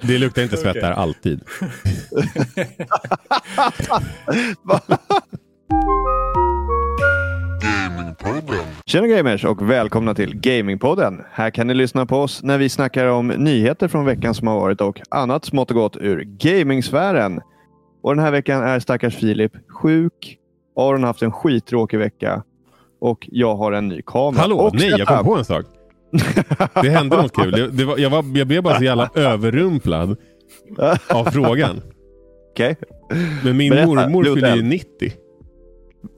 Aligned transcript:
Det 0.00 0.18
luktar 0.18 0.42
inte 0.42 0.56
svett 0.56 0.74
där 0.74 0.92
alltid. 0.92 1.40
Tjena 8.86 9.06
gamers 9.06 9.44
och 9.44 9.70
välkomna 9.70 10.14
till 10.14 10.34
Gamingpodden. 10.40 11.20
Här 11.32 11.50
kan 11.50 11.66
ni 11.66 11.74
lyssna 11.74 12.06
på 12.06 12.16
oss 12.16 12.42
när 12.42 12.58
vi 12.58 12.68
snackar 12.68 13.06
om 13.06 13.28
nyheter 13.28 13.88
från 13.88 14.04
veckan 14.04 14.34
som 14.34 14.46
har 14.48 14.60
varit 14.60 14.80
och 14.80 15.00
annat 15.10 15.44
smått 15.44 15.70
och 15.70 15.76
gott 15.76 15.96
ur 15.96 16.24
gamingsfären. 16.24 17.40
Och 18.02 18.14
den 18.16 18.24
här 18.24 18.30
veckan 18.32 18.62
är 18.62 18.80
stackars 18.80 19.16
Filip 19.16 19.52
sjuk. 19.68 20.38
Aron 20.76 21.00
har 21.00 21.06
haft 21.06 21.22
en 21.22 21.32
skittråkig 21.32 21.98
vecka 21.98 22.42
och 23.00 23.28
jag 23.32 23.56
har 23.56 23.72
en 23.72 23.88
ny 23.88 24.02
kamera. 24.06 24.40
Hallå, 24.40 24.56
och 24.56 24.74
nej 24.74 24.94
jag 24.98 25.08
kom 25.08 25.24
på 25.24 25.36
en 25.36 25.44
sak. 25.44 25.64
Det 26.82 26.90
hände 26.90 27.16
något 27.16 27.32
kul. 27.32 27.50
Det, 27.50 27.68
det 27.68 27.84
var, 27.84 27.98
jag, 27.98 28.10
var, 28.10 28.24
jag 28.34 28.46
blev 28.46 28.62
bara 28.62 28.78
så 28.78 28.84
jävla 28.84 29.10
överrumplad 29.14 30.16
av 31.08 31.24
frågan. 31.24 31.80
Okej. 32.52 32.76
Men 33.44 33.56
min 33.56 33.70
Berätta, 33.70 33.86
mormor 33.86 34.24
fyllde 34.24 34.56
ju 34.56 34.62
90. 34.62 35.12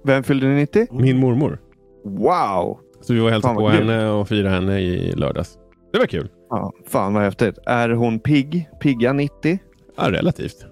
Vem 0.05 0.23
fyllde 0.23 0.47
90? 0.47 0.87
Min 0.91 1.19
mormor. 1.19 1.59
Wow! 2.05 2.79
Så 3.01 3.13
vi 3.13 3.19
var 3.19 3.27
och 3.27 3.33
hälsade 3.33 3.55
på 3.55 3.71
kul. 3.71 3.91
henne 3.91 4.11
och 4.11 4.29
firade 4.29 4.55
henne 4.55 4.81
i 4.81 5.13
lördags. 5.13 5.59
Det 5.93 5.99
var 5.99 6.07
kul. 6.07 6.29
Ja, 6.51 6.73
fan 6.87 7.15
vad 7.15 7.23
häftigt. 7.23 7.59
Är 7.67 7.89
hon 7.89 8.21
pigg? 8.21 8.69
Pigga 8.81 9.13
90? 9.13 9.59
Ja, 9.97 10.11
relativt. 10.11 10.67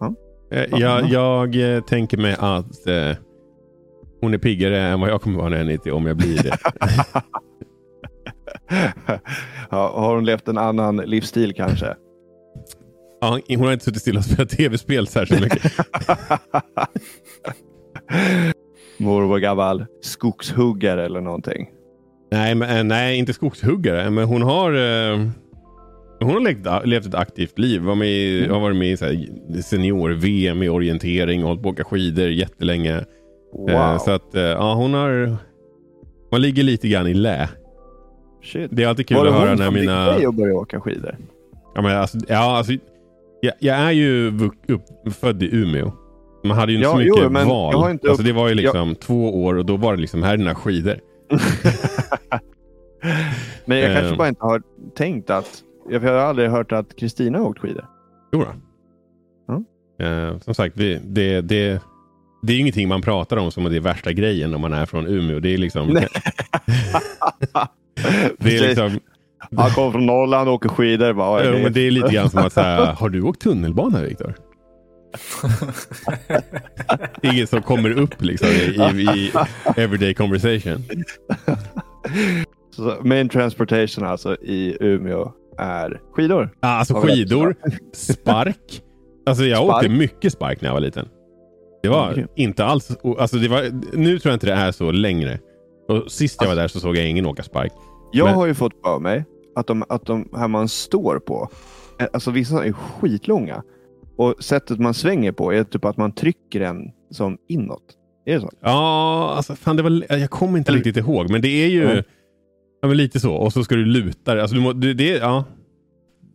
Ja. 0.00 0.14
Eh. 0.50 0.80
Jag, 0.80 1.08
jag 1.08 1.76
eh, 1.76 1.80
tänker 1.80 2.18
mig 2.18 2.36
att 2.38 2.86
eh, 2.86 3.16
hon 4.20 4.34
är 4.34 4.38
piggare 4.38 4.80
än 4.80 5.00
vad 5.00 5.10
jag 5.10 5.22
kommer 5.22 5.38
vara 5.38 5.48
när 5.48 5.56
jag 5.56 5.66
är 5.66 5.72
90 5.72 5.92
om 5.92 6.06
jag 6.06 6.16
blir 6.16 6.42
det. 6.42 6.58
ja, 9.70 9.92
har 9.96 10.14
hon 10.14 10.24
levt 10.24 10.48
en 10.48 10.58
annan 10.58 10.96
livsstil 10.96 11.54
kanske? 11.54 11.94
Ja, 13.20 13.38
hon 13.48 13.60
har 13.66 13.72
inte 13.72 13.84
suttit 13.84 14.00
stilla 14.02 14.18
och 14.18 14.24
spelat 14.24 14.48
tv-spel 14.50 15.06
särskilt 15.06 15.40
mycket. 15.40 15.72
Mormor 18.98 19.38
gammal 19.38 19.86
skogshuggare 20.02 21.04
eller 21.04 21.20
någonting. 21.20 21.66
nej, 22.32 22.54
men, 22.54 22.76
eh, 22.78 22.84
nej, 22.84 23.18
inte 23.18 23.32
skogshuggare. 23.32 24.10
Men 24.10 24.24
hon 24.24 24.42
har, 24.42 24.72
eh, 24.72 25.18
hon 26.20 26.30
har 26.30 26.40
levt, 26.40 26.86
levt 26.86 27.06
ett 27.06 27.14
aktivt 27.14 27.58
liv. 27.58 27.80
Var 27.82 27.94
med, 27.94 28.08
i- 28.08 28.38
Mm. 28.38 28.50
har 28.54 28.60
varit 28.60 28.76
med 28.76 28.88
i 29.58 29.62
senior-VM 29.62 30.62
i 30.62 30.68
orientering 30.68 31.42
och 31.42 31.48
hållit 31.48 31.62
på 31.62 31.68
åka 31.68 31.84
skidor 31.84 32.28
jättelänge. 32.28 33.04
Wow. 33.52 33.70
Eh, 33.70 33.98
Så 33.98 34.10
att, 34.10 34.34
eh, 34.34 34.42
ja, 34.42 34.74
hon 34.74 34.94
har... 34.94 35.36
Man 36.32 36.42
ligger 36.42 36.62
lite 36.62 36.88
grann 36.88 37.06
i 37.06 37.14
lä. 37.14 37.48
Shit. 38.44 38.70
Det 38.74 38.82
är 38.84 38.88
alltid 38.88 39.08
kul 39.08 39.16
Var 39.16 39.24
det 39.24 39.30
att 39.30 39.36
höra 39.36 39.48
hon 39.48 39.58
när 39.58 39.64
som 39.64 39.74
mina... 39.74 40.06
fick 40.08 40.16
dig 40.18 40.26
att 40.26 40.34
börja 40.34 40.54
åka 40.54 40.80
skidor? 40.80 41.16
Ja, 41.74 41.82
men 41.82 41.96
alltså, 41.96 42.18
ja, 42.28 42.56
alltså, 42.56 42.72
jag, 43.40 43.52
jag 43.58 43.76
är 43.76 43.90
ju 43.90 44.26
upp, 44.68 44.82
född 45.14 45.42
i 45.42 45.56
Umeå. 45.56 45.92
Man 46.44 46.56
hade 46.56 46.72
ju 46.72 46.78
inte 46.78 46.88
Ja, 46.88 46.92
så 46.92 46.98
mycket 46.98 47.14
jo, 47.44 47.48
val. 47.48 47.72
jag 47.74 47.90
inte 47.90 48.08
alltså, 48.08 48.22
upp- 48.22 48.26
det 48.26 48.32
var 48.32 48.48
ju 48.48 48.54
liksom 48.54 48.94
två 48.94 49.44
år 49.44 49.54
och 49.54 49.66
då 49.66 49.76
var 49.76 49.94
det 49.94 50.00
liksom, 50.00 50.22
här 50.22 50.32
är 50.32 50.36
dina 50.36 50.54
skidor. 50.54 50.98
Men 53.64 53.78
jag 53.78 53.92
kanske 53.94 54.10
Eh. 54.12 54.16
bara 54.16 54.28
inte 54.28 54.44
har 54.44 54.62
tänkt 54.96 55.30
att... 55.30 55.62
Jag 55.90 56.00
har 56.00 56.12
aldrig 56.12 56.50
hört 56.50 56.72
att 56.72 56.96
Kristina 56.96 57.38
har 57.38 57.46
åkt 57.46 57.58
skidor. 57.58 57.84
Jo 58.32 58.44
då. 58.44 58.46
Eh, 60.04 60.38
som 60.38 60.54
sagt, 60.54 60.76
vi, 60.76 61.00
det, 61.04 61.40
det, 61.40 61.82
det 62.42 62.52
är 62.52 62.58
ingenting 62.60 62.88
man 62.88 63.02
pratar 63.02 63.36
om 63.36 63.50
som 63.50 63.64
det 63.64 63.76
är 63.76 63.80
värsta 63.80 64.12
grejen 64.12 64.54
om 64.54 64.60
man 64.60 64.72
är 64.72 64.86
från 64.86 65.06
Umeå. 65.06 65.40
Det 65.40 65.54
är 65.54 65.58
liksom... 65.58 65.88
Det 68.38 68.56
är 68.56 68.68
liksom 68.68 69.00
Han 69.56 69.70
kommer 69.70 69.90
från 69.92 70.06
Norrland 70.06 70.48
och 70.48 70.54
åker 70.54 70.68
skidor. 70.68 71.12
Bara, 71.12 71.44
ja, 71.44 71.52
men 71.52 71.72
det 71.72 71.80
är 71.80 71.90
lite 71.90 72.12
grann 72.12 72.30
som 72.30 72.40
att 72.46 72.52
säga, 72.52 72.84
har 72.98 73.08
du 73.08 73.22
åkt 73.22 73.40
tunnelbana 73.40 74.00
Viktor? 74.02 74.34
Inget 77.22 77.50
som 77.50 77.62
kommer 77.62 77.90
upp 77.90 78.22
liksom 78.22 78.48
i, 78.48 79.02
i, 79.02 79.32
everyday 79.76 80.14
conversation. 80.14 80.84
Så 82.76 82.96
main 83.04 83.28
transportation 83.28 84.04
alltså 84.04 84.36
i 84.42 84.76
Umeå 84.80 85.32
är 85.58 86.00
skidor. 86.12 86.50
Ja, 86.60 86.68
Alltså 86.68 86.94
skidor, 86.94 87.56
spark. 87.92 88.82
Alltså 89.26 89.44
jag 89.44 89.58
Spark? 89.64 89.76
åkte 89.76 89.88
mycket 89.88 90.32
spark 90.32 90.60
när 90.60 90.68
jag 90.68 90.74
var 90.74 90.80
liten. 90.80 91.08
Det 91.82 91.88
var 91.88 92.26
inte 92.36 92.64
alls... 92.64 92.96
Alltså 93.18 93.36
det 93.36 93.48
var, 93.48 93.62
nu 93.96 94.18
tror 94.18 94.30
jag 94.30 94.36
inte 94.36 94.46
det 94.46 94.52
är 94.52 94.72
så 94.72 94.90
längre. 94.90 95.38
Och 95.88 96.12
sist 96.12 96.36
jag 96.40 96.48
var 96.48 96.56
där 96.56 96.68
så 96.68 96.80
såg 96.80 96.96
jag 96.96 97.08
ingen 97.08 97.26
åka 97.26 97.42
spark. 97.42 97.72
Jag 98.12 98.24
Men- 98.26 98.34
har 98.34 98.46
ju 98.46 98.54
fått 98.54 98.72
för 98.84 98.98
mig 99.00 99.24
att 99.56 99.66
de, 99.66 99.84
att 99.88 100.06
de 100.06 100.28
här 100.36 100.48
man 100.48 100.68
står 100.68 101.18
på, 101.18 101.48
eh, 102.00 102.06
alltså 102.12 102.30
vissa 102.30 102.64
är 102.64 102.72
skitlånga. 102.72 103.62
Och 104.16 104.34
sättet 104.44 104.78
man 104.78 104.94
svänger 104.94 105.32
på 105.32 105.52
är 105.52 105.64
typ 105.64 105.84
att 105.84 105.96
man 105.96 106.12
trycker 106.12 106.60
den 106.60 106.90
som 107.10 107.38
inåt. 107.48 107.82
Är 108.26 108.34
det 108.34 108.40
så? 108.40 108.50
Ja, 108.60 109.34
alltså 109.36 109.54
fan 109.54 109.76
det 109.76 109.82
var, 109.82 110.04
jag 110.08 110.30
kommer 110.30 110.58
inte 110.58 110.70
Eller- 110.70 110.78
riktigt 110.78 110.96
ihåg. 110.96 111.30
Men 111.30 111.42
det 111.42 111.48
är 111.48 111.68
ju 111.68 111.84
Nej. 111.86 112.04
ja, 112.82 112.88
men 112.88 112.96
lite 112.96 113.20
så. 113.20 113.34
Och 113.34 113.52
så 113.52 113.64
ska 113.64 113.74
du 113.74 113.84
luta 113.84 114.32
dig. 114.34 114.40
Alltså 114.42 114.54
du 114.56 114.60
må, 114.62 114.72
du, 114.72 114.94
det, 114.94 115.08
ja, 115.08 115.44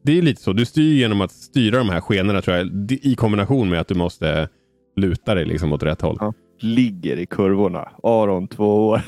det 0.04 0.18
är 0.18 0.22
lite 0.22 0.42
så. 0.42 0.54
Du 0.54 0.66
styr 0.66 0.94
genom 0.94 1.22
att 1.22 1.32
styra 1.32 1.78
de 1.78 1.90
här 1.90 2.02
skenorna 2.02 2.42
tror 2.42 2.58
jag. 2.58 2.68
det- 2.72 3.06
I 3.08 3.16
kombination 3.16 3.70
med 3.70 3.80
att 3.82 3.88
du 3.88 3.96
måste 3.96 4.50
luta 4.96 5.36
dig 5.36 5.46
liksom 5.46 5.74
åt 5.74 5.84
rätt 5.84 6.02
håll. 6.02 6.18
Ja. 6.20 6.34
Ligger 6.60 7.18
i 7.18 7.26
kurvorna. 7.26 7.90
Aron, 8.04 8.48
två 8.48 8.88
år. 8.88 9.02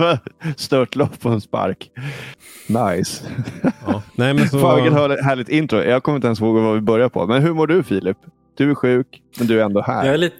Störtlopp 0.56 1.20
på 1.20 1.28
en 1.28 1.40
spark. 1.40 1.90
Nice. 2.68 3.24
Ja. 3.86 4.02
Nej, 4.14 4.34
men 4.34 4.48
så, 4.48 4.58
Fan 4.58 4.82
vilket 4.82 5.24
härligt- 5.24 5.48
intro. 5.48 5.78
Jag 5.82 6.02
kommer 6.02 6.16
inte 6.16 6.26
ens 6.28 6.40
ihåg 6.40 6.54
vad 6.62 6.74
vi 6.74 6.80
börjar 6.80 7.08
på. 7.08 7.26
Men 7.26 7.42
hur 7.42 7.54
mår 7.54 7.66
du 7.66 7.82
Filip? 7.82 8.16
Du 8.56 8.70
är 8.70 8.74
sjuk, 8.74 9.22
men 9.38 9.46
du 9.46 9.60
är 9.60 9.64
ändå 9.64 9.82
här. 9.82 10.04
Jag 10.04 10.14
är 10.14 10.18
lite... 10.18 10.36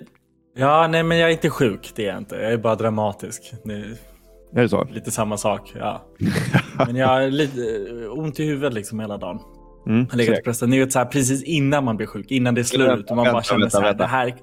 Ja, 0.56 0.88
nej 0.90 1.02
men 1.02 1.18
jag 1.18 1.28
är 1.28 1.32
inte 1.32 1.50
sjuk, 1.50 1.92
det 1.96 2.04
är 2.04 2.08
jag 2.08 2.18
inte. 2.18 2.36
Jag 2.36 2.52
är 2.52 2.56
bara 2.58 2.74
dramatisk. 2.74 3.42
Det 3.64 3.72
är 3.74 4.62
det 4.62 4.68
så? 4.68 4.84
lite 4.92 5.10
samma 5.10 5.36
sak, 5.36 5.72
ja. 5.78 6.02
Men 6.86 6.96
jag 6.96 7.06
har 7.08 7.30
lite 7.30 7.60
eh, 7.60 8.18
ont 8.18 8.40
i 8.40 8.44
huvudet 8.44 8.74
liksom 8.74 9.00
hela 9.00 9.16
dagen. 9.16 9.38
Mm, 9.86 9.98
Jag 10.00 10.10
har 10.10 10.16
legat 10.16 10.38
och 10.38 10.44
pressat. 10.44 10.68
Ni 10.68 10.78
vet 10.78 10.92
så 10.92 10.98
här, 10.98 11.06
precis 11.06 11.42
innan 11.42 11.84
man 11.84 11.96
blir 11.96 12.06
sjuk, 12.06 12.30
innan 12.30 12.54
det 12.54 12.60
är 12.60 12.62
slut. 12.62 12.88
Vänta, 12.88 13.10
och 13.10 13.16
man 13.16 13.24
bara 13.24 13.32
vänta, 13.32 13.42
känner 13.42 13.60
vänta, 13.60 13.70
så 13.70 13.80
här, 13.80 13.88
vänta. 13.88 14.04
det 14.04 14.08
här... 14.10 14.34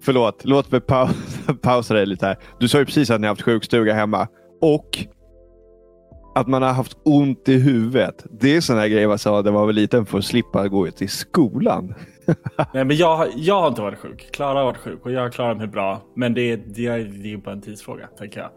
Förlåt, 0.00 0.44
låt 0.44 0.70
mig 0.72 0.80
pau 0.80 1.08
pausa 1.62 1.94
dig 1.94 2.06
lite 2.06 2.26
här. 2.26 2.36
Du 2.60 2.68
sa 2.68 2.78
ju 2.78 2.84
precis 2.84 3.10
att 3.10 3.20
ni 3.20 3.26
har 3.26 3.32
haft 3.32 3.42
sjukstuga 3.42 3.94
hemma. 3.94 4.28
Och 4.60 4.98
att 6.34 6.46
man 6.46 6.62
har 6.62 6.72
haft 6.72 6.96
ont 7.04 7.48
i 7.48 7.54
huvudet. 7.58 8.26
Det 8.40 8.56
är 8.56 8.60
sådana 8.60 8.88
grejer 8.88 9.08
man 9.08 9.18
sa 9.18 9.42
när 9.42 9.52
man 9.52 9.66
var 9.66 9.72
liten 9.72 10.06
för 10.06 10.18
att 10.18 10.24
slippa 10.24 10.68
gå 10.68 10.90
till 10.90 11.08
skolan. 11.08 11.94
Nej, 12.74 12.84
men 12.84 12.96
jag, 12.96 13.16
har- 13.16 13.28
jag 13.36 13.60
har 13.60 13.68
inte 13.68 13.82
varit 13.82 13.98
sjuk. 13.98 14.28
Klara 14.32 14.58
har 14.58 14.64
varit 14.64 14.76
sjuk 14.76 14.98
och 15.04 15.12
jag 15.12 15.32
klarar 15.32 15.54
mig 15.54 15.66
bra. 15.66 16.02
Men 16.16 16.34
det 16.34 16.40
är, 16.52 16.56
det 16.56 16.86
det 16.86 16.86
är 16.88 17.26
ju 17.26 17.36
bara 17.36 17.52
en 17.52 17.60
tidsfråga, 17.62 18.06
tänker 18.18 18.40
jag. 18.40 18.50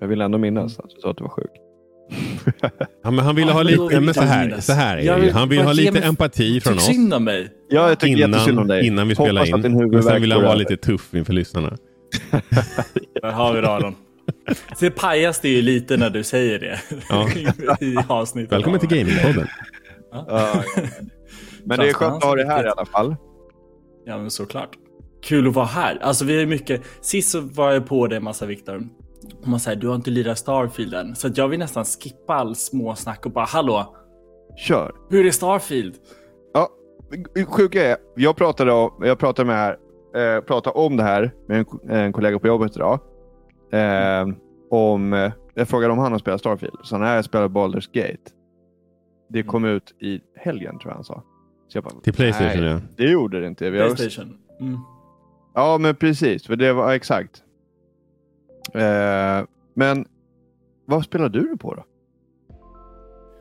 Jag 0.00 0.08
vill 0.08 0.20
ändå 0.20 0.38
minnas 0.38 0.78
att 0.78 0.90
du 0.90 1.00
sa 1.00 1.10
att 1.10 1.16
du 1.16 1.22
var 1.24 1.30
sjuk. 1.30 1.50
Ja, 3.02 3.10
men 3.10 3.18
han 3.18 3.34
ville 3.36 3.52
ha 3.52 3.62
lite, 3.62 4.00
men 4.00 4.14
så 4.14 4.20
här, 4.20 4.60
så 4.60 4.72
här 4.72 4.96
är 4.96 5.20
det 5.20 5.30
Han 5.32 5.48
vill 5.48 5.60
ha 5.62 5.72
lite 5.72 6.00
empati 6.00 6.60
från 6.60 6.74
oss. 6.74 6.86
synd 6.86 7.14
om 7.14 7.24
mig. 7.24 7.48
Ja, 7.68 7.88
jag 7.88 8.00
tycker 8.00 8.16
jättesynd 8.18 8.58
om 8.58 8.64
Innan, 8.64 8.66
dig. 8.68 8.86
innan 8.86 9.08
vi 9.08 9.14
spelar 9.14 9.46
in. 9.66 9.90
Men 9.90 10.02
sen 10.02 10.20
vill 10.20 10.32
han 10.32 10.42
vara 10.42 10.54
lite 10.54 10.76
tuff 10.76 11.14
inför 11.14 11.32
lyssnarna. 11.32 11.76
Där 13.22 13.30
har 13.32 13.54
vi 13.54 13.60
raden. 13.60 13.94
Så 14.76 14.90
pajas 14.90 15.40
det 15.40 15.48
ju 15.48 15.62
lite 15.62 15.96
när 15.96 16.10
du 16.10 16.22
säger 16.22 16.58
det 16.58 16.80
Ja. 17.08 17.28
i 17.80 17.96
avsnittet. 18.08 18.52
Välkommen 18.52 18.80
till 18.80 18.88
Gamingpodden. 18.88 19.48
Ja. 20.12 20.62
Men 21.64 21.78
det 21.78 21.88
är 21.88 21.92
skönt 21.92 22.14
att 22.16 22.24
ha 22.24 22.34
dig 22.34 22.46
här 22.46 22.66
i 22.66 22.68
alla 22.68 22.86
fall. 22.86 23.16
Ja, 24.06 24.18
men 24.18 24.30
såklart. 24.30 24.70
Kul 25.24 25.48
att 25.48 25.54
vara 25.54 25.66
här. 25.66 25.98
Alltså 26.02 26.24
vi 26.24 26.38
har 26.38 26.46
mycket. 26.46 26.82
Sist 27.00 27.30
så 27.30 27.40
var 27.40 27.72
jag 27.72 27.86
på 27.86 28.06
det 28.06 28.20
massa 28.20 28.46
Viktor. 28.46 28.82
Och 29.42 29.48
man 29.48 29.60
säger 29.60 29.80
du 29.80 29.88
har 29.88 29.94
inte 29.94 30.10
lirat 30.10 30.38
Starfield 30.38 30.94
än. 30.94 31.14
Så 31.14 31.26
att 31.26 31.36
jag 31.36 31.48
vill 31.48 31.58
nästan 31.58 31.84
skippa 31.84 32.34
all 32.34 32.56
småsnack 32.56 33.26
och 33.26 33.32
bara 33.32 33.44
hallå, 33.44 33.96
Kör. 34.56 34.92
hur 35.10 35.26
är 35.26 35.30
Starfield? 35.30 35.94
Ja, 36.54 36.68
sjuka 37.46 37.84
är, 37.84 37.96
jag 38.16 38.36
pratade, 38.36 38.72
om, 38.72 38.90
jag 39.00 39.18
pratade, 39.18 39.46
med 39.46 39.56
här, 39.56 39.76
eh, 40.36 40.40
pratade 40.40 40.78
om 40.78 40.96
det 40.96 41.02
här 41.02 41.34
med 41.48 41.58
en, 41.58 41.90
en 41.90 42.12
kollega 42.12 42.38
på 42.38 42.46
jobbet 42.46 42.76
idag. 42.76 43.00
Eh, 43.72 44.26
om, 44.70 45.30
jag 45.54 45.68
frågade 45.68 45.92
om 45.92 45.98
han 45.98 46.12
har 46.12 46.18
spelat 46.18 46.40
Starfield. 46.40 46.76
Så 46.82 46.98
när 46.98 47.14
jag 47.14 47.24
spelade 47.24 47.54
Baldur's 47.54 47.88
Gate. 47.92 48.30
Det 49.28 49.42
kom 49.42 49.64
ut 49.64 49.94
i 50.00 50.20
helgen 50.36 50.78
tror 50.78 50.90
jag 50.90 50.94
han 50.94 51.04
sa. 51.04 51.22
Så 51.68 51.76
jag 51.76 51.84
bara, 51.84 52.00
Till 52.00 52.12
Playstation 52.12 52.62
nej, 52.62 52.70
ja. 52.70 52.80
det 52.96 53.10
gjorde 53.10 53.40
det 53.40 53.46
inte. 53.46 53.70
Vi 53.70 53.80
har, 53.80 53.86
Playstation. 53.86 54.38
Mm. 54.60 54.78
ja, 55.54 55.78
men 55.80 55.94
precis. 55.94 56.46
För 56.46 56.56
det 56.56 56.72
var 56.72 56.92
exakt. 56.92 57.42
Eh, 58.74 59.46
men 59.74 60.06
vad 60.86 61.04
spelar 61.04 61.28
du 61.28 61.56
på 61.56 61.74
då? 61.74 61.84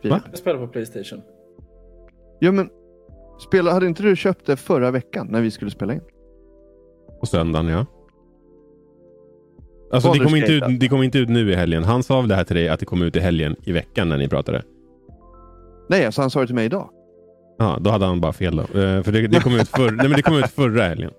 Va? 0.09 0.21
Jag 0.29 0.37
spelar 0.37 0.59
på 0.59 0.67
Playstation. 0.67 1.21
Ja, 2.39 2.51
men 2.51 2.69
spela, 3.47 3.71
hade 3.71 3.87
inte 3.87 4.03
du 4.03 4.15
köpt 4.15 4.45
det 4.45 4.57
förra 4.57 4.91
veckan 4.91 5.27
när 5.29 5.41
vi 5.41 5.51
skulle 5.51 5.71
spela 5.71 5.93
in? 5.93 6.01
På 7.19 7.25
söndagen 7.25 7.67
ja. 7.67 7.85
Alltså 9.91 10.11
det 10.11 10.19
kom, 10.19 10.35
inte 10.35 10.51
ut, 10.51 10.79
det 10.79 10.87
kom 10.87 11.03
inte 11.03 11.19
ut 11.19 11.29
nu 11.29 11.51
i 11.51 11.55
helgen. 11.55 11.83
Han 11.83 12.03
sa 12.03 12.21
väl 12.21 12.29
det 12.29 12.35
här 12.35 12.43
till 12.43 12.55
dig 12.55 12.69
att 12.69 12.79
det 12.79 12.85
kom 12.85 13.01
ut 13.01 13.15
i 13.15 13.19
helgen 13.19 13.55
i 13.63 13.71
veckan 13.71 14.09
när 14.09 14.17
ni 14.17 14.27
pratade? 14.27 14.63
Nej, 15.89 16.05
alltså 16.05 16.21
han 16.21 16.29
sa 16.29 16.39
det 16.39 16.45
till 16.45 16.55
mig 16.55 16.65
idag. 16.65 16.89
Ja, 17.57 17.77
då 17.81 17.89
hade 17.89 18.05
han 18.05 18.21
bara 18.21 18.33
fel 18.33 18.55
då. 18.55 18.61
Eh, 18.61 19.03
för 19.03 19.11
det, 19.11 19.27
det, 19.27 19.39
kom 19.39 19.55
ut 19.55 19.67
för, 19.67 19.91
nej, 19.91 20.07
men 20.09 20.11
det 20.11 20.21
kom 20.21 20.37
ut 20.37 20.51
förra 20.51 20.83
helgen. 20.83 21.11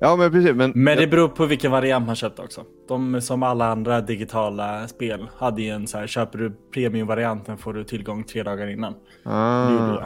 Ja, 0.00 0.16
men 0.16 0.30
precis. 0.32 0.54
Men, 0.54 0.72
Men 0.74 0.98
det 0.98 1.06
beror 1.06 1.28
på 1.28 1.46
vilken 1.46 1.70
variant 1.70 2.06
man 2.06 2.16
köpte 2.16 2.42
också. 2.42 2.64
De 2.88 3.20
som 3.20 3.42
alla 3.42 3.66
andra 3.66 4.00
digitala 4.00 4.88
spel 4.88 5.28
hade 5.36 5.62
ju 5.62 5.68
en 5.70 5.86
så 5.86 5.98
här, 5.98 6.06
köper 6.06 6.38
du 6.38 6.52
premiumvarianten 6.74 7.58
får 7.58 7.72
du 7.74 7.84
tillgång 7.84 8.24
tre 8.24 8.42
dagar 8.42 8.66
innan. 8.66 8.94
Ah. 9.24 10.04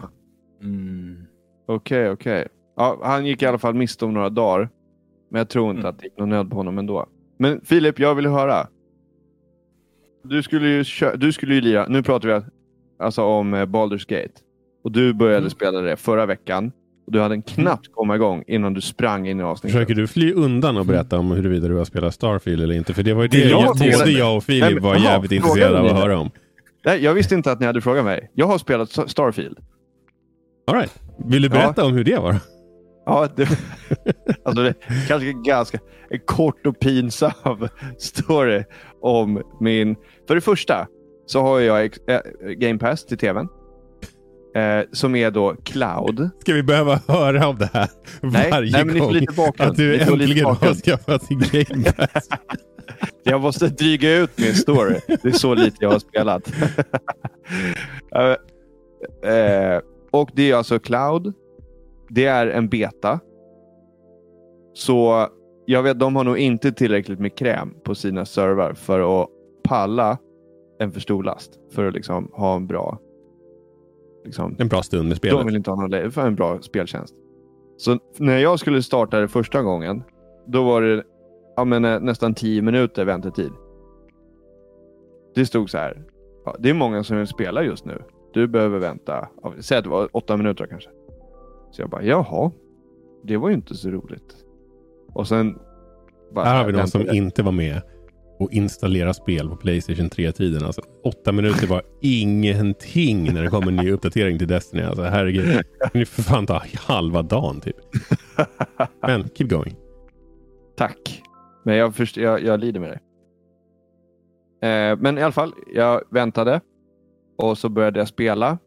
Mm. 0.62 1.16
Okej, 1.66 2.10
okej. 2.10 2.48
Ja, 2.76 3.00
han 3.02 3.26
gick 3.26 3.42
i 3.42 3.46
alla 3.46 3.58
fall 3.58 3.74
miste 3.74 4.04
om 4.04 4.14
några 4.14 4.28
dagar. 4.28 4.68
Men 5.30 5.38
jag 5.38 5.48
tror 5.48 5.70
inte 5.70 5.80
Mm. 5.80 5.90
att 5.90 5.98
det 5.98 6.04
gick 6.04 6.18
någon 6.18 6.28
nöd 6.28 6.50
på 6.50 6.56
honom 6.56 6.78
ändå. 6.78 7.06
Men 7.38 7.60
Filip, 7.60 7.98
jag 7.98 8.14
vill 8.14 8.26
höra. 8.26 8.66
Du 10.24 10.42
skulle 10.42 10.66
ju, 10.68 10.84
du 11.16 11.32
skulle 11.32 11.54
ju 11.54 11.60
lira, 11.60 11.86
nu 11.88 12.02
pratar 12.02 12.28
vi 12.28 12.40
alltså 12.98 13.22
om 13.24 13.54
eh, 13.54 13.66
Baldur's 13.66 14.08
Gate. 14.08 14.32
Och 14.84 14.92
du 14.92 15.14
började 15.14 15.38
Mm. 15.38 15.50
spela 15.50 15.80
det 15.80 15.96
förra 15.96 16.26
veckan. 16.26 16.72
Och 17.10 17.14
du 17.14 17.20
hade 17.20 17.34
en 17.34 17.42
knappt 17.42 17.92
komma 17.92 18.14
igång 18.14 18.44
innan 18.46 18.74
du 18.74 18.80
sprang 18.80 19.28
in 19.28 19.40
i 19.40 19.42
avsnittet. 19.42 19.72
Försöker 19.74 19.94
du 19.94 20.06
fly 20.06 20.32
undan 20.32 20.76
och 20.76 20.86
berätta 20.86 21.18
om 21.18 21.30
huruvida 21.30 21.68
du 21.68 21.74
har 21.74 21.84
spelat 21.84 22.14
Starfield 22.14 22.62
eller 22.62 22.74
inte? 22.74 22.94
För 22.94 23.02
det 23.02 23.14
var 23.14 23.22
ju 23.22 23.28
det, 23.28 23.36
Det 23.44 23.50
jag 23.50 23.76
både 23.76 24.10
jag 24.10 24.36
och 24.36 24.44
Filip 24.44 24.70
Nej, 24.70 24.80
var 24.80 24.94
jaha, 24.94 25.02
jävligt 25.04 25.32
intresserade 25.32 25.78
av 25.80 25.86
att 25.86 25.92
höra 25.92 26.18
om. 26.18 26.30
Nej, 26.84 27.04
jag 27.04 27.14
visste 27.14 27.34
inte 27.34 27.52
att 27.52 27.60
ni 27.60 27.66
hade 27.66 27.80
frågat 27.80 28.04
mig. 28.04 28.30
Jag 28.34 28.46
har 28.46 28.58
spelat 28.58 28.88
Star- 28.90 29.06
Starfield. 29.06 29.58
All 30.66 30.74
right. 30.76 31.00
Vill 31.26 31.42
du 31.42 31.48
Ja. 31.48 31.52
berätta 31.54 31.84
om 31.84 31.92
hur 31.92 32.04
det 32.04 32.18
var? 32.18 32.36
Ja, 33.06 33.28
det, 33.36 33.48
alltså 34.44 34.62
det 34.62 34.74
kanske 35.08 35.32
ganska 35.32 35.78
en 36.10 36.20
kort 36.26 36.66
och 36.66 36.80
pinsam 36.80 37.32
story 37.98 38.62
om 39.00 39.42
min... 39.60 39.96
För 40.28 40.34
det 40.34 40.40
första 40.40 40.86
så 41.26 41.42
har 41.42 41.60
jag 41.60 41.84
äh, 41.84 42.18
Game 42.58 42.78
Pass 42.78 43.06
till 43.06 43.18
tvn. 43.18 43.48
Eh, 44.54 44.84
som 44.92 45.14
är 45.14 45.30
då 45.30 45.54
cloud. 45.64 46.30
Ska 46.40 46.54
vi 46.54 46.62
behöva 46.62 47.00
höra 47.08 47.48
om 47.48 47.58
det 47.58 47.70
här 47.72 47.88
Nej, 48.20 48.50
varje 48.50 48.72
nej, 48.72 48.84
men 48.84 48.98
gång? 48.98 49.12
lite 49.12 49.34
bakgrund. 49.34 49.70
Att 49.70 49.76
du 49.76 49.90
Ni 49.90 49.98
äntligen 49.98 50.44
har 50.44 50.74
skaffat 50.74 51.22
sin 51.22 51.38
Game 51.52 51.92
Pass. 51.96 52.28
Jag 53.22 53.40
måste 53.40 53.68
dryga 53.68 54.16
ut 54.16 54.38
min 54.38 54.54
story. 54.54 55.00
Det 55.06 55.24
är 55.24 55.32
så 55.32 55.54
lite 55.54 55.76
jag 55.80 55.90
har 55.90 55.98
spelat. 55.98 56.52
Eh, 58.14 59.32
eh, 59.32 59.80
och 60.10 60.30
det 60.34 60.50
är 60.50 60.54
alltså 60.54 60.78
cloud. 60.78 61.32
Det 62.08 62.26
är 62.26 62.46
en 62.46 62.68
beta. 62.68 63.20
Så 64.74 65.28
jag 65.66 65.82
vet, 65.82 65.98
de 65.98 66.16
har 66.16 66.24
nog 66.24 66.38
inte 66.38 66.72
tillräckligt 66.72 67.18
med 67.20 67.38
kräm 67.38 67.74
på 67.84 67.94
sina 67.94 68.24
servrar 68.24 68.74
för 68.74 69.22
att 69.22 69.28
palla 69.64 70.18
en 70.80 70.92
för 70.92 71.00
stor 71.00 71.22
last. 71.24 71.50
För 71.72 71.84
att 71.84 71.94
liksom 71.94 72.30
ha 72.32 72.56
en 72.56 72.66
bra... 72.66 72.98
Liksom, 74.24 74.56
En 74.58 74.68
bra 74.68 74.82
stund 74.82 75.02
med 75.02 75.12
de 75.12 75.16
spelet. 75.16 75.46
vill 75.46 75.56
inte 75.56 75.70
ha 75.70 75.86
någon 75.86 76.10
för 76.10 76.26
en 76.26 76.34
bra 76.34 76.62
speltjänst. 76.62 77.14
Så 77.76 77.98
när 78.18 78.38
jag 78.38 78.58
skulle 78.60 78.82
starta 78.82 79.20
det 79.20 79.28
första 79.28 79.62
gången, 79.62 80.02
då 80.46 80.64
var 80.64 80.82
det 80.82 81.04
ja, 81.56 81.64
men, 81.64 81.84
eh, 81.84 82.00
nästan 82.00 82.34
10 82.34 82.62
minuter 82.62 83.04
väntetid. 83.04 83.50
Det 85.34 85.46
stod 85.46 85.70
så 85.70 85.78
här. 85.78 86.04
Ja, 86.44 86.56
det 86.58 86.70
är 86.70 86.74
många 86.74 87.04
som 87.04 87.16
vill 87.16 87.26
spela 87.26 87.62
just 87.62 87.84
nu. 87.84 88.02
Du 88.32 88.46
behöver 88.46 88.78
vänta. 88.78 89.28
Ja, 89.42 89.52
säg 89.60 89.78
att 89.78 89.84
det 89.84 89.90
var 89.90 90.08
åtta 90.12 90.36
minuter 90.36 90.66
kanske. 90.66 90.90
Så 91.70 91.82
jag 91.82 91.90
bara, 91.90 92.02
jaha. 92.02 92.50
Det 93.24 93.36
var 93.36 93.48
ju 93.48 93.54
inte 93.54 93.74
så 93.74 93.90
roligt. 93.90 94.36
Och 95.12 95.28
sen... 95.28 95.58
bara 96.34 96.44
Här 96.44 96.58
har 96.58 96.66
vi 96.66 96.72
någon 96.72 96.88
som 96.88 97.10
inte 97.10 97.42
var 97.42 97.52
med 97.52 97.82
och 98.40 98.52
installera 98.52 99.14
spel 99.14 99.48
på 99.48 99.56
Playstation 99.56 100.08
3-tiden. 100.10 100.64
Alltså, 100.64 100.82
åtta 101.04 101.32
minuter 101.32 101.66
var 101.66 101.82
ingenting 102.00 103.34
när 103.34 103.42
det 103.42 103.48
kom 103.48 103.68
en 103.68 103.76
ny 103.76 103.92
uppdatering 103.92 104.38
till 104.38 104.48
Destiny. 104.48 104.82
Alltså, 104.82 105.02
herregud. 105.02 105.60
Ni 105.94 106.04
för 106.04 106.22
fan 106.22 106.46
ta 106.46 106.62
halva 106.74 107.22
dagen 107.22 107.60
typ. 107.60 107.76
Men 109.02 109.28
keep 109.28 109.48
going. 109.48 109.76
Tack. 110.76 111.22
Men 111.64 111.76
jag, 111.76 111.94
först, 111.94 112.16
jag, 112.16 112.42
jag 112.42 112.60
lider 112.60 112.80
med 112.80 112.90
dig. 112.90 113.00
Eh, 114.70 114.96
men 114.98 115.18
i 115.18 115.22
alla 115.22 115.32
fall, 115.32 115.54
jag 115.74 116.02
väntade. 116.10 116.60
Och 117.38 117.58
så 117.58 117.68
började 117.68 117.98
jag 117.98 118.08
spela. 118.08 118.58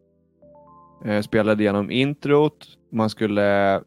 Eh, 1.04 1.20
spelade 1.20 1.62
igenom 1.62 1.90
introt. 1.90 2.66
Man 2.92 3.10
skulle... 3.10 3.80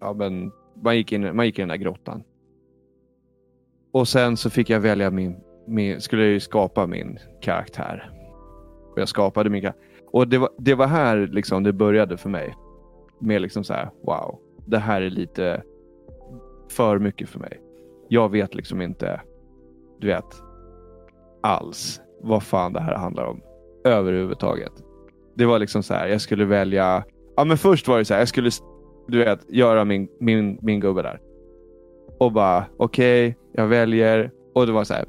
Ja, 0.00 0.12
men, 0.12 0.52
man, 0.82 0.96
gick 0.96 1.12
in, 1.12 1.36
man 1.36 1.46
gick 1.46 1.58
in 1.58 1.62
i 1.62 1.68
den 1.68 1.68
där 1.68 1.84
grottan. 1.84 2.22
Och 3.92 4.08
sen 4.08 4.36
så 4.36 4.50
fick 4.50 4.70
jag 4.70 4.80
välja 4.80 5.10
min... 5.10 5.36
min 5.66 6.00
skulle 6.00 6.22
jag 6.22 6.32
ju 6.32 6.40
skapa 6.40 6.86
min 6.86 7.18
karaktär. 7.40 8.10
Och 8.92 8.98
jag 8.98 9.08
skapade 9.08 9.50
min 9.50 9.62
karaktär. 9.62 9.84
Och 10.12 10.28
det 10.28 10.38
var, 10.38 10.50
det 10.58 10.74
var 10.74 10.86
här 10.86 11.16
liksom 11.32 11.62
det 11.62 11.72
började 11.72 12.16
för 12.16 12.28
mig. 12.28 12.54
Med 13.18 13.42
liksom 13.42 13.64
så 13.64 13.74
här, 13.74 13.90
wow. 14.04 14.38
Det 14.66 14.78
här 14.78 15.02
är 15.02 15.10
lite 15.10 15.62
för 16.70 16.98
mycket 16.98 17.28
för 17.28 17.38
mig. 17.38 17.60
Jag 18.08 18.28
vet 18.28 18.54
liksom 18.54 18.82
inte, 18.82 19.20
du 20.00 20.06
vet, 20.06 20.42
alls 21.42 22.00
vad 22.20 22.42
fan 22.42 22.72
det 22.72 22.80
här 22.80 22.94
handlar 22.94 23.24
om. 23.24 23.40
Överhuvudtaget. 23.84 24.72
Det 25.34 25.46
var 25.46 25.58
liksom 25.58 25.82
så 25.82 25.94
här, 25.94 26.08
jag 26.08 26.20
skulle 26.20 26.44
välja... 26.44 27.04
Ja, 27.36 27.44
men 27.44 27.56
först 27.56 27.88
var 27.88 27.98
det 27.98 28.04
så 28.04 28.14
här, 28.14 28.20
jag 28.20 28.28
skulle, 28.28 28.50
du 29.08 29.18
vet, 29.18 29.50
göra 29.52 29.84
min, 29.84 30.08
min, 30.20 30.58
min 30.62 30.80
gubbe 30.80 31.02
där. 31.02 31.20
Och 32.18 32.32
bara, 32.32 32.64
okej, 32.76 33.36
jag 33.52 33.66
väljer. 33.66 34.30
Och 34.54 34.66
det 34.66 34.72
var 34.72 34.84
så 34.84 34.94
här. 34.94 35.04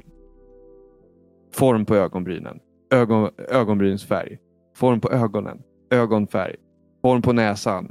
Form 1.54 1.84
på 1.86 1.96
ögonbrynen. 1.96 2.58
Ögon, 2.94 3.30
ögonbrynsfärg. 3.48 4.38
Form 4.76 5.00
på 5.00 5.12
ögonen. 5.12 5.58
Ögonfärg. 5.90 6.54
Form 7.02 7.22
på 7.22 7.32
näsan. 7.32 7.90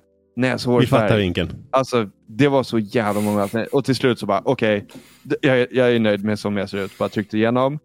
Vi 0.80 0.88
fattar 0.88 1.18
vinkeln. 1.18 1.50
Alltså, 1.72 2.10
det 2.28 2.48
var 2.48 2.64
så 2.64 2.80
jävla 2.80 3.22
många 3.22 3.42
alternativ. 3.42 3.70
Och 3.74 3.86
till 3.86 3.96
slut 3.96 4.20
så 4.20 4.26
bara, 4.26 4.42
okej, 4.46 4.88
d- 5.24 5.36
jag, 5.42 5.68
jag 5.72 5.96
är 5.96 6.00
nöjd 6.00 6.24
med 6.24 6.40
som 6.40 6.58
jag 6.58 6.70
ser 6.70 6.78
ut. 6.86 6.98
Bara 6.98 7.10
tryckte 7.10 7.38
igenom. 7.38 7.80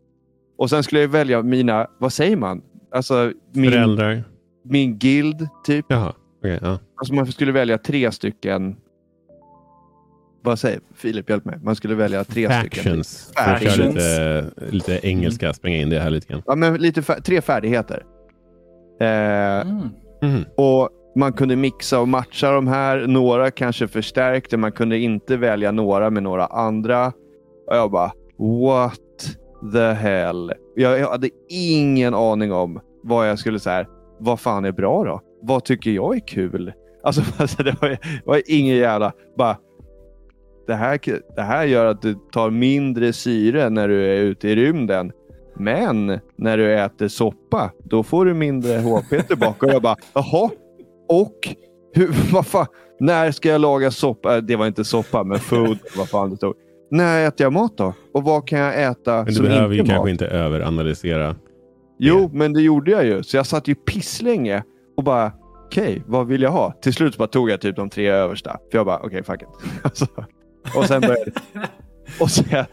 Och 0.59 0.71
sen 0.71 0.83
skulle 0.83 1.01
jag 1.01 1.09
välja 1.09 1.43
mina, 1.43 1.87
vad 1.99 2.13
säger 2.13 2.37
man? 2.37 2.63
Alltså 2.91 3.33
min, 3.53 3.71
Föräldrar. 3.71 4.25
min 4.65 4.99
guild, 4.99 5.49
typ. 5.67 5.85
Jaha. 5.89 6.13
okej, 6.39 6.59
ja. 6.63 6.79
Alltså 6.97 7.15
man 7.15 7.27
skulle 7.27 7.53
välja 7.53 7.79
tre 7.79 8.13
stycken. 8.13 8.77
Vad 10.47 10.59
säger 10.59 10.81
Filip? 10.97 11.31
Hjälp 11.31 11.45
mig. 11.45 11.59
Man 11.63 11.77
skulle 11.77 11.95
välja 11.95 12.25
tre 12.25 12.51
stycken. 12.51 12.85
Factions. 12.85 13.33
Köra 13.37 13.59
Factions. 13.59 13.95
lite, 13.95 14.51
lite 14.71 15.01
engelska, 15.07 15.53
spränga 15.53 15.77
in 15.77 15.91
det 15.91 16.01
här 16.01 16.11
lite 16.11 16.27
grann. 16.33 16.43
Ja, 16.47 16.55
men 16.55 16.75
lite 16.75 17.01
fär- 17.03 17.21
tre 17.23 17.41
färdigheter. 17.41 18.03
Eh, 19.01 19.07
Mm. 19.61 19.89
Mhm. 20.23 20.45
Och 20.57 20.89
man 21.17 21.33
kunde 21.33 21.57
mixa 21.57 22.01
och 22.01 22.09
matcha 22.09 22.51
de 22.53 22.67
här. 22.69 23.07
Några 23.07 23.51
kanske 23.51 23.89
förstärkte. 23.89 24.57
Man 24.57 24.73
kunde 24.73 24.99
inte 24.99 25.37
välja 25.37 25.73
några 25.73 26.11
med 26.11 26.23
några 26.23 26.47
andra. 26.47 27.07
Och 27.71 27.77
jag 27.77 27.91
bara, 27.91 28.13
what 28.39 29.01
the 29.73 29.79
hell? 29.93 30.53
Jag, 30.77 30.99
jag 30.99 31.11
hade 31.11 31.31
ingen 31.51 32.15
aning 32.15 32.53
om 32.53 32.81
vad 33.03 33.29
jag 33.29 33.39
skulle 33.39 33.59
säga. 33.59 33.87
Vad 34.21 34.41
fan 34.41 34.65
är 34.65 34.73
bra 34.73 35.05
då? 35.05 35.21
Vad 35.43 35.65
tycker 35.65 35.91
jag 35.91 36.17
är 36.17 36.27
kul? 36.27 36.73
Alltså, 37.05 37.23
alltså 37.39 37.63
det, 37.63 37.77
var, 37.81 37.89
det 37.89 37.99
var 38.25 38.43
ingen 38.47 38.77
jävla... 38.77 39.13
Bara, 39.39 39.57
det, 40.67 40.75
här, 40.75 40.99
det 41.37 41.43
här 41.43 41.65
gör 41.65 41.87
att 41.87 42.03
du 42.03 42.15
tar 42.33 42.51
mindre 42.51 43.13
syre 43.13 43.71
när 43.71 43.89
du 43.89 44.05
är 44.07 44.17
ute 44.21 44.49
i 44.49 44.57
rymden. 44.57 45.13
Men 45.59 46.19
när 46.39 46.57
du 46.57 46.75
äter 46.79 47.09
soppa, 47.09 47.71
då 47.85 48.03
får 48.03 48.25
du 48.25 48.35
mindre 48.35 48.79
HP 48.79 49.27
tillbaka. 49.29 49.67
Och 49.67 49.73
jag 49.73 49.83
bara, 49.83 49.97
jaha? 50.15 50.51
Och? 51.09 51.35
Hur, 51.95 52.11
vad 52.33 52.47
fan? 52.47 52.67
När 53.01 53.31
ska 53.31 53.49
jag 53.49 53.61
laga 53.61 53.91
soppa? 53.91 54.37
Äh, 54.37 54.43
Det 54.43 54.57
var 54.57 54.67
inte 54.67 54.85
soppa, 54.85 55.25
men 55.25 55.39
food. 55.39 55.79
vad 55.97 56.09
fan 56.09 56.31
det 56.31 56.37
stod. 56.37 56.55
När 56.91 57.27
äter 57.29 57.45
jag 57.45 57.53
mat 57.53 57.77
då? 57.77 57.95
Och 58.15 58.23
vad 58.25 58.49
kan 58.49 58.59
jag 58.59 58.83
äta 58.83 59.17
Men 59.17 59.25
du 59.25 59.33
som 59.33 59.45
behöver 59.45 59.75
ju 59.75 59.81
inte 59.81 59.91
kanske 59.93 60.03
mat? 60.03 60.11
inte 60.23 60.27
överanalysera. 60.27 61.37
Jo, 61.99 62.31
men 62.33 62.53
det 62.53 62.61
gjorde 62.63 62.91
jag 62.91 63.05
ju. 63.07 63.23
Så 63.23 63.37
jag 63.37 63.47
satt 63.47 63.69
ju 63.69 63.75
pisslänge 63.75 64.63
och 64.97 65.05
bara, 65.05 65.33
okej, 65.67 66.03
vad 66.07 66.27
vill 66.27 66.43
jag 66.43 66.51
ha? 66.51 66.73
Till 66.83 66.93
slut 66.95 67.19
bara 67.19 67.29
tog 67.29 67.51
jag 67.51 67.61
typ 67.61 67.77
de 67.77 67.91
tre 67.91 68.09
översta. 68.09 68.51
För 68.71 68.79
jag 68.79 68.87
bara, 68.87 68.99
okej, 68.99 69.23
fuck 69.23 69.43
it. 69.43 69.49
Och 70.75 70.85
sen 70.85 71.01
började, 71.01 71.31
och 72.21 72.31
sen, 72.31 72.65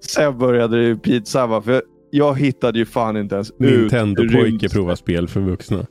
sen 0.00 0.38
började 0.38 0.76
det 0.76 0.86
ju 0.86 0.98
pinsamma. 0.98 1.62
För 1.62 1.82
jag 2.10 2.38
hittade 2.38 2.78
ju 2.78 2.86
fan 2.86 3.16
inte 3.16 3.34
ens 3.34 3.50
ut. 3.50 3.56
Nintendo-pojke 3.58 4.68
provar 4.68 4.94
spel 4.94 5.28
för 5.28 5.40
vuxna. 5.40 5.86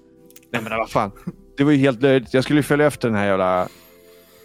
Nej 0.52 0.62
men 0.62 0.78
vad 0.78 0.90
fan. 0.90 1.12
Det 1.58 1.64
var 1.64 1.72
ju 1.72 1.78
helt 1.78 2.02
löjligt. 2.02 2.34
Jag 2.34 2.44
skulle 2.44 2.60
ju 2.60 2.64
följa 2.64 2.88
efter 2.88 3.08
den 3.08 3.18
här 3.18 3.26
jävla 3.26 3.68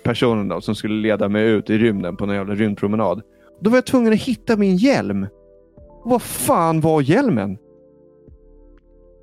personen 0.03 0.49
då, 0.49 0.61
som 0.61 0.75
skulle 0.75 0.95
leda 0.95 1.29
mig 1.29 1.47
ut 1.49 1.71
i 1.71 1.79
rymden 1.79 2.17
på 2.17 2.27
någon 2.27 2.37
jävla 2.37 2.55
rymdpromenad. 2.55 3.23
Då 3.61 3.71
var 3.71 3.77
jag 3.77 3.87
tvungen 3.87 4.13
att 4.13 4.19
hitta 4.19 4.57
min 4.57 4.77
hjälm. 4.77 5.27
Vad 6.05 6.23
fan 6.23 6.81
var 6.81 7.01
hjälmen? 7.01 7.59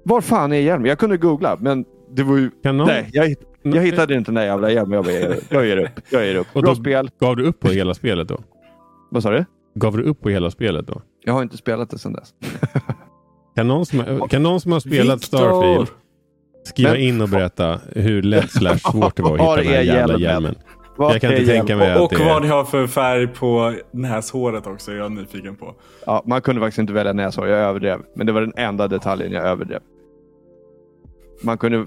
Var 0.03 0.21
fan 0.21 0.53
är 0.53 0.59
hjälmen? 0.59 0.89
Jag 0.89 0.99
kunde 0.99 1.17
googla, 1.17 1.57
men 1.59 1.85
det 2.15 2.23
var 2.23 2.37
ju... 2.37 2.51
Kan 2.63 2.77
någon... 2.77 2.87
Nej, 2.87 3.09
jag, 3.11 3.25
hitt- 3.27 3.47
jag 3.63 3.81
hittade 3.83 4.15
inte 4.15 4.31
den 4.31 4.35
där 4.35 4.45
jävla 4.45 4.71
hjälmen. 4.71 4.91
Jag, 4.95 5.03
bara, 5.05 5.13
jag, 5.13 5.35
jag 5.49 5.65
ger 5.65 5.77
upp. 5.77 5.89
Jag 6.09 6.25
ger 6.25 6.35
upp. 6.35 6.47
Och 6.53 6.61
Bra 6.61 6.71
då- 6.71 6.75
spel. 6.81 7.09
Gav 7.19 7.35
du 7.35 7.43
upp 7.43 7.59
på 7.59 7.67
hela 7.67 7.93
spelet 7.93 8.27
då? 8.27 8.39
Vad 9.11 9.23
sa 9.23 9.29
du? 9.31 9.45
Gav 9.75 9.97
du 9.97 10.03
upp 10.03 10.21
på 10.21 10.29
hela 10.29 10.51
spelet 10.51 10.87
då? 10.87 11.01
Jag 11.25 11.33
har 11.33 11.41
inte 11.41 11.57
spelat 11.57 11.89
det 11.89 11.97
sedan 11.97 12.13
dess. 12.13 12.33
Kan 13.55 13.67
någon 13.67 13.85
som, 13.85 14.27
kan 14.29 14.43
någon 14.43 14.61
som 14.61 14.71
har 14.71 14.79
spelat 14.79 15.23
Victor! 15.23 15.37
Starfield 15.37 15.87
skriva 16.63 16.91
Men- 16.91 16.99
in 17.01 17.21
och 17.21 17.29
berätta 17.29 17.79
hur 17.95 18.21
lätt 18.21 18.51
slash 18.51 18.77
svårt 18.91 19.15
det 19.15 19.23
var 19.23 19.33
att 19.35 19.41
hitta 19.41 19.55
den 19.55 19.65
här 19.67 19.73
är 19.79 19.81
jävla 19.83 20.17
hjälmen? 20.19 20.55
Vad 20.97 21.13
Jag 21.13 21.21
kan 21.21 21.31
inte 21.31 21.45
tänka 21.45 21.73
hjälp? 21.73 21.79
mig 21.79 21.91
att 21.91 21.99
Och 22.01 22.09
det 22.17 22.25
vad 22.25 22.35
är... 22.37 22.39
ni 22.41 22.47
har 22.47 22.63
för 22.63 22.87
färg 22.87 23.27
på 23.27 23.73
näshåret 23.91 24.67
också 24.67 24.91
är 24.91 24.95
jag 24.95 25.11
nyfiken 25.11 25.55
på. 25.55 25.75
Ja, 26.05 26.23
man 26.25 26.41
kunde 26.41 26.61
faktiskt 26.61 26.79
inte 26.79 26.93
välja 26.93 27.13
näshår, 27.13 27.47
jag 27.47 27.59
överdrev. 27.59 27.99
Men 28.15 28.25
det 28.27 28.31
var 28.33 28.41
den 28.41 28.53
enda 28.55 28.87
detaljen 28.87 29.31
jag 29.31 29.45
överdrev. 29.45 29.79
Man 31.43 31.57
kunde 31.57 31.85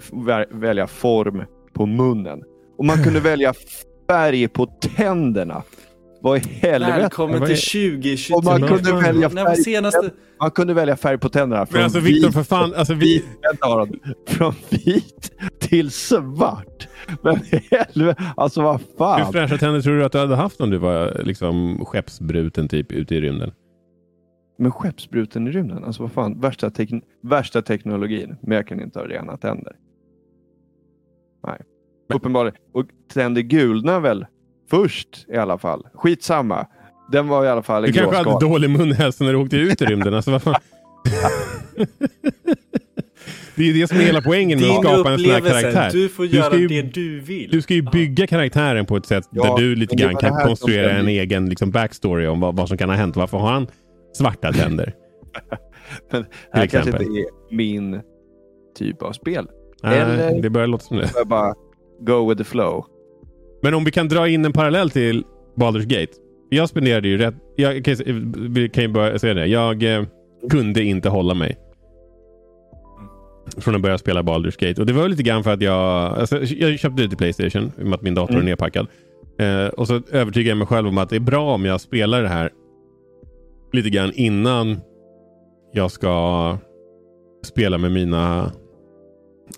välja 0.51 0.87
form 0.87 1.43
på 1.75 1.87
munnen. 1.87 2.43
Och 2.79 2.85
man 2.85 3.03
kunde 3.05 3.21
välja 3.31 3.55
färg 4.09 4.49
på 4.49 4.67
tänderna. 4.67 5.63
Vad 6.21 6.39
i 6.39 6.41
helvete? 6.49 6.99
Välkommen 7.01 7.41
till 7.41 7.53
är- 7.53 7.91
2023. 8.01 8.35
Och 8.37 8.45
man 8.45 8.63
kunde 8.69 8.93
välja 9.03 9.31
färg. 9.31 9.57
senaste... 9.57 10.11
Man 10.41 10.51
kunde 10.51 10.75
välja 10.75 10.97
färg 10.97 11.19
på 11.19 11.29
tänderna. 11.29 11.67
Från 11.67 11.75
Men 11.77 11.85
alltså 11.85 12.01
Viktor, 12.01 12.29
vit- 12.29 12.35
för 12.35 12.43
fan. 12.43 12.75
Alltså, 12.75 12.95
vi, 12.95 13.25
från 14.29 14.55
vit 14.71 15.33
till 15.61 15.91
svart. 15.91 16.89
Men 17.23 17.41
helvete, 17.71 18.23
alltså 18.37 18.63
vad 18.63 18.81
hur 18.81 18.97
fan. 18.99 19.33
fräscha 19.33 19.59
tänder 19.59 19.81
tror 19.81 19.97
du 19.97 20.05
att 20.05 20.13
du 20.13 20.19
hade 20.19 20.37
haft 20.37 20.61
om 20.61 20.71
du 20.71 20.79
var 20.79 21.23
liksom 21.25 21.85
skeppsbruten 21.87 22.69
typ 22.69 22.93
ute 22.93 23.15
i 23.15 23.21
rymden? 23.21 23.53
Men 24.59 24.71
skeppsbruten 24.73 25.49
i 25.49 25.51
rymden, 25.51 25.85
alltså 25.85 26.03
vad 26.03 26.13
fan. 26.13 26.41
Värsta, 26.41 26.69
tekn- 26.69 27.03
värsta 27.23 27.63
teknologin. 27.63 28.37
Men 28.43 28.57
jag 28.57 28.67
kan 28.67 28.81
inte 28.81 28.99
ha 28.99 29.07
rena 29.07 29.37
tänder. 29.37 29.73
Nej. 31.47 31.59
Uppenbarligen. 32.15 32.57
Och 32.75 32.87
tänder 33.13 33.43
gulna 33.43 34.01
väl 34.01 34.27
först 34.71 35.27
i 35.29 35.37
alla 35.37 35.59
fall. 35.59 35.87
Skitsamma. 35.95 36.67
Den 37.13 37.29
var 37.29 37.45
i 37.45 37.49
alla 37.49 37.63
fall 37.63 37.85
en 37.85 37.93
Du 37.93 37.99
kanske 37.99 38.17
hade 38.17 38.47
dålig 38.47 38.71
munhälsa 38.71 39.25
när 39.25 39.33
du 39.33 39.39
åkte 39.39 39.57
ut 39.57 39.83
i 39.83 39.85
rymden. 39.85 40.15
Alltså, 40.15 40.31
vad 40.31 40.43
fan? 40.43 40.55
det 43.57 43.63
är 43.63 43.67
ju 43.67 43.73
det 43.81 43.89
som 43.89 43.99
är 43.99 44.03
hela 44.03 44.23
poängen 44.23 44.61
med 44.61 44.71
att 44.71 44.75
Din 44.83 44.83
skapa 44.83 45.13
en 45.13 45.19
sån 45.19 45.31
här 45.31 45.41
karaktär. 45.41 45.91
Du 45.93 46.09
får 46.09 46.23
Du 46.25 46.29
göra 46.31 46.45
ska 46.47 46.59
ju- 46.59 46.69
det 46.69 46.83
du 46.83 47.21
vill. 47.21 47.51
Du 47.51 47.63
ska 47.63 47.75
ju 47.75 47.83
bygga 47.83 48.27
karaktären 48.27 48.87
på 48.87 48.97
ett 48.97 49.07
sätt 49.07 49.25
Ja, 49.31 49.45
där 49.57 49.63
du 49.65 49.75
lite 49.75 49.91
men 49.93 49.97
det 49.97 50.03
grann 50.05 50.15
det 50.15 50.21
kan 50.39 50.47
konstruera 50.47 50.91
en 50.91 51.05
bli- 51.05 51.19
egen 51.19 51.49
liksom, 51.49 51.71
backstory 51.71 52.27
om 52.27 52.41
vad, 52.41 52.57
vad 52.57 52.69
som 52.69 52.79
kan 52.79 52.89
ha 52.89 52.97
hänt. 52.97 53.17
Varför 53.17 53.39
har 53.39 53.51
han 53.53 53.67
svarta 54.13 54.53
tänder? 54.53 54.95
Men 56.11 56.23
det 56.23 56.29
här 56.59 56.67
kanske 56.67 56.91
inte 56.91 57.05
är 57.05 57.55
min 57.55 58.01
typ 58.79 59.03
av 59.03 59.13
spel. 59.13 59.49
Nej, 59.85 59.99
Eller- 60.01 60.43
det 60.43 60.51
börjar 60.51 60.67
låta 60.67 60.85
som 60.85 60.97
det. 60.97 61.11
Jag 61.15 61.29
bara 61.29 61.55
go 62.01 62.29
with 62.29 62.39
the 62.39 62.45
flow. 62.45 62.85
Men 63.63 63.75
om 63.75 63.85
vi 63.85 63.91
kan 63.91 64.09
dra 64.09 64.29
in 64.29 64.45
en 64.45 64.53
parallell 64.53 64.91
till 64.91 65.25
Baldur's 65.57 65.85
Gate. 65.87 66.13
Jag 66.49 66.69
spenderade 66.69 67.09
ju 67.09 67.19
rätt... 67.19 67.35
Jag 67.57 67.85
kan, 67.85 67.95
vi 68.55 68.69
kan 68.69 68.85
ju 68.85 68.89
börja 68.89 69.19
säga 69.19 69.35
det. 69.35 69.47
Jag 69.47 69.83
eh, 69.97 70.05
kunde 70.51 70.83
inte 70.85 71.09
hålla 71.09 71.35
mig. 71.35 71.59
Från 73.57 73.75
att 73.75 73.81
börja 73.81 73.99
spela 73.99 74.23
Baldur's 74.23 74.69
Gate. 74.69 74.81
Och 74.81 74.87
det 74.87 74.93
var 74.93 75.09
lite 75.09 75.23
grann 75.23 75.45
för 75.45 75.53
att 75.53 75.63
jag... 75.63 76.19
Alltså, 76.19 76.37
jag 76.45 76.79
köpte 76.79 77.03
det 77.03 77.09
till 77.09 77.19
Playstation. 77.19 77.73
I 77.79 77.83
och 77.83 77.87
med 77.87 77.95
att 77.95 78.03
min 78.03 78.15
dator 78.15 78.31
Mm. 78.35 78.43
är 78.43 78.47
nedpackad. 78.47 78.87
Eh, 79.39 79.67
och 79.67 79.87
så 79.87 79.95
övertygade 80.13 80.49
jag 80.49 80.59
mig 80.59 80.67
själv 80.67 80.89
om 80.89 80.99
att 80.99 81.09
det 81.11 81.17
är 81.17 81.21
bra 81.21 81.55
om 81.55 81.65
jag 81.65 81.81
spelar 81.81 82.23
det 82.23 82.29
här 82.29 82.51
lite 83.73 83.91
grann 83.91 84.13
innan 84.15 84.81
jag 85.73 85.91
ska 85.91 86.57
spela 87.45 87.79
med 87.79 87.93
mina 87.93 88.53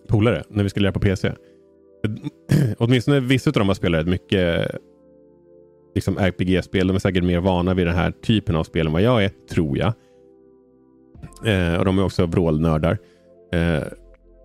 polare. 0.08 0.44
När 0.48 0.62
vi 0.62 0.70
ska 0.70 0.80
lära 0.80 0.92
på 0.92 1.00
PC. 1.00 1.32
Åtminstone 2.78 3.20
vissa 3.20 3.50
av 3.50 3.54
dem 3.54 3.68
har 3.68 3.74
spelat 3.74 4.00
rätt 4.00 4.08
mycket 4.08 4.70
liksom 5.94 6.18
RPG-spel. 6.18 6.86
De 6.86 6.94
är 6.94 6.98
säkert 6.98 7.24
mer 7.24 7.40
vana 7.40 7.74
vid 7.74 7.86
den 7.86 7.94
här 7.94 8.10
typen 8.10 8.56
av 8.56 8.64
spel 8.64 8.86
än 8.86 8.92
vad 8.92 9.02
jag 9.02 9.24
är, 9.24 9.30
tror 9.50 9.78
jag. 9.78 9.92
Eh, 11.44 11.78
och 11.78 11.84
de 11.84 11.98
är 11.98 12.04
också 12.04 12.26
vrålnördar. 12.26 12.98
Eh, 13.52 13.82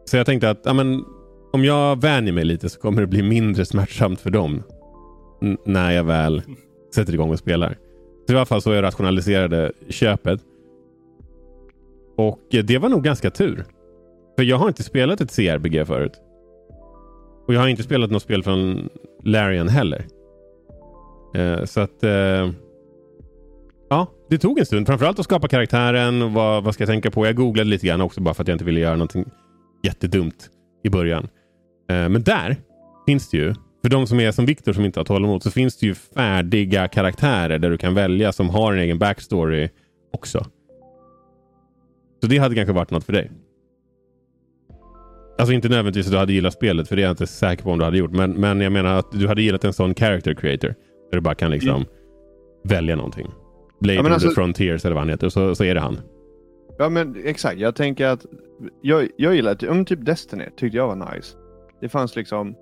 så 0.06 0.18
jag 0.18 0.26
tänkte 0.26 0.50
att 0.50 0.68
amen, 0.68 1.06
om 1.54 1.66
jag 1.66 2.02
vänjer 2.02 2.34
mig 2.34 2.44
lite 2.46 2.70
så 2.70 2.80
kommer 2.80 3.02
det 3.02 3.08
bli 3.08 3.22
mindre 3.22 3.66
smärtsamt 3.66 4.22
för 4.22 4.30
dem. 4.30 4.64
När 5.66 5.92
jag 5.92 6.04
väl 6.04 6.42
sätter 6.96 7.14
igång 7.14 7.30
och 7.30 7.40
spelar. 7.40 7.78
Så 8.28 8.34
i 8.34 8.36
alla 8.36 8.46
fall 8.46 8.62
så 8.62 8.74
jag 8.74 8.84
rationaliserade 8.84 9.72
köpet. 9.90 10.40
Och 12.18 12.56
eh, 12.56 12.64
det 12.64 12.78
var 12.78 12.90
nog 12.90 13.04
ganska 13.04 13.30
tur. 13.30 13.66
För 14.42 14.46
jag 14.46 14.58
har 14.58 14.68
inte 14.68 14.84
spelat 14.84 15.22
ett 15.22 15.36
CRPG 15.36 15.86
förut. 15.88 16.12
Och 17.48 17.54
jag 17.54 17.60
har 17.60 17.68
inte 17.68 17.84
spelat 17.84 18.12
något 18.12 18.22
spel 18.22 18.44
från 18.44 18.90
Larian 19.24 19.70
heller. 19.70 20.06
Eh, 21.36 21.66
så 21.66 21.80
att... 21.80 22.04
Eh, 22.04 22.50
ja, 23.90 24.08
det 24.30 24.38
tog 24.38 24.60
en 24.60 24.66
stund. 24.66 24.88
Framförallt 24.88 25.20
att 25.20 25.26
skapa 25.26 25.48
karaktären. 25.48 26.22
och 26.22 26.32
Vad, 26.32 26.64
vad 26.64 26.74
ska 26.74 26.82
jag 26.82 26.90
tänka 26.90 27.12
på? 27.12 27.26
Jag 27.26 27.36
googlade 27.36 27.70
lite 27.70 27.88
grann 27.88 28.02
också 28.02 28.22
bara 28.22 28.34
för 28.34 28.44
att 28.44 28.48
jag 28.48 28.56
inte 28.56 28.66
ville 28.66 28.80
göra 28.80 28.96
någonting 28.96 29.26
jättedumt 29.84 30.50
i 30.84 30.90
början. 30.90 31.24
Eh, 31.90 32.10
men 32.10 32.24
där 32.24 32.56
finns 33.06 33.30
det 33.30 33.38
ju, 33.38 33.54
för 33.82 33.90
de 33.90 34.08
som 34.08 34.20
är 34.20 34.32
som 34.32 34.46
Viktor 34.46 34.74
som 34.74 34.86
inte 34.86 35.00
har 35.00 35.06
tålamod, 35.06 35.44
så 35.44 35.52
finns 35.52 35.78
det 35.78 35.86
ju 35.86 35.96
färdiga 35.96 36.88
karaktärer 36.88 37.60
där 37.60 37.70
du 37.70 37.78
kan 37.78 37.94
välja 37.94 38.32
som 38.32 38.50
har 38.50 38.74
en 38.74 38.80
egen 38.80 39.00
backstory 39.00 39.70
också. 40.14 40.46
Så 42.22 42.28
det 42.28 42.38
hade 42.38 42.56
kanske 42.56 42.74
varit 42.74 42.92
något 42.92 43.04
för 43.04 43.14
dig. 43.14 43.32
Alltså 45.42 45.54
inte 45.54 45.70
nödvändigtvis 45.70 46.06
att 46.08 46.12
du 46.12 46.18
hade 46.18 46.34
gillat 46.34 46.54
spelet, 46.54 46.88
för 46.88 46.96
det 46.96 47.02
är 47.02 47.04
jag 47.04 47.12
inte 47.12 47.28
säker 47.28 47.64
på 47.64 47.72
om 47.72 47.80
du 47.80 47.86
hade 47.86 47.98
gjort. 47.98 48.12
Men, 48.12 48.32
men 48.32 48.62
jag 48.62 48.72
menar 48.72 48.96
att 49.00 49.12
du 49.12 49.28
hade 49.28 49.42
gillat 49.42 49.64
en 49.64 49.74
sån 49.74 49.96
character 49.96 50.34
creator. 50.34 50.68
Där 51.12 51.18
du 51.18 51.22
bara 51.22 51.36
kan 51.36 51.52
liksom 51.52 51.86
välja 52.64 52.96
någonting. 52.96 53.28
Blade 53.80 54.00
Ja, 54.10 54.14
alltså- 54.14 54.28
the 54.30 54.36
Frontiers 54.36 54.86
eller 54.86 54.96
vad 54.96 55.02
han 55.02 55.10
heter. 55.10 55.30
Så, 55.30 55.56
så 55.56 55.64
är 55.64 55.76
det 55.76 55.82
han. 55.82 56.00
Ja 56.78 56.90
men 56.90 57.16
exakt, 57.26 57.60
jag 57.60 57.76
tänker 57.76 58.06
att 58.08 58.26
jag, 58.82 59.08
jag 59.18 59.36
gillar 59.36 59.52
att- 59.52 59.64
om 59.64 59.86
typ 59.86 60.06
Destiny 60.06 60.46
tyckte 60.58 60.78
jag 60.78 60.88
var 60.88 61.16
nice. 61.16 61.38
Det 61.82 61.90
fanns 61.90 62.16
liksom 62.16 62.56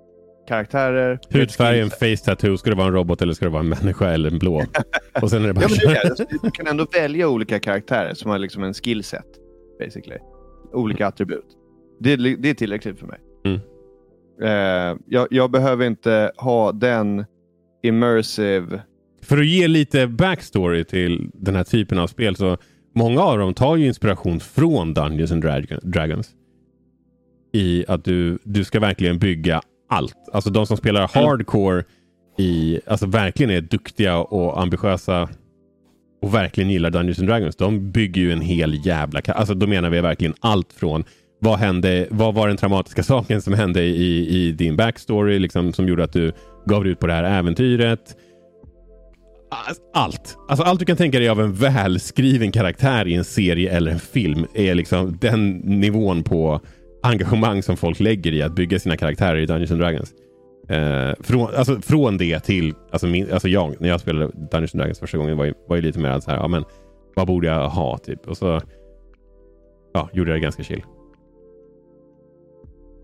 karaktärer. 0.48 1.18
Hudfärgen, 1.30 1.90
face 1.90 2.16
tattoo. 2.24 2.56
Ska 2.56 2.70
det 2.70 2.76
vara 2.76 2.86
en 2.86 2.92
robot 2.94 3.22
eller 3.22 3.32
ska 3.32 3.44
det 3.44 3.50
vara 3.50 3.62
en 3.62 3.68
människa 3.68 4.08
eller 4.10 4.30
en 4.30 4.38
blå? 4.38 4.62
Och 5.22 5.30
sen 5.30 5.42
är 5.44 5.48
det 5.48 5.54
bara 5.54 5.64
Ja, 5.68 5.76
men 5.86 6.10
alltså, 6.10 6.24
du 6.42 6.50
kan 6.50 6.66
ändå 6.66 6.86
välja 6.92 7.28
olika 7.28 7.58
karaktärer 7.58 8.14
som 8.14 8.30
har 8.30 8.38
liksom 8.38 8.62
en 8.62 8.74
skillset. 8.74 9.26
Basically. 9.78 10.18
Olika 10.72 11.06
attribut. 11.06 11.44
Det, 12.00 12.16
det 12.16 12.50
är 12.50 12.54
tillräckligt 12.54 12.98
för 12.98 13.06
mig. 13.06 13.18
Mm. 13.44 13.60
Eh, 14.42 14.98
jag, 15.06 15.28
jag 15.30 15.50
behöver 15.50 15.86
inte 15.86 16.32
ha 16.36 16.72
den 16.72 17.24
immersive... 17.82 18.82
För 19.22 19.38
att 19.38 19.46
ge 19.46 19.68
lite 19.68 20.06
backstory 20.06 20.84
till 20.84 21.30
den 21.34 21.56
här 21.56 21.64
typen 21.64 21.98
av 21.98 22.06
spel 22.06 22.36
så 22.36 22.56
många 22.94 23.20
av 23.22 23.38
dem 23.38 23.54
tar 23.54 23.76
ju 23.76 23.86
inspiration 23.86 24.40
från 24.40 24.94
Dungeons 24.94 25.32
and 25.32 25.44
Drag- 25.44 25.78
Dragons. 25.82 26.30
I 27.52 27.84
att 27.88 28.04
du, 28.04 28.38
du 28.44 28.64
ska 28.64 28.80
verkligen 28.80 29.18
bygga 29.18 29.60
allt. 29.88 30.16
Alltså 30.32 30.50
de 30.50 30.66
som 30.66 30.76
spelar 30.76 31.10
hardcore 31.14 31.84
i, 32.38 32.80
alltså 32.86 33.06
verkligen 33.06 33.50
är 33.50 33.60
duktiga 33.60 34.18
och 34.18 34.60
ambitiösa 34.62 35.28
och 36.22 36.34
verkligen 36.34 36.70
gillar 36.70 36.90
Dungeons 36.90 37.18
and 37.18 37.28
Dragons. 37.28 37.56
De 37.56 37.90
bygger 37.92 38.22
ju 38.22 38.32
en 38.32 38.40
hel 38.40 38.86
jävla... 38.86 39.20
Alltså 39.20 39.54
då 39.54 39.66
menar 39.66 39.90
vi 39.90 40.00
verkligen 40.00 40.34
allt 40.40 40.72
från 40.72 41.04
vad 41.40 41.58
hände, 41.58 42.06
vad 42.10 42.34
var 42.34 42.48
den 42.48 42.56
traumatiska 42.56 43.02
saken 43.02 43.42
som 43.42 43.54
hände 43.54 43.82
i, 43.82 44.28
i 44.28 44.52
din 44.52 44.76
backstory 44.76 45.38
liksom, 45.38 45.72
som 45.72 45.88
gjorde 45.88 46.04
att 46.04 46.12
du 46.12 46.32
gav 46.66 46.84
dig 46.84 46.92
ut 46.92 47.00
på 47.00 47.06
det 47.06 47.12
här 47.12 47.24
äventyret. 47.24 48.16
Allt. 49.94 50.36
Alltså 50.48 50.64
allt 50.64 50.80
du 50.80 50.86
kan 50.86 50.96
tänka 50.96 51.18
dig 51.18 51.28
av 51.28 51.40
en 51.40 51.54
välskriven 51.54 52.52
karaktär 52.52 53.08
i 53.08 53.14
en 53.14 53.24
serie 53.24 53.76
eller 53.76 53.92
en 53.92 54.00
film 54.00 54.46
är 54.54 54.74
liksom 54.74 55.18
den 55.20 55.56
nivån 55.56 56.22
på 56.22 56.60
engagemang 57.02 57.62
som 57.62 57.76
folk 57.76 58.00
lägger 58.00 58.32
i 58.32 58.42
att 58.42 58.54
bygga 58.54 58.78
sina 58.78 58.96
karaktärer 58.96 59.36
i 59.36 59.46
Dungeons 59.46 59.70
and 59.70 59.80
Dragons. 59.80 60.12
Eh, 60.68 61.14
från, 61.20 61.54
alltså, 61.54 61.80
från 61.80 62.18
det 62.18 62.40
till, 62.40 62.74
alltså, 62.92 63.06
min, 63.06 63.32
alltså 63.32 63.48
jag, 63.48 63.80
när 63.80 63.88
jag 63.88 64.00
spelade 64.00 64.26
Dungeons 64.26 64.74
and 64.74 64.80
Dragons 64.80 64.98
första 64.98 65.18
gången 65.18 65.36
var 65.36 65.44
ju, 65.44 65.54
var 65.68 65.76
ju 65.76 65.82
lite 65.82 65.98
mer 65.98 66.20
så 66.20 66.30
här, 66.30 66.38
ja 66.38 66.48
men 66.48 66.64
vad 67.14 67.26
borde 67.26 67.46
jag 67.46 67.68
ha 67.68 67.98
typ? 67.98 68.26
Och 68.26 68.36
så 68.36 68.60
ja, 69.94 70.08
gjorde 70.12 70.30
jag 70.30 70.36
det 70.36 70.42
ganska 70.42 70.62
chill. 70.62 70.82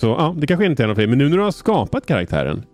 Så 0.00 0.07
ja, 0.07 0.35
det 0.38 0.47
kanske 0.47 0.67
inte 0.67 0.83
är 0.83 0.87
något 0.87 0.95
för 0.97 1.03
dig. 1.03 1.09
Men 1.09 1.19
nu 1.19 1.29
när 1.29 1.37
du 1.37 1.43
har 1.43 1.50
skapat 1.50 2.07
karaktären 2.07 2.65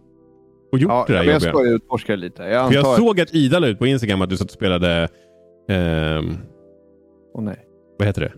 och 0.73 0.79
gjort 0.79 0.91
Ja, 0.91 1.05
det 1.09 1.13
där 1.13 1.21
men 1.25 1.29
jag 1.33 1.43
ska 1.43 1.65
utforska 1.65 2.17
lite. 2.17 2.43
Jag 2.43 2.55
antar... 2.55 2.75
jag 2.75 2.97
såg 2.97 3.21
att 3.21 3.35
Ida 3.35 3.59
la 3.59 3.67
ut 3.67 3.79
på 3.79 3.87
Instagram 3.87 4.23
att 4.23 4.31
du 4.31 4.37
satt 4.37 4.47
och 4.49 4.53
spelade... 4.53 5.09
ehm, 5.69 6.37
Åh 7.35 7.43
nej. 7.45 7.57
vad 7.99 8.07
heter 8.09 8.21
det? 8.21 8.33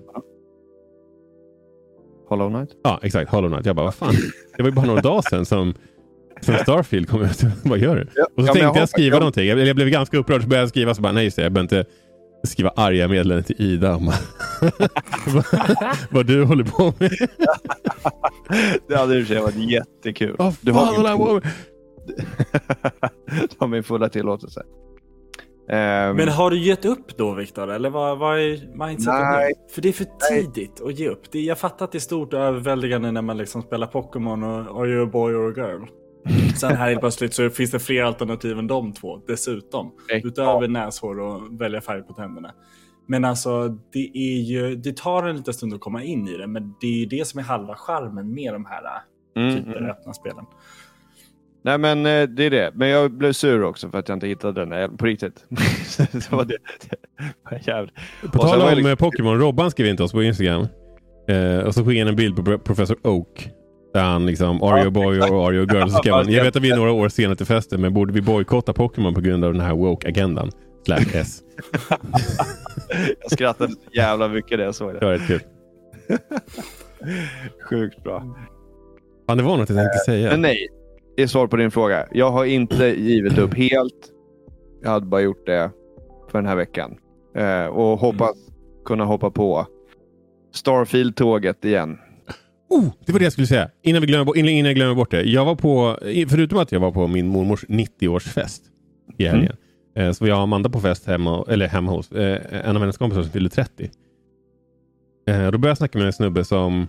Hollow 2.29 2.51
Knight? 2.51 2.69
Ja, 2.85 3.01
exakt. 3.03 3.31
Hollow 3.31 3.51
Knight. 3.51 3.67
Jag 3.67 3.77
bara, 3.77 3.85
vad 3.85 3.95
fan? 3.95 4.15
Det 4.57 4.63
var 4.63 4.71
ju 4.71 4.75
bara 4.77 4.87
några 4.87 5.01
dagar 5.01 5.23
sedan 5.31 5.45
som, 5.45 5.75
som 6.41 6.55
Starfield 6.55 7.09
kom 7.09 7.23
ut. 7.23 7.43
vad 7.65 7.79
gör 7.79 7.97
du? 7.97 8.07
Ja, 8.15 8.25
Och 8.37 8.43
så 8.43 8.49
ja, 8.49 8.53
tänkte 8.53 8.59
jag, 8.61 8.75
har- 8.75 8.87
skriva 8.87 9.15
jag- 9.15 9.21
någonting. 9.21 9.49
Jag, 9.49 9.59
jag 9.59 9.77
blev 9.77 9.89
ganska 9.89 10.19
upprörd 10.19 10.43
så 10.43 10.49
började 10.49 10.63
jag 10.63 10.69
skriva 10.69 10.95
så 10.95 11.03
bara, 11.03 11.13
nej 11.13 11.25
just 11.25 11.37
det, 11.37 11.43
jag 11.43 11.53
behöver 11.53 11.77
inte 11.79 11.91
skriva 12.45 12.71
arga 12.77 13.09
meddelanden 13.09 13.45
till 13.45 13.57
Ida 13.59 13.97
om 13.97 14.13
vad, 16.11 16.27
du 16.27 16.45
håller 16.45 16.65
på 16.65 16.93
med. 16.99 17.11
Det 18.89 18.97
hade 18.97 19.19
i 19.19 19.23
och 19.23 19.27
för 19.27 19.35
sig 19.35 19.43
varit 19.43 19.71
jättekul. 19.71 20.37
Vad 20.39 20.57
Du 20.61 20.73
fan 20.73 20.87
har 20.87 20.97
håller 20.97 21.17
på 21.17 21.35
med? 23.61 23.71
min 23.71 23.83
fulla 23.83 24.09
tillåtelse. 24.09 24.63
Ehm, 25.69 26.17
Men 26.17 26.29
har 26.29 26.51
du 26.51 26.59
gett 26.59 26.85
upp 26.85 27.17
då 27.17 27.35
Viktor? 27.35 27.71
Eller 27.71 27.91
vad, 27.91 28.19
vad 28.19 28.39
är 28.39 28.77
mindsetet 28.87 29.21
Nej. 29.21 29.53
nu? 29.57 29.75
För 29.75 29.83
det 29.83 29.89
är 29.89 29.93
för 29.93 30.07
tidigt 30.31 30.81
att 30.81 30.99
ge 30.99 31.09
upp. 31.09 31.33
Det, 31.33 31.41
jag 31.41 31.59
fattar 31.59 31.85
att 31.85 31.93
det 31.93 31.99
är 31.99 32.01
stort 32.01 32.33
och 32.35 32.41
överväldigande 32.41 33.11
när 33.11 33.23
man 33.23 33.37
liksom 33.37 33.63
spelar 33.63 33.87
Pokémon 33.87 34.43
och 34.43 34.81
Are 34.81 34.89
you 34.89 35.03
a 35.07 35.11
boy 35.13 35.35
or 35.35 35.51
a 35.51 35.55
girl? 35.57 35.87
Sen 36.57 36.77
här 36.77 36.89
helt 36.89 37.01
plötsligt 37.01 37.35
så 37.35 37.51
finns 37.51 37.71
det 37.71 37.79
fler 37.79 38.03
alternativ 38.03 38.59
än 38.59 38.67
de 38.67 38.93
två 38.93 39.21
dessutom. 39.27 39.93
Ja. 40.09 40.21
Utöver 40.25 40.69
näshår 40.69 41.21
och 41.21 41.61
välja 41.61 41.81
färg 41.81 42.03
på 42.03 42.13
tänderna. 42.13 42.53
Men 43.07 43.25
alltså, 43.25 43.69
det, 43.93 44.11
är 44.15 44.41
ju, 44.41 44.77
det 44.77 44.97
tar 44.97 45.23
en 45.23 45.37
liten 45.37 45.55
stund 45.55 45.75
att 45.75 45.81
komma 45.81 46.03
in 46.03 46.29
i 46.29 46.37
det, 46.37 46.47
men 46.47 46.75
det 46.81 46.87
är 46.87 46.99
ju 46.99 47.07
det 47.07 47.27
som 47.27 47.41
är 47.41 47.45
halva 47.45 47.75
charmen 47.77 48.35
med 48.35 48.53
de 48.53 48.67
här 48.67 48.83
mm, 49.37 49.57
typer 49.57 49.77
mm. 49.77 49.91
öppna 49.91 50.13
spelen. 50.13 50.45
Nej 51.65 51.79
men 51.79 51.99
eh, 52.07 52.23
det 52.29 52.45
är 52.45 52.51
det. 52.51 52.71
Men 52.75 52.89
jag 52.89 53.13
blev 53.13 53.33
sur 53.33 53.63
också 53.63 53.91
för 53.91 53.99
att 53.99 54.09
jag 54.09 54.17
inte 54.17 54.27
hittade 54.27 54.61
den 54.61 54.73
här, 54.73 54.89
på 54.89 55.07
riktigt. 55.07 55.45
det 56.13 56.33
var 56.33 56.45
det. 56.45 56.59
det 57.51 57.73
var. 57.73 57.91
På 58.29 58.39
tal 58.39 58.61
om 58.61 58.69
jag 58.69 58.77
liksom- 58.77 58.91
eh, 58.91 58.97
Pokémon, 58.97 59.39
Robban 59.39 59.71
skrev 59.71 59.87
in 59.87 59.97
till 59.97 60.05
oss 60.05 60.13
på 60.13 60.23
Instagram. 60.23 60.67
Eh, 61.29 61.59
och 61.59 61.75
så 61.75 61.85
skickade 61.85 62.01
han 62.01 62.09
en 62.09 62.17
bild 62.17 62.37
på 62.37 62.43
Pro- 62.43 62.59
Professor 62.59 62.97
Oak. 63.03 63.49
Där 63.95 64.03
han 64.03 64.27
liksom, 64.27 64.63
are 64.63 64.79
you 64.79 64.89
a 64.89 64.91
boy 64.91 65.21
or 65.21 65.47
are 65.49 65.55
you 65.55 65.65
a 65.65 65.69
girl? 65.73 65.89
Så 65.89 66.13
han, 66.15 66.33
jag 66.33 66.45
vet 66.45 66.57
att 66.57 66.63
vi 66.63 66.71
är 66.71 66.77
några 66.77 66.93
år 66.93 67.09
sena 67.09 67.35
till 67.35 67.47
festen, 67.47 67.81
men 67.81 67.95
borde 67.95 68.13
vi 68.13 68.21
bojkotta 68.23 68.73
Pokémon 68.73 69.15
på 69.15 69.21
grund 69.21 69.45
av 69.45 69.53
den 69.53 69.63
här 69.63 69.75
woke-agendan? 69.75 70.51
Slash 70.87 71.07
S. 71.15 71.43
Jag 73.23 73.31
skrattade 73.33 73.73
så 73.73 73.79
jävla 73.93 74.29
mycket 74.29 74.59
när 74.59 74.65
jag 74.65 74.75
såg 74.75 74.93
Det 74.95 75.01
det. 75.01 75.07
var 75.07 75.13
rätt 75.13 75.27
kul. 75.27 75.41
Sjukt 77.71 78.03
bra. 78.05 78.37
Fan, 79.29 79.37
det 79.37 79.43
var 79.43 79.57
något 79.57 79.69
jag 79.69 79.79
tänkte 79.79 79.99
säga. 79.99 80.31
Men 80.31 80.41
nej, 80.43 80.69
det 81.17 81.23
är 81.23 81.27
svar 81.27 81.47
på 81.47 81.57
din 81.57 81.71
fråga. 81.71 82.07
Jag 82.13 82.31
har 82.31 82.45
inte 82.45 82.85
givit 82.87 83.39
upp 83.39 83.55
helt. 83.55 84.11
Jag 84.83 84.91
hade 84.91 85.07
bara 85.07 85.21
gjort 85.21 85.47
det 85.47 85.71
för 86.31 86.39
den 86.39 86.47
här 86.47 86.57
veckan. 86.57 86.97
Eh, 87.37 87.67
och 87.67 87.99
hoppas 87.99 88.37
kunna 88.85 89.05
hoppa 89.05 89.31
på 89.31 89.67
Starfield-tåget 90.55 91.65
igen. 91.65 91.99
Oh, 92.69 92.93
det 93.07 93.13
var 93.13 93.19
det 93.19 93.25
jag 93.25 93.33
skulle 93.33 93.47
säga. 93.47 93.71
Innan, 93.83 94.01
vi 94.01 94.07
glömmer, 94.07 94.37
innan 94.37 94.57
jag 94.67 94.75
glömmer 94.75 94.95
bort 94.95 95.11
det. 95.11 95.23
Jag 95.23 95.45
var 95.45 95.55
på, 95.55 95.99
förutom 96.29 96.59
att 96.59 96.73
jag 96.73 96.81
var 96.81 96.93
på 96.93 97.07
min 97.07 97.27
mormors 97.27 97.65
90-årsfest 97.65 98.61
i 99.19 99.25
helgen. 99.27 99.57
Eh, 99.97 100.13
så 100.13 100.25
var 100.25 100.29
jag 100.29 100.37
och 100.37 100.43
Amanda 100.43 100.71
på 100.71 100.81
fest 100.81 101.07
hemma, 101.07 101.45
eller 101.49 101.69
hemma 101.69 101.93
hos 101.93 102.13
eh, 102.13 102.67
en 102.69 102.77
av 102.77 102.83
hennes 102.83 102.97
kompisar 102.99 103.23
som 103.23 103.31
fyllde 103.33 103.51
30. 103.51 103.91
Eh, 105.29 105.35
då 105.35 105.35
började 105.35 105.69
jag 105.69 105.79
snacka 105.79 105.99
med 105.99 106.07
en 106.07 106.13
snubbe 106.13 106.45
som... 106.45 106.87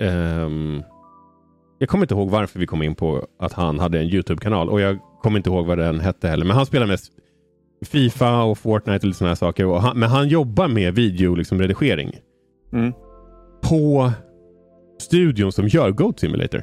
ehm, 0.00 0.82
jag 1.78 1.88
kommer 1.88 2.04
inte 2.04 2.14
ihåg 2.14 2.30
varför 2.30 2.58
vi 2.58 2.66
kom 2.66 2.82
in 2.82 2.94
på 2.94 3.26
att 3.38 3.52
han 3.52 3.78
hade 3.78 4.00
en 4.00 4.06
YouTube-kanal 4.06 4.68
och 4.68 4.80
jag 4.80 4.98
kommer 5.22 5.36
inte 5.38 5.50
ihåg 5.50 5.66
vad 5.66 5.78
den 5.78 6.00
hette 6.00 6.28
heller. 6.28 6.44
Men 6.44 6.56
han 6.56 6.66
spelar 6.66 6.86
mest 6.86 7.12
Fifa 7.84 8.42
och 8.42 8.58
Fortnite 8.58 8.98
och 8.98 9.04
lite 9.04 9.18
sådana 9.18 9.30
här 9.30 9.36
saker. 9.36 9.66
Och 9.66 9.82
han, 9.82 9.98
men 9.98 10.08
han 10.08 10.28
jobbar 10.28 10.68
med 10.68 10.94
videoredigering 10.94 11.36
liksom, 11.36 11.58
redigering 11.60 12.18
Mm. 12.72 12.92
På 13.60 14.12
studion 15.00 15.52
som 15.52 15.68
gör 15.68 15.90
Goat 15.90 16.20
Simulator. 16.20 16.62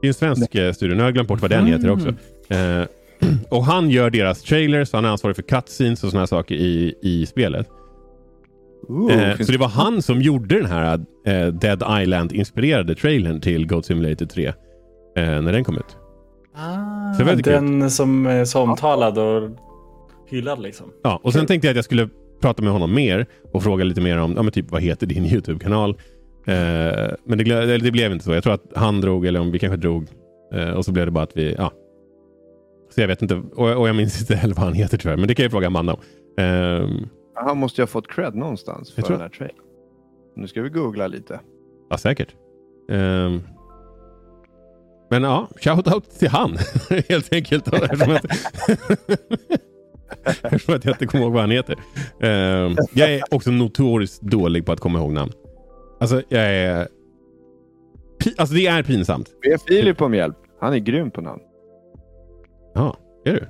Det 0.00 0.06
är 0.06 0.08
en 0.08 0.14
svensk 0.14 0.54
eh, 0.54 0.72
studio. 0.72 0.94
Nu 0.94 1.00
har 1.00 1.06
jag 1.06 1.14
glömt 1.14 1.28
bort 1.28 1.40
vad 1.42 1.50
den 1.50 1.66
heter 1.66 1.90
också. 1.90 2.08
Eh, 2.48 2.84
och 3.48 3.64
han 3.64 3.90
gör 3.90 4.10
deras 4.10 4.42
trailers, 4.42 4.92
han 4.92 5.04
är 5.04 5.08
ansvarig 5.08 5.36
för 5.36 5.42
cutscenes 5.42 6.04
och 6.04 6.10
sådana 6.10 6.20
här 6.20 6.26
saker 6.26 6.54
i, 6.54 6.94
i 7.02 7.26
spelet. 7.26 7.68
Ooh, 8.88 9.30
Eh, 9.30 9.36
så 9.38 9.52
det 9.52 9.58
var 9.58 9.68
han 9.68 10.02
som 10.02 10.22
gjorde 10.22 10.56
den 10.56 10.66
här 10.66 11.00
eh, 11.26 11.46
Dead 11.46 12.02
Island-inspirerade 12.02 12.94
trailern 12.94 13.40
till 13.40 13.66
Goat 13.66 13.86
Simulator 13.86 14.26
3. 14.26 14.46
Eh, 14.46 14.52
när 15.16 15.52
den 15.52 15.64
kom 15.64 15.76
ut. 15.76 15.96
Ah, 16.54 17.14
Så 17.14 17.24
den 17.24 17.90
som 17.90 18.26
är 18.26 18.44
så 18.44 18.60
omtalad 18.60 19.18
och 19.18 19.50
hyllad 20.26 20.62
liksom. 20.62 20.86
Ja, 21.02 21.20
och 21.22 21.32
sen 21.32 21.46
tänkte 21.46 21.66
jag 21.68 21.72
att 21.72 21.76
jag 21.76 21.84
skulle 21.84 22.08
prata 22.40 22.62
med 22.62 22.72
honom 22.72 22.94
mer 22.94 23.26
och 23.52 23.62
fråga 23.62 23.84
lite 23.84 24.00
mer 24.00 24.18
om 24.18 24.32
ja, 24.36 24.42
men 24.42 24.52
typ, 24.52 24.70
vad 24.70 24.82
heter 24.82 25.06
din 25.06 25.24
YouTube-kanal. 25.26 25.96
Eh, 26.46 27.10
men 27.24 27.38
det, 27.38 27.78
det 27.78 27.90
blev 27.90 28.12
inte 28.12 28.24
så. 28.24 28.32
Jag 28.32 28.42
tror 28.42 28.52
att 28.54 28.64
han 28.74 29.00
drog, 29.00 29.26
eller 29.26 29.40
om 29.40 29.50
vi 29.50 29.58
kanske 29.58 29.76
drog. 29.76 30.06
Eh, 30.54 30.70
och 30.70 30.84
så 30.84 30.92
blev 30.92 31.06
det 31.06 31.12
bara 31.12 31.24
att 31.24 31.36
vi... 31.36 31.54
Ja. 31.58 31.72
Så 32.94 33.00
jag 33.00 33.08
vet 33.08 33.22
inte. 33.22 33.34
Och, 33.34 33.76
och 33.80 33.88
jag 33.88 33.96
minns 33.96 34.20
inte 34.20 34.34
heller 34.34 34.54
vad 34.54 34.64
han 34.64 34.74
heter 34.74 34.98
tyvärr. 34.98 35.16
Men 35.16 35.28
det 35.28 35.34
kan 35.34 35.42
jag 35.42 35.52
fråga 35.52 35.66
Amanda 35.66 35.92
om. 35.92 36.00
Ehm, 36.38 37.08
Han 37.34 37.58
måste 37.58 37.80
ju 37.80 37.82
ha 37.82 37.86
fått 37.86 38.08
cred 38.08 38.34
någonstans 38.34 38.92
för 38.92 39.02
den 39.02 39.20
här 39.20 39.28
trailern. 39.28 39.56
Nu 40.36 40.48
ska 40.48 40.62
vi 40.62 40.68
googla 40.68 41.06
lite. 41.06 41.40
ja, 41.90 41.98
säkert. 41.98 42.34
Ehm, 42.90 43.40
men 45.10 45.22
ja, 45.22 45.48
shout-out 45.60 46.18
till 46.18 46.28
han. 46.28 46.56
Helt 47.08 47.32
enkelt. 47.32 47.68
Eftersom 47.72 48.14
att, 48.14 48.24
eftersom 50.44 50.74
att 50.74 50.84
jag 50.84 50.94
inte 50.94 51.06
kommer 51.06 51.24
ihåg 51.24 51.32
vad 51.32 51.42
han 51.42 51.50
heter. 51.50 51.76
Ehm, 52.20 52.76
jag 52.94 53.14
är 53.14 53.34
också 53.34 53.50
notoriskt 53.50 54.22
dålig 54.22 54.66
på 54.66 54.72
att 54.72 54.80
komma 54.80 54.98
ihåg 54.98 55.12
namn. 55.12 55.32
Alltså, 56.00 56.22
jag 56.28 56.42
är... 56.42 56.88
Pi- 58.24 58.34
Alltså 58.38 58.54
det 58.54 58.66
är 58.66 58.82
pinsamt. 58.82 59.28
Be 59.42 59.58
Filip 59.68 60.00
om 60.02 60.14
hjälp. 60.14 60.36
Han 60.60 60.72
är 60.74 60.78
grym 60.78 61.10
på 61.10 61.20
namn. 61.20 61.40
Ja, 62.74 62.96
är 63.24 63.32
du? 63.32 63.46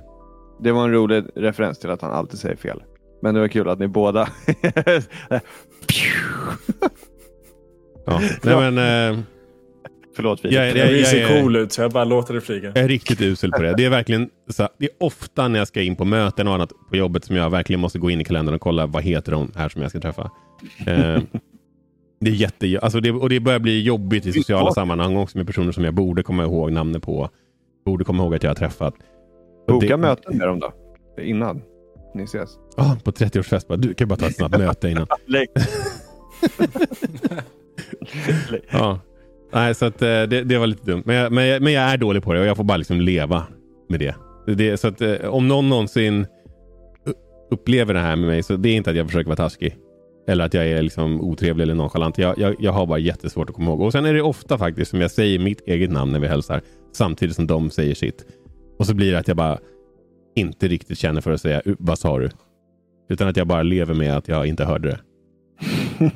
Det 0.63 0.71
var 0.71 0.83
en 0.83 0.91
rolig 0.93 1.23
referens 1.35 1.79
till 1.79 1.89
att 1.89 2.01
han 2.01 2.11
alltid 2.11 2.39
säger 2.39 2.55
fel. 2.55 2.83
Men 3.21 3.33
det 3.35 3.39
var 3.41 3.47
kul 3.47 3.69
att 3.69 3.79
ni 3.79 3.87
båda... 3.87 4.29
Ja. 8.05 8.21
Nej, 8.43 8.71
men, 8.71 8.77
eh, 9.17 9.19
Förlåt 10.15 10.39
Filip. 10.41 10.55
Jag 10.55 10.69
är- 10.69 10.75
Jag 10.75 10.91
jag 10.99 11.07
se 11.07 11.21
är- 11.21 11.41
cool 11.41 11.55
ut 11.55 11.71
så 11.71 11.81
jag 11.81 11.91
bara 11.91 12.03
låter 12.03 12.33
det 12.33 12.41
flyga. 12.41 12.67
jag 12.75 12.77
är 12.77 12.87
riktigt 12.87 13.21
usel 13.21 13.51
på 13.51 13.61
det. 13.61 13.73
Det 13.77 13.85
är 13.85 13.89
verkligen 13.89 14.29
så, 14.49 14.69
det 14.77 14.85
är 14.85 14.91
ofta 14.99 15.47
när 15.47 15.59
jag 15.59 15.67
ska 15.67 15.81
in 15.81 15.95
på 15.95 16.05
möten 16.05 16.47
och 16.47 16.53
annat 16.53 16.71
på 16.89 16.95
jobbet 16.95 17.25
som 17.25 17.35
jag 17.35 17.49
verkligen 17.49 17.79
måste 17.79 17.99
gå 17.99 18.09
in 18.09 18.21
i 18.21 18.23
kalendern 18.23 18.55
och 18.55 18.61
kolla 18.61 18.85
vad 18.85 19.03
heter 19.03 19.31
de 19.31 19.51
här 19.55 19.69
som 19.69 19.81
jag 19.81 19.91
ska 19.91 19.99
träffa. 19.99 20.31
Eh, 20.87 21.21
det 22.19 22.29
är 22.29 22.35
jätte, 22.35 22.79
alltså 22.79 22.99
det, 22.99 23.11
och 23.11 23.29
det 23.29 23.39
börjar 23.39 23.59
bli 23.59 23.81
jobbigt 23.81 24.25
i 24.25 24.33
sociala 24.33 24.71
sammanhang 24.71 25.17
också 25.17 25.37
med 25.37 25.47
personer 25.47 25.71
som 25.71 25.83
jag 25.83 25.93
borde 25.93 26.23
komma 26.23 26.43
ihåg 26.43 26.71
namnet 26.71 27.03
på. 27.03 27.29
Borde 27.85 28.03
komma 28.03 28.23
ihåg 28.23 28.35
att 28.35 28.43
jag 28.43 28.49
har 28.49 28.55
träffat. 28.55 28.93
Och 29.67 29.73
Boka 29.73 29.87
det, 29.87 29.97
möten 29.97 30.37
med 30.37 30.47
dem 30.47 30.59
då. 30.59 30.73
Innan 31.21 31.61
ni 32.15 32.23
ses. 32.23 32.49
Ah, 32.77 32.95
på 33.03 33.11
30-årsfest 33.11 33.67
bara, 33.67 33.77
du 33.77 33.93
kan 33.93 34.05
ju 34.05 34.09
bara 34.09 34.19
ta 34.19 34.27
ett 34.27 34.35
snabbt 34.35 34.57
möte 34.59 34.89
innan. 34.89 35.07
Ja. 38.71 38.99
Nej, 39.53 39.75
så 39.75 39.85
att, 39.85 40.01
eh, 40.01 40.07
det, 40.07 40.43
det 40.43 40.57
var 40.57 40.67
lite 40.67 40.85
dumt. 40.85 41.03
Men 41.05 41.15
jag, 41.15 41.31
men, 41.31 41.47
jag, 41.47 41.61
men 41.61 41.73
jag 41.73 41.83
är 41.83 41.97
dålig 41.97 42.23
på 42.23 42.33
det 42.33 42.39
och 42.39 42.45
jag 42.45 42.57
får 42.57 42.63
bara 42.63 42.77
liksom 42.77 43.01
leva 43.01 43.43
med 43.89 43.99
det. 43.99 44.15
det 44.47 44.77
så 44.77 44.87
att, 44.87 45.01
eh, 45.01 45.15
om 45.25 45.47
någon 45.47 45.69
någonsin 45.69 46.25
upplever 47.51 47.93
det 47.93 47.99
här 47.99 48.15
med 48.15 48.27
mig 48.27 48.43
så 48.43 48.55
det 48.55 48.69
är 48.69 48.75
inte 48.75 48.89
att 48.89 48.95
jag 48.95 49.05
försöker 49.05 49.27
vara 49.27 49.35
taskig. 49.35 49.77
Eller 50.27 50.45
att 50.45 50.53
jag 50.53 50.67
är 50.67 50.81
liksom 50.81 51.21
otrevlig 51.21 51.63
eller 51.63 51.75
nonchalant. 51.75 52.17
Jag, 52.17 52.37
jag, 52.39 52.55
jag 52.59 52.71
har 52.71 52.85
bara 52.85 52.99
jättesvårt 52.99 53.49
att 53.49 53.55
komma 53.55 53.71
ihåg. 53.71 53.81
Och 53.81 53.91
sen 53.91 54.05
är 54.05 54.13
det 54.13 54.21
ofta 54.21 54.57
faktiskt 54.57 54.91
som 54.91 55.01
jag 55.01 55.11
säger 55.11 55.39
mitt 55.39 55.61
eget 55.67 55.91
namn 55.91 56.11
när 56.11 56.19
vi 56.19 56.27
hälsar. 56.27 56.61
Samtidigt 56.93 57.35
som 57.35 57.47
de 57.47 57.69
säger 57.69 57.95
sitt. 57.95 58.25
Och 58.79 58.85
så 58.87 58.93
blir 58.93 59.11
det 59.11 59.19
att 59.19 59.27
jag 59.27 59.37
bara 59.37 59.59
inte 60.35 60.67
riktigt 60.67 60.97
känner 60.97 61.21
för 61.21 61.31
att 61.31 61.41
säga 61.41 61.61
"U- 61.65 61.75
vad 61.79 61.99
sa 61.99 62.19
du? 62.19 62.29
Utan 63.09 63.27
att 63.27 63.37
jag 63.37 63.47
bara 63.47 63.63
lever 63.63 63.93
med 63.93 64.17
att 64.17 64.27
jag 64.27 64.47
inte 64.47 64.65
hörde 64.65 64.87
det. 64.89 64.99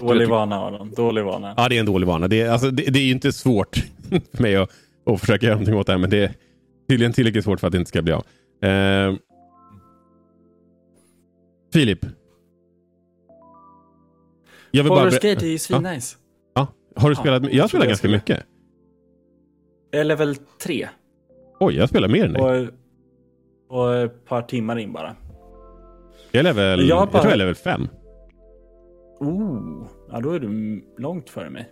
Dålig 0.00 0.28
vana 0.28 0.56
Aron, 0.56 0.90
dålig 0.96 1.24
vana. 1.24 1.54
Ja, 1.56 1.68
det 1.68 1.76
är 1.76 1.80
en 1.80 1.86
dålig 1.86 2.06
vana. 2.06 2.28
Det 2.28 2.40
är, 2.40 2.50
alltså, 2.50 2.70
det, 2.70 2.82
det 2.82 2.98
är 2.98 3.04
ju 3.04 3.12
inte 3.12 3.32
svårt 3.32 3.76
för 4.34 4.42
mig 4.42 4.56
att, 4.56 4.70
att 5.06 5.20
försöka 5.20 5.46
göra 5.46 5.54
någonting 5.54 5.74
åt 5.74 5.86
det 5.86 5.92
här, 5.92 5.98
men 5.98 6.10
det 6.10 6.18
är 6.24 6.34
tydligen 6.88 7.12
tillräckligt 7.12 7.44
svårt 7.44 7.60
för 7.60 7.66
att 7.66 7.72
det 7.72 7.78
inte 7.78 7.88
ska 7.88 8.02
bli 8.02 8.12
av. 8.12 8.24
Eh, 8.70 9.14
Filip. 11.72 12.06
Jag 14.76 14.84
vill 14.84 14.90
bara... 14.90 15.04
Baldur's 15.10 15.20
ber- 15.22 15.34
Gate 15.34 15.46
är 15.46 15.50
ju 15.50 15.58
svinnice. 15.58 16.16
Ja. 16.54 16.66
Har 16.96 17.08
du 17.08 17.14
Ja, 17.14 17.20
spelat? 17.20 17.42
Jag 17.42 17.52
jag 17.52 17.68
spelar 17.68 17.84
jag 17.84 17.88
ganska 17.88 18.00
skulle. 18.08 18.16
mycket. 18.16 18.46
Jag 19.90 20.00
är 20.00 20.04
level 20.04 20.36
3 20.62 20.88
Oj, 21.60 21.76
jag 21.76 21.88
spelar 21.88 22.08
mer 22.08 22.24
än 22.24 22.32
dig. 22.32 22.68
och, 23.68 23.78
och 23.78 23.94
ett 23.96 24.24
par 24.24 24.42
timmar 24.42 24.78
in 24.78 24.92
bara. 24.92 25.16
Jag, 26.30 26.38
är 26.40 26.44
level, 26.44 26.80
Jag 26.80 26.88
jag, 26.88 27.08
bara- 27.08 27.10
tror 27.22 27.24
jag 27.24 27.32
är 27.32 27.36
level 27.36 27.54
5. 27.54 27.88
Oh, 29.20 29.86
ja 30.10 30.20
då 30.20 30.30
är 30.32 30.40
du 30.40 30.82
långt 30.98 31.30
före 31.30 31.50
mig. 31.50 31.68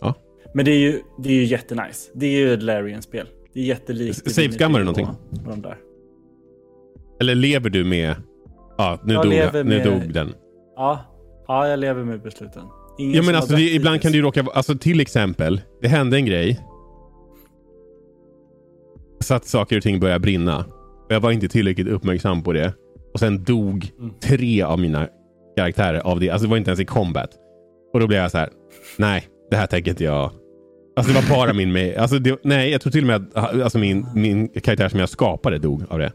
Ja. 0.00 0.14
Men 0.54 0.64
det 0.64 0.70
är 0.70 0.78
ju, 0.78 1.02
det 1.22 1.28
är 1.28 1.32
ju 1.34 1.44
jättenice. 1.44 2.10
Det 2.14 2.26
är 2.26 2.38
ju 2.38 2.54
ett 2.54 2.62
Larian-spel. 2.62 3.26
Det 3.52 3.60
är 3.60 3.64
jättelikt. 3.64 4.30
Safegummar 4.32 4.78
du 4.78 4.84
någonting? 4.84 5.08
De 5.46 5.62
där. 5.62 5.76
Eller 7.20 7.34
lever 7.34 7.70
du 7.70 7.84
med... 7.84 8.14
Ja, 8.78 8.98
nu, 9.04 9.14
Jag 9.14 9.22
dog, 9.24 9.32
nu 9.54 9.64
med- 9.64 9.84
dog 9.86 10.12
den. 10.14 10.34
Ja, 10.76 10.98
ja, 11.52 11.68
jag 11.68 11.78
lever 11.78 12.04
med 12.04 12.22
besluten. 12.22 12.62
Ingen 12.98 13.14
Ja, 13.14 13.22
men 13.22 13.34
alltså, 13.34 13.56
det, 13.56 13.62
ibland 13.62 14.00
kan 14.02 14.12
det 14.12 14.16
ju 14.18 14.22
råka... 14.22 14.44
Alltså, 14.54 14.74
till 14.78 15.00
exempel, 15.00 15.60
det 15.82 15.88
hände 15.88 16.16
en 16.16 16.26
grej. 16.26 16.60
Så 19.20 19.34
att 19.34 19.44
saker 19.46 19.76
och 19.76 19.82
ting 19.82 20.00
började 20.00 20.20
brinna. 20.20 20.58
Och 21.06 21.14
jag 21.14 21.20
var 21.20 21.30
inte 21.32 21.48
tillräckligt 21.48 21.88
uppmärksam 21.88 22.42
på 22.42 22.52
det. 22.52 22.72
Och 23.14 23.20
sen 23.20 23.44
dog 23.44 23.90
Mm. 23.98 24.12
tre 24.22 24.62
av 24.62 24.78
mina 24.78 25.08
karaktärer 25.56 25.98
av 25.98 26.20
det. 26.20 26.30
Alltså 26.30 26.46
det 26.46 26.50
var 26.50 26.56
inte 26.56 26.70
ens 26.70 26.80
i 26.80 26.84
combat. 26.84 27.30
Och 27.92 28.00
då 28.00 28.06
blev 28.06 28.20
jag 28.20 28.30
så 28.30 28.38
här. 28.38 28.48
Nej, 28.98 29.24
det 29.50 29.56
här 29.56 29.66
tänker 29.66 29.90
inte 29.90 30.04
jag 30.04 30.30
Alltså 30.96 31.12
det 31.12 31.20
var 31.20 31.36
bara 31.38 31.52
min... 31.52 31.76
ma- 31.76 31.98
Alltså 31.98 32.18
det, 32.18 32.38
nej, 32.44 32.70
jag 32.70 32.80
tror 32.80 32.90
till 32.90 33.00
och 33.02 33.06
med 33.06 33.26
att 33.34 33.60
alltså 33.62 33.78
min, 33.78 34.06
min 34.14 34.48
karaktär 34.48 34.88
som 34.88 35.00
jag 35.00 35.08
skapade 35.08 35.58
dog 35.58 35.84
av 35.88 35.98
det. 35.98 36.12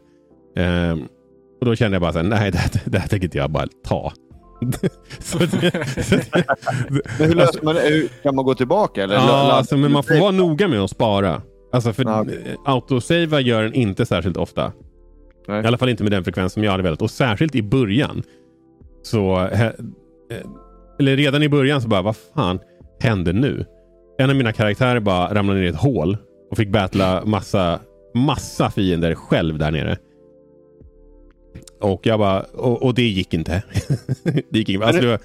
Ehm, 0.55 0.99
och 1.59 1.65
då 1.65 1.75
kände 1.75 1.95
jag 1.95 2.01
bara 2.01 2.11
så 2.13 2.19
här, 2.19 2.25
nej 2.25 2.51
det, 2.51 2.57
här- 2.57 2.81
det 2.85 2.99
här 2.99 3.07
tänker 3.07 3.25
inte 3.27 3.37
jag 3.37 3.51
bara 3.51 3.67
ta. 3.83 4.13
Så 5.19 5.37
det, 5.37 5.87
så 6.03 6.15
det, 6.15 6.45
Men 7.19 7.27
hur 7.27 7.35
löser 7.35 7.61
man 7.63 7.75
det? 7.75 8.09
Kan 8.23 8.35
man 8.35 8.45
gå 8.45 8.53
tillbaka? 8.55 9.03
Eller? 9.03 9.15
ja, 9.15 9.51
alltså, 9.51 9.77
men 9.77 9.91
man 9.91 10.03
får 10.03 10.19
vara 10.19 10.31
noga 10.31 10.67
med 10.67 10.79
att 10.81 10.89
spara. 10.91 11.41
Alltså 11.71 11.93
för 11.93 12.03
Ja, 12.05 12.25
autosava 12.65 13.39
gör 13.39 13.63
den 13.63 13.73
inte 13.73 14.05
särskilt 14.05 14.37
ofta. 14.37 14.71
Nej. 15.47 15.63
I 15.63 15.67
alla 15.67 15.77
fall 15.77 15.89
inte 15.89 16.03
med 16.03 16.11
den 16.11 16.23
frekvens 16.23 16.53
som 16.53 16.63
jag 16.63 16.71
hade 16.71 16.83
velat. 16.83 17.01
Och 17.01 17.11
särskilt 17.11 17.55
i 17.55 17.63
början. 17.63 18.23
Så... 19.03 19.39
eh, 19.51 19.69
Eller 20.99 21.15
redan 21.17 21.43
i 21.43 21.49
början 21.49 21.81
så 21.81 21.87
bara, 21.87 22.01
vad 22.01 22.15
fan 22.35 22.59
hände 22.99 23.33
nu? 23.33 23.65
En 24.19 24.29
av 24.29 24.35
mina 24.35 24.53
karaktärer 24.53 24.99
bara 24.99 25.33
ramlade 25.33 25.59
ner 25.59 25.65
i 25.65 25.69
ett 25.69 25.75
hål 25.75 26.17
och 26.51 26.57
fick 26.57 26.69
battla 26.69 27.23
massa, 27.25 27.79
massa 28.15 28.69
fiender 28.69 29.15
själv 29.15 29.57
där 29.57 29.71
nere. 29.71 29.97
Och 31.79 32.05
jag 32.05 32.19
bara, 32.19 32.41
och, 32.41 32.83
och 32.83 32.93
det 32.93 33.07
gick 33.07 33.33
inte. 33.33 33.63
det 34.49 34.59
gick 34.59 34.69
inte. 34.69 34.85
Alltså, 34.85 35.01
det 35.01 35.07
var, 35.07 35.19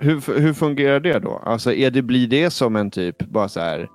Hur, 0.00 0.40
hur 0.40 0.52
fungerar 0.52 1.00
det 1.00 1.18
då? 1.18 1.42
Alltså 1.44 1.72
är 1.72 1.90
det, 1.90 2.02
blir 2.02 2.26
det 2.26 2.50
som 2.50 2.76
en 2.76 2.90
typ, 2.90 3.18
bara 3.18 3.48
så 3.48 3.60
här, 3.60 3.88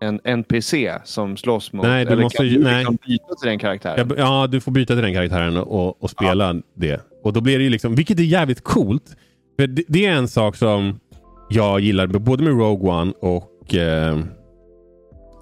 en 0.00 0.20
NPC 0.24 0.92
som 1.04 1.36
slåss 1.36 1.72
mot? 1.72 1.86
Nej, 1.86 2.04
du 2.04 2.12
eller 2.12 2.22
måste 2.22 2.36
kan 2.36 2.46
du 2.46 2.58
nej. 2.58 2.78
liksom 2.78 2.98
byta 3.06 3.34
till 3.40 3.48
den 3.48 3.58
karaktären? 3.58 4.08
Jag, 4.08 4.18
ja, 4.18 4.46
du 4.46 4.60
får 4.60 4.72
byta 4.72 4.94
till 4.94 5.02
den 5.02 5.14
karaktären 5.14 5.56
och, 5.56 6.02
och 6.02 6.10
spela 6.10 6.62
det. 6.74 7.00
Och 7.22 7.32
då 7.32 7.40
blir 7.40 7.58
det 7.58 7.64
ju 7.64 7.70
liksom, 7.70 7.94
vilket 7.94 8.18
är 8.18 8.22
jävligt 8.22 8.64
coolt. 8.64 9.16
För 9.58 9.66
det, 9.66 9.84
det 9.88 10.06
är 10.06 10.12
en 10.12 10.28
sak 10.28 10.56
som 10.56 11.00
jag 11.48 11.80
gillar 11.80 12.06
både 12.06 12.42
med 12.44 12.52
Rogue 12.52 12.90
One 12.90 13.12
och 13.20 13.74
eh, 13.74 14.18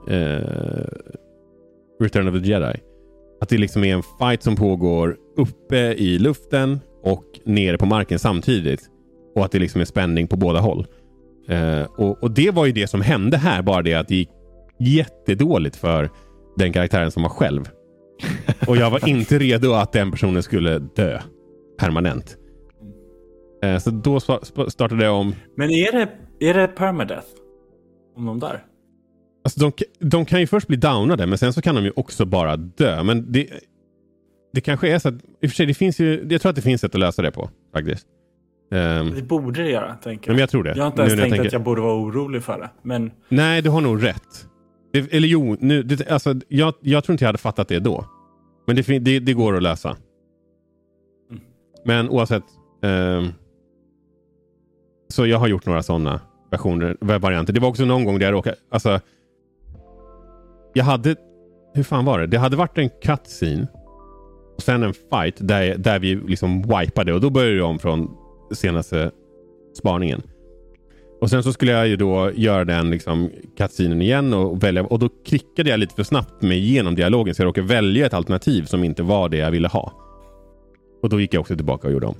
eh, 0.09 0.87
Return 2.01 2.29
of 2.29 2.43
the 2.43 2.51
Jedi. 2.51 2.81
Att 3.41 3.49
det 3.49 3.59
liksom 3.59 3.85
är 3.85 3.95
en 3.95 4.03
fight 4.21 4.43
som 4.43 4.57
pågår 4.57 5.17
uppe 5.37 5.77
i 5.79 6.19
luften 6.19 6.81
och 7.03 7.25
nere 7.45 7.79
på 7.79 7.87
marken 7.87 8.19
samtidigt. 8.19 8.81
Och 9.35 9.45
att 9.45 9.53
det 9.53 9.59
liksom 9.59 9.81
är 9.81 9.85
spänning 9.85 10.29
på 10.29 10.37
båda 10.37 10.61
håll. 10.61 10.87
Eh, 11.49 11.83
och, 11.83 12.23
och 12.23 12.31
det 12.31 12.51
var 12.51 12.67
ju 12.67 12.73
det 12.73 12.87
som 12.87 13.01
hände 13.01 13.37
här, 13.37 13.63
bara 13.63 13.83
det 13.83 13.95
att 13.95 14.09
det 14.09 14.15
gick 14.15 14.31
jättedåligt 14.79 15.77
för 15.77 16.11
den 16.57 16.73
karaktären 16.73 17.11
som 17.11 17.23
var 17.23 17.31
själv. 17.31 17.69
Och 18.69 18.77
jag 18.77 18.91
var 18.91 19.09
inte 19.09 19.39
redo 19.39 19.73
att 19.73 19.93
den 19.93 20.11
personen 20.11 20.43
skulle 20.43 20.79
dö 20.79 21.21
permanent. 21.79 22.37
Eh, 23.65 23.79
Så 23.79 23.91
då 23.91 24.21
startade 24.69 25.05
jag 25.05 25.15
om. 25.15 25.35
Men 25.57 25.71
är 25.71 25.93
det, 25.93 26.09
är 26.41 26.55
det 26.55 26.67
permadeath? 26.67 27.27
Om 28.17 28.27
de 28.27 28.41
där? 28.41 28.65
Alltså 29.47 29.61
de, 29.61 29.73
de 29.99 30.25
kan 30.25 30.41
ju 30.41 30.47
först 30.47 30.67
bli 30.69 30.77
downade, 30.77 31.27
men 31.27 31.39
sen 31.39 31.53
så 31.53 31.63
kan 31.63 31.75
de 31.75 31.85
ju 31.85 31.93
också 31.97 32.25
bara 32.25 32.57
dö. 32.57 33.03
Men 33.03 33.33
det, 33.33 33.49
det 34.53 34.61
kanske 34.61 34.89
är 34.89 34.99
så 34.99 35.09
att... 35.09 35.15
I 35.15 35.47
och 35.47 35.51
för 35.51 35.57
sig, 35.57 35.67
det 35.67 35.75
finns 35.75 36.01
ju, 36.01 36.27
jag 36.31 36.41
tror 36.41 36.51
att 36.51 36.57
det 36.57 36.63
finns 36.63 36.81
sätt 36.81 36.95
att 36.95 37.01
lösa 37.01 37.23
det 37.23 37.31
på. 37.31 37.51
faktiskt. 37.73 38.07
Ehm, 38.73 39.15
Det 39.15 39.23
borde 39.23 39.63
det 39.63 39.71
göra, 39.71 39.95
tänker 39.95 40.31
men 40.31 40.37
jag. 40.39 40.43
jag 40.43 40.51
tror 40.51 40.63
det. 40.65 40.71
Jag 40.77 40.83
har 40.83 40.87
inte 40.87 41.03
Nu 41.03 41.03
ens 41.09 41.17
när 41.17 41.23
tänkt 41.23 41.33
tänker- 41.33 41.47
att 41.49 41.53
jag 41.53 41.63
borde 41.63 41.81
vara 41.81 41.95
orolig 42.01 42.43
för 42.43 42.59
det. 42.61 42.71
Men 42.83 43.11
Nej, 43.29 43.63
du 43.63 43.71
har 43.71 43.81
nog 43.81 44.05
rätt. 44.05 44.49
Det, 44.93 45.13
eller 45.15 45.29
jo, 45.29 45.57
nu, 45.61 45.83
det, 45.83 46.11
alltså, 46.11 46.35
jag, 46.49 46.75
jag 46.81 47.05
tror 47.05 47.15
inte 47.15 47.25
jag 47.25 47.29
hade 47.29 47.39
fattat 47.39 47.69
det 47.69 47.79
då. 47.79 48.05
Men 48.67 48.77
det, 48.77 48.99
det, 48.99 49.19
det 49.19 49.33
går 49.33 49.57
att 49.57 49.63
lösa. 49.63 49.97
Mm. 51.31 51.43
Men 51.85 52.09
oavsett. 52.11 52.45
ehm, 52.83 53.29
så 55.09 55.27
jag 55.27 55.39
har 55.39 55.49
gjort 55.49 55.67
några 55.67 55.83
sådana 55.83 56.21
versioner, 56.51 56.97
varianter. 57.19 57.53
Det 57.53 57.61
var 57.61 57.69
också 57.69 57.85
någon 57.85 58.05
gång 58.05 58.19
där 58.19 58.27
jag 58.27 58.33
råkade... 58.33 58.57
Alltså, 58.71 59.01
jag 60.77 60.85
hade... 60.85 61.17
Hur 61.75 61.83
fan 61.83 62.05
var 62.05 62.19
det? 62.19 62.27
Det 62.27 62.39
hade 62.39 62.57
varit 62.57 62.79
en 62.79 62.91
cutscene. 63.03 63.67
Och 64.57 64.63
sen 64.63 64.83
en 64.83 64.95
fight 64.95 65.35
där, 65.39 65.79
där 65.79 65.99
vi 65.99 66.15
liksom 66.15 66.63
wipade. 66.63 67.13
Och 67.15 67.21
då 67.21 67.31
började 67.31 67.57
jag 67.57 67.69
om 67.69 67.79
från 67.79 68.17
senaste 68.55 69.11
spaningen. 69.79 70.23
Och 71.21 71.31
sen 71.31 71.43
så 71.43 71.53
skulle 71.53 71.73
jag 71.73 71.89
ju 71.89 71.97
då 71.97 72.31
göra 72.35 72.65
den 72.65 72.91
liksom 72.91 73.31
cutscenen 73.59 74.03
igen 74.03 74.35
och 74.35 74.63
välja. 74.63 74.85
Och 74.85 74.99
då 74.99 75.09
klickade 75.27 75.71
jag 75.71 75.81
lite 75.81 75.95
för 75.95 76.03
snabbt 76.03 76.43
mig 76.43 76.59
igenom 76.59 76.95
dialogen 76.95 77.35
så 77.35 77.43
jag 77.43 77.47
råkade 77.47 77.67
välja 77.67 78.07
ett 78.07 78.15
alternativ 78.15 78.65
som 78.65 78.85
inte 78.85 79.03
var 79.03 79.29
det 79.29 79.37
jag 79.37 79.51
ville 79.51 79.69
ha. 79.69 79.93
Och 81.03 81.09
då 81.09 81.21
gick 81.21 81.35
jag 81.35 81.41
också 81.41 81.57
tillbaka 81.57 81.87
och 81.87 81.93
gjorde 81.93 82.07
om. 82.07 82.17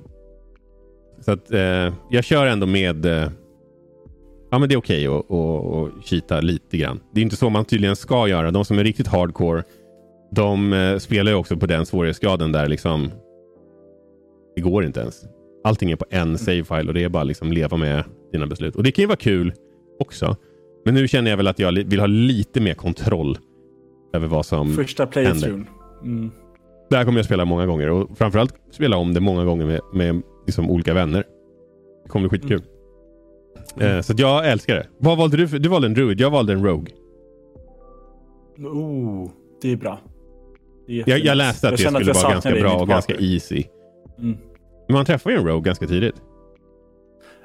Så 1.19 1.31
att 1.31 1.51
eh, 1.51 1.93
jag 2.09 2.23
kör 2.23 2.45
ändå 2.45 2.67
med... 2.67 3.05
Eh, 3.05 3.29
ja 4.49 4.59
men 4.59 4.69
det 4.69 4.75
är 4.75 4.79
okej 4.79 5.07
att 5.07 5.31
att- 5.31 5.73
att 5.97 6.05
cheata 6.05 6.41
lite 6.41 6.77
grann. 6.77 6.99
Det 7.13 7.19
är 7.21 7.23
inte 7.23 7.35
så 7.35 7.49
man 7.49 7.65
tydligen 7.65 7.95
ska 7.95 8.27
göra. 8.27 8.51
De 8.51 8.65
som 8.65 8.79
är 8.79 8.83
riktigt 8.83 9.07
hardcore 9.07 9.63
de 10.31 10.73
eh, 10.73 10.97
spelar 10.97 11.31
ju 11.31 11.37
också 11.37 11.57
på 11.57 11.65
den 11.65 11.85
svårighetsgraden 11.85 12.51
där 12.51 12.67
liksom 12.67 13.11
det 14.55 14.61
går 14.61 14.85
inte 14.85 14.99
ens. 14.99 15.25
Allting 15.63 15.91
är 15.91 15.95
på 15.95 16.05
en 16.09 16.37
save-file 16.37 16.87
och 16.87 16.93
det 16.93 17.03
är 17.03 17.09
bara 17.09 17.23
liksom 17.23 17.51
leva 17.51 17.77
med 17.77 18.03
dina 18.31 18.47
beslut. 18.47 18.75
Och 18.75 18.83
det 18.83 18.91
kan 18.91 19.03
ju 19.03 19.07
vara 19.07 19.15
kul 19.17 19.53
också. 19.99 20.35
Men 20.85 20.93
nu 20.93 21.07
känner 21.07 21.29
jag 21.29 21.37
väl 21.37 21.47
att 21.47 21.59
jag 21.59 21.71
vill 21.71 21.99
ha 21.99 22.07
lite 22.07 22.61
mer 22.61 22.73
kontroll 22.73 23.37
över 24.13 24.27
vad 24.27 24.45
som 24.45 24.69
första 24.73 25.07
playthrough. 25.07 25.61
Mm. 26.03 26.31
det 26.89 26.95
här 26.97 27.05
kommer 27.05 27.19
jag 27.19 27.25
spela 27.25 27.45
många 27.45 27.65
gånger 27.65 27.89
och 27.89 28.17
framförallt 28.17 28.55
spela 28.71 28.97
om 28.97 29.13
det 29.13 29.19
många 29.19 29.45
gånger 29.45 29.65
med, 29.65 29.81
med 29.93 30.21
liksom 30.45 30.69
olika 30.71 30.93
vänner. 30.93 31.23
Det 32.03 32.09
kommer 32.09 32.29
bli 32.29 32.39
skitkul. 32.39 32.57
Mm. 32.59 32.69
Eh, 33.81 34.01
så 34.01 34.13
att 34.13 34.19
jag 34.19 34.47
älskar 34.51 34.75
det. 34.75 34.87
Vad 34.97 35.17
valde 35.17 35.37
du? 35.37 35.47
För? 35.47 35.59
Du 35.59 35.69
valde 35.69 35.87
en 35.87 35.93
druid, 35.93 36.19
jag 36.19 36.29
valde 36.31 36.53
en 36.53 36.65
rogue. 36.65 36.93
Oh, 38.57 39.29
det 39.61 39.71
är 39.71 39.75
bra. 39.77 39.99
Det 40.87 40.93
är 40.99 41.03
Jag, 41.09 41.19
jag 41.19 41.37
läste 41.37 41.67
att 41.67 41.77
det 41.77 41.83
känner 41.83 41.99
skulle 41.99 42.11
jag 42.13 42.23
vara 42.23 42.31
ganska 42.31 42.51
det 42.51 42.61
bra 42.61 42.73
och 42.79 42.87
ganska 42.87 43.13
easy. 43.15 43.63
Mm. 44.19 44.37
Men 44.87 44.93
man 44.93 45.05
träffar 45.05 45.29
ju 45.31 45.37
en 45.37 45.47
rogue 45.47 45.65
ganska 45.65 45.87
tidigt. 45.87 46.15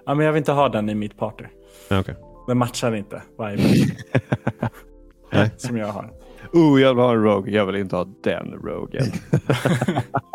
Ja, 0.06 0.14
men 0.14 0.26
jag 0.26 0.32
vill 0.32 0.38
inte 0.38 0.52
ha 0.52 0.68
den 0.68 0.90
i 0.90 0.94
mitt 0.94 1.18
party. 1.18 1.44
Ja, 1.88 2.00
okej. 2.00 2.14
Den 2.46 2.58
matchar 2.58 2.94
inte 2.94 3.22
viben 3.38 3.58
Nej. 5.32 5.50
som 5.56 5.76
jag 5.76 5.86
har. 5.86 6.10
Oh, 6.52 6.80
jag 6.80 6.94
vill 6.94 7.04
ha 7.04 7.12
en 7.12 7.22
Rogue. 7.22 7.52
Jag 7.52 7.66
vill 7.66 7.76
inte 7.76 7.96
ha 7.96 8.08
den 8.24 8.52
Rogen. 8.52 9.06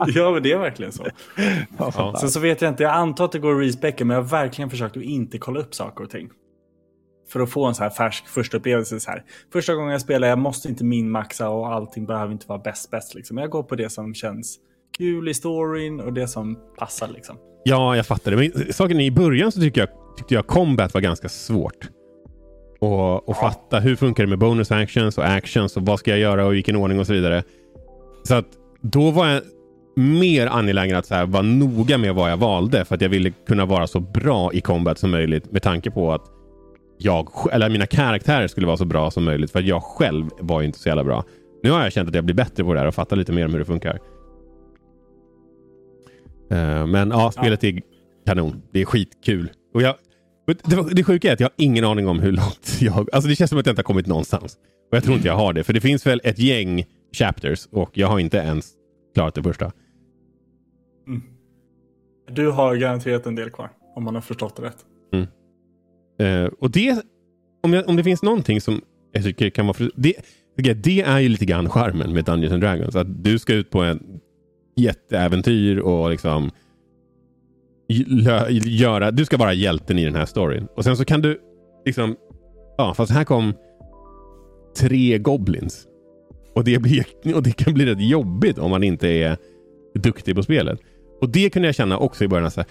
Ja, 0.07 0.31
men 0.31 0.43
det 0.43 0.51
är 0.51 0.57
verkligen 0.57 0.91
så. 0.91 1.05
Ja. 1.77 2.15
Sen 2.19 2.29
så 2.29 2.39
vet 2.39 2.61
jag 2.61 2.71
inte, 2.71 2.83
jag 2.83 2.93
antar 2.93 3.25
att 3.25 3.31
det 3.31 3.39
går 3.39 3.55
att 3.55 3.67
respecka, 3.67 4.05
men 4.05 4.15
jag 4.15 4.23
har 4.23 4.29
verkligen 4.29 4.69
försökt 4.69 4.97
att 4.97 5.03
inte 5.03 5.37
kolla 5.37 5.59
upp 5.59 5.75
saker 5.75 6.03
och 6.03 6.09
ting. 6.09 6.29
För 7.29 7.39
att 7.39 7.49
få 7.49 7.65
en 7.65 7.75
så 7.75 7.83
här 7.83 7.89
färsk 7.89 8.27
första 8.27 8.57
upplevelse. 8.57 8.99
Så 8.99 9.11
här. 9.11 9.23
Första 9.53 9.75
gången 9.75 9.91
jag 9.91 10.01
spelar, 10.01 10.27
jag 10.27 10.39
måste 10.39 10.69
inte 10.69 10.83
minmaxa 10.83 11.49
och 11.49 11.67
allting 11.67 12.05
behöver 12.05 12.31
inte 12.31 12.47
vara 12.47 12.59
bäst 12.59 12.91
bäst. 12.91 13.15
Liksom. 13.15 13.37
Jag 13.37 13.49
går 13.49 13.63
på 13.63 13.75
det 13.75 13.89
som 13.89 14.13
känns 14.13 14.57
kul 14.97 15.29
i 15.29 15.33
storyn 15.33 15.99
och 15.99 16.13
det 16.13 16.27
som 16.27 16.57
passar. 16.77 17.07
Liksom. 17.07 17.37
Ja, 17.63 17.95
jag 17.95 18.05
fattar 18.05 18.31
det. 18.31 18.37
Men 18.37 18.73
saken 18.73 18.99
är, 18.99 19.05
i 19.05 19.11
början 19.11 19.51
så 19.51 19.59
tycker 19.59 19.81
jag, 19.81 19.89
tyckte 20.17 20.33
jag 20.33 20.47
combat 20.47 20.93
var 20.93 21.01
ganska 21.01 21.29
svårt. 21.29 21.89
Och, 22.79 23.29
och 23.29 23.37
fatta 23.37 23.79
hur 23.79 23.95
funkar 23.95 24.23
det 24.23 24.29
med 24.29 24.39
bonus 24.39 24.71
actions 24.71 25.17
och 25.17 25.25
actions 25.25 25.77
och 25.77 25.85
vad 25.85 25.99
ska 25.99 26.11
jag 26.11 26.19
göra 26.19 26.45
och 26.45 26.51
i 26.51 26.55
vilken 26.55 26.75
ordning 26.75 26.99
och 26.99 27.07
så 27.07 27.13
vidare. 27.13 27.43
Så 28.23 28.35
att 28.35 28.45
då 28.81 29.11
var 29.11 29.27
jag 29.27 29.41
mer 29.95 30.47
angelägen 30.47 30.97
att 30.97 31.05
så 31.05 31.15
här, 31.15 31.25
vara 31.25 31.43
noga 31.43 31.97
med 31.97 32.15
vad 32.15 32.31
jag 32.31 32.37
valde 32.37 32.85
för 32.85 32.95
att 32.95 33.01
jag 33.01 33.09
ville 33.09 33.31
kunna 33.47 33.65
vara 33.65 33.87
så 33.87 33.99
bra 33.99 34.53
i 34.53 34.61
combat 34.61 34.99
som 34.99 35.11
möjligt 35.11 35.51
med 35.51 35.63
tanke 35.63 35.91
på 35.91 36.13
att 36.13 36.21
jag, 36.97 37.29
eller 37.51 37.69
mina 37.69 37.85
karaktärer 37.85 38.47
skulle 38.47 38.67
vara 38.67 38.77
så 38.77 38.85
bra 38.85 39.11
som 39.11 39.23
möjligt 39.23 39.51
för 39.51 39.59
att 39.59 39.65
jag 39.65 39.83
själv 39.83 40.29
var 40.39 40.61
ju 40.61 40.67
inte 40.67 40.79
så 40.79 40.89
jävla 40.89 41.03
bra. 41.03 41.23
Nu 41.63 41.71
har 41.71 41.83
jag 41.83 41.93
känt 41.93 42.09
att 42.09 42.15
jag 42.15 42.25
blir 42.25 42.35
bättre 42.35 42.63
på 42.63 42.73
det 42.73 42.79
här 42.79 42.87
och 42.87 42.95
fattar 42.95 43.15
lite 43.15 43.31
mer 43.31 43.45
om 43.45 43.51
hur 43.51 43.59
det 43.59 43.65
funkar. 43.65 43.99
Eh, 46.51 46.85
men 46.87 47.09
ja, 47.09 47.31
spelet 47.31 47.63
är 47.63 47.81
kanon. 48.25 48.61
Det 48.71 48.81
är 48.81 48.85
skitkul. 48.85 49.51
Och 49.73 49.81
jag, 49.81 49.95
det, 50.53 50.95
det 50.95 51.03
sjuka 51.03 51.29
är 51.29 51.33
att 51.33 51.39
jag 51.39 51.47
har 51.47 51.53
ingen 51.57 51.83
aning 51.85 52.07
om 52.07 52.19
hur 52.19 52.31
långt 52.31 52.77
jag... 52.79 53.09
Alltså 53.13 53.29
det 53.29 53.35
känns 53.35 53.49
som 53.49 53.59
att 53.59 53.65
jag 53.65 53.71
inte 53.73 53.79
har 53.79 53.83
kommit 53.83 54.07
någonstans. 54.07 54.57
Och 54.91 54.97
jag 54.97 55.03
tror 55.03 55.15
inte 55.15 55.27
jag 55.27 55.35
har 55.35 55.53
det. 55.53 55.63
För 55.63 55.73
det 55.73 55.81
finns 55.81 56.07
väl 56.07 56.21
ett 56.23 56.39
gäng 56.39 56.85
chapters 57.17 57.67
och 57.71 57.97
jag 57.97 58.07
har 58.07 58.19
inte 58.19 58.37
ens 58.37 58.73
klarat 59.13 59.35
det 59.35 59.43
första. 59.43 59.71
Du 62.31 62.51
har 62.51 62.75
garanterat 62.75 63.25
en 63.25 63.35
del 63.35 63.49
kvar, 63.49 63.69
om 63.95 64.03
man 64.03 64.15
har 64.15 64.21
förstått 64.21 64.55
det 64.55 64.61
rätt. 64.61 64.85
Eh, 66.19 66.45
och 66.59 66.71
det, 66.71 67.05
om, 67.63 67.73
jag, 67.73 67.89
om 67.89 67.95
det 67.95 68.03
finns 68.03 68.23
någonting 68.23 68.61
som 68.61 68.81
jag 69.11 69.23
tycker 69.23 69.49
kan 69.49 69.65
vara... 69.65 69.73
För, 69.73 69.91
det, 69.95 70.13
det 70.83 71.01
är 71.01 71.19
ju 71.19 71.29
lite 71.29 71.45
grann 71.45 71.69
charmen 71.69 72.13
med 72.13 72.25
Dungeons 72.25 72.53
and 72.53 72.61
Dragons. 72.61 72.95
Att 72.95 73.23
du 73.23 73.39
ska 73.39 73.53
ut 73.53 73.69
på 73.69 73.81
en 73.81 74.19
jätteäventyr 74.75 75.77
och 75.77 76.09
liksom 76.09 76.51
göra... 77.87 79.11
Du 79.11 79.25
ska 79.25 79.37
vara 79.37 79.53
hjälten 79.53 79.99
i 79.99 80.05
den 80.05 80.15
här 80.15 80.25
storyn. 80.25 80.67
Och 80.75 80.83
sen 80.83 80.97
så 80.97 81.05
kan 81.05 81.21
du 81.21 81.41
liksom... 81.85 82.15
Ja, 82.77 82.93
fast 82.93 83.11
här 83.11 83.23
kom 83.23 83.53
tre 84.77 85.17
goblins. 85.17 85.87
Och 86.55 86.63
det, 86.63 86.79
blir, 86.79 87.05
och 87.35 87.43
det 87.43 87.51
kan 87.51 87.73
bli 87.73 87.85
rätt 87.85 88.01
jobbigt 88.01 88.57
om 88.57 88.71
man 88.71 88.83
inte 88.83 89.07
är 89.07 89.37
duktig 89.95 90.35
på 90.35 90.43
spelet. 90.43 90.79
Och 91.21 91.29
det 91.29 91.49
kunde 91.49 91.67
jag 91.67 91.75
känna 91.75 91.97
också 91.97 92.23
i 92.23 92.27
början. 92.27 92.51
Så 92.51 92.59
här, 92.59 92.69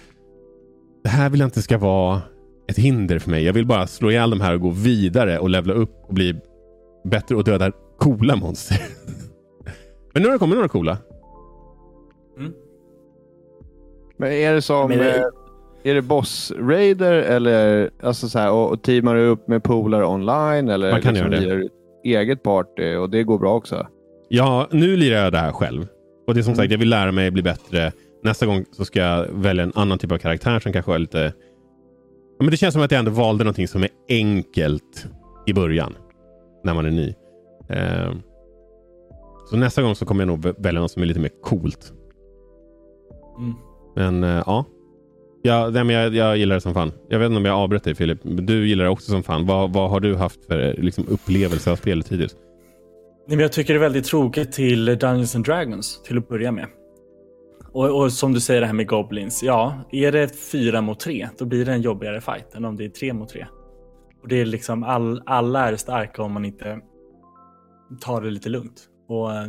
det 1.03 1.09
här 1.09 1.29
vill 1.29 1.39
jag 1.39 1.47
inte 1.47 1.61
ska 1.61 1.77
vara 1.77 2.21
ett 2.67 2.77
hinder 2.77 3.19
för 3.19 3.29
mig. 3.29 3.43
Jag 3.43 3.53
vill 3.53 3.65
bara 3.65 3.87
slå 3.87 4.11
ihjäl 4.11 4.29
de 4.29 4.41
här 4.41 4.53
och 4.53 4.61
gå 4.61 4.69
vidare 4.69 5.39
och 5.39 5.49
levla 5.49 5.73
upp 5.73 6.03
och 6.07 6.13
bli 6.13 6.35
bättre 7.03 7.35
och 7.35 7.43
döda 7.43 7.71
coola 7.97 8.35
monster. 8.35 8.77
Men 10.13 10.23
nu 10.23 10.27
har 10.27 10.33
det 10.33 10.39
kommit 10.39 10.55
några 10.55 10.69
coola. 10.69 10.97
Mm. 12.37 12.53
Men 14.17 14.31
är 14.31 14.53
det 14.53 14.61
som... 14.61 14.89
Men 14.89 14.97
det- 14.97 15.17
eh, 15.17 15.23
Är 15.83 15.95
det 15.95 16.01
boss-raider 16.01 17.11
eller 17.13 17.89
alltså 18.03 18.29
så 18.29 18.39
här, 18.39 18.51
och, 18.51 18.71
och 18.71 18.81
teamar 18.83 19.15
du 19.15 19.25
upp 19.27 19.47
med 19.47 19.63
polare 19.63 20.05
online? 20.05 20.69
Eller 20.69 20.91
Man 20.91 21.01
kan 21.01 21.13
liksom 21.13 21.31
göra 21.31 21.55
det. 21.59 21.69
eget 22.03 22.43
party 22.43 22.95
och 22.95 23.09
det 23.09 23.23
går 23.23 23.37
bra 23.39 23.53
också? 23.55 23.87
Ja, 24.29 24.67
nu 24.71 24.97
lirar 24.97 25.23
jag 25.23 25.31
det 25.31 25.37
här 25.39 25.51
själv. 25.51 25.87
Och 26.27 26.33
det 26.33 26.39
är 26.39 26.43
som 26.43 26.53
Mm. 26.53 26.57
sagt, 26.63 26.71
jag 26.71 26.77
vill 26.79 26.89
lära 26.89 27.11
mig 27.11 27.31
bli 27.31 27.41
bättre. 27.43 27.91
Nästa 28.23 28.45
gång 28.45 28.65
så 28.71 28.85
ska 28.85 28.99
jag 28.99 29.25
välja 29.31 29.63
en 29.63 29.71
annan 29.75 29.97
typ 29.97 30.11
av 30.11 30.17
karaktär 30.17 30.59
som 30.59 30.73
kanske 30.73 30.93
är 30.93 30.99
lite... 30.99 31.33
Ja, 32.39 32.43
men 32.43 32.51
det 32.51 32.57
känns 32.57 32.73
som 32.73 32.81
att 32.83 32.91
jag 32.91 32.99
ändå 32.99 33.11
valde 33.11 33.43
någonting 33.43 33.67
som 33.67 33.83
är 33.83 33.89
enkelt 34.09 35.07
i 35.45 35.53
början. 35.53 35.95
När 36.63 36.73
man 36.73 36.85
är 36.85 36.91
ny. 36.91 37.13
Eh, 37.69 38.11
så 39.49 39.57
nästa 39.57 39.81
gång 39.81 39.95
så 39.95 40.05
kommer 40.05 40.21
jag 40.21 40.27
nog 40.27 40.45
vä- 40.45 40.55
välja 40.63 40.81
något 40.81 40.91
som 40.91 41.01
är 41.01 41.05
lite 41.05 41.19
mer 41.19 41.31
coolt. 41.43 41.93
Mm. 43.37 43.53
Men 43.97 44.23
eh, 44.23 44.43
ja. 44.45 44.65
Ja, 45.41 45.69
nej, 45.69 45.83
men 45.83 45.95
jag, 45.95 46.15
jag 46.15 46.37
gillar 46.37 46.55
det 46.55 46.61
som 46.61 46.73
fan. 46.73 46.91
Jag 47.09 47.19
vet 47.19 47.25
inte 47.25 47.37
om 47.37 47.45
jag 47.45 47.55
avbröt 47.55 47.83
dig 47.83 47.95
Filip. 47.95 48.19
Du 48.23 48.67
gillar 48.67 48.83
det 48.83 48.89
också 48.89 49.11
som 49.11 49.23
fan. 49.23 49.45
Vad, 49.45 49.73
vad 49.73 49.89
har 49.89 49.99
du 49.99 50.15
haft 50.15 50.45
för 50.45 50.67
eh, 50.67 50.73
liksom, 50.73 51.05
upplevelse 51.09 51.71
av 51.71 51.75
spelet 51.75 52.07
hittills? 52.07 52.35
Nej, 53.27 53.37
men 53.37 53.39
jag 53.39 53.51
tycker 53.51 53.73
det 53.73 53.77
är 53.77 53.81
väldigt 53.81 54.05
tråkigt 54.05 54.51
till 54.51 54.85
Dungeons 54.85 55.35
and 55.35 55.45
Dragons 55.45 56.01
till 56.03 56.17
att 56.17 56.27
börja 56.27 56.51
med. 56.51 56.67
Och, 57.71 58.01
och 58.01 58.11
som 58.11 58.33
du 58.33 58.39
säger 58.39 58.61
det 58.61 58.67
här 58.67 58.73
med 58.73 58.87
Goblins. 58.87 59.43
Ja, 59.43 59.73
är 59.91 60.11
det 60.11 60.39
fyra 60.51 60.81
mot 60.81 60.99
tre, 60.99 61.29
då 61.37 61.45
blir 61.45 61.65
det 61.65 61.71
en 61.71 61.81
jobbigare 61.81 62.21
fight 62.21 62.55
än 62.55 62.65
om 62.65 62.75
det 62.75 62.85
är 62.85 62.89
tre 62.89 63.13
mot 63.13 63.29
tre. 63.29 63.47
Och 64.21 64.27
det 64.27 64.41
är 64.41 64.45
liksom 64.45 64.83
all, 64.83 65.21
alla 65.25 65.67
är 65.67 65.75
starka 65.75 66.23
om 66.23 66.31
man 66.31 66.45
inte 66.45 66.79
tar 68.01 68.21
det 68.21 68.29
lite 68.29 68.49
lugnt. 68.49 68.87
Och 69.07 69.31
eh, 69.31 69.47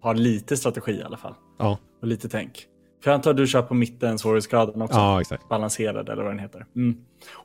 har 0.00 0.14
lite 0.14 0.56
strategi 0.56 0.92
i 0.92 1.02
alla 1.02 1.16
fall. 1.16 1.34
Ja, 1.58 1.78
Och 2.02 2.08
lite 2.08 2.28
tänk. 2.28 2.66
För 3.04 3.10
jag 3.10 3.14
antar 3.14 3.30
att 3.30 3.36
du 3.36 3.46
kör 3.46 3.62
på 3.62 3.74
mitten, 3.74 4.18
svårighetsgraden 4.18 4.82
också. 4.82 4.98
ja 4.98 5.20
exakt. 5.20 5.48
balanserad 5.48 6.08
eller 6.08 6.22
vad 6.22 6.32
den 6.32 6.38
heter. 6.38 6.66
Mm. 6.76 6.96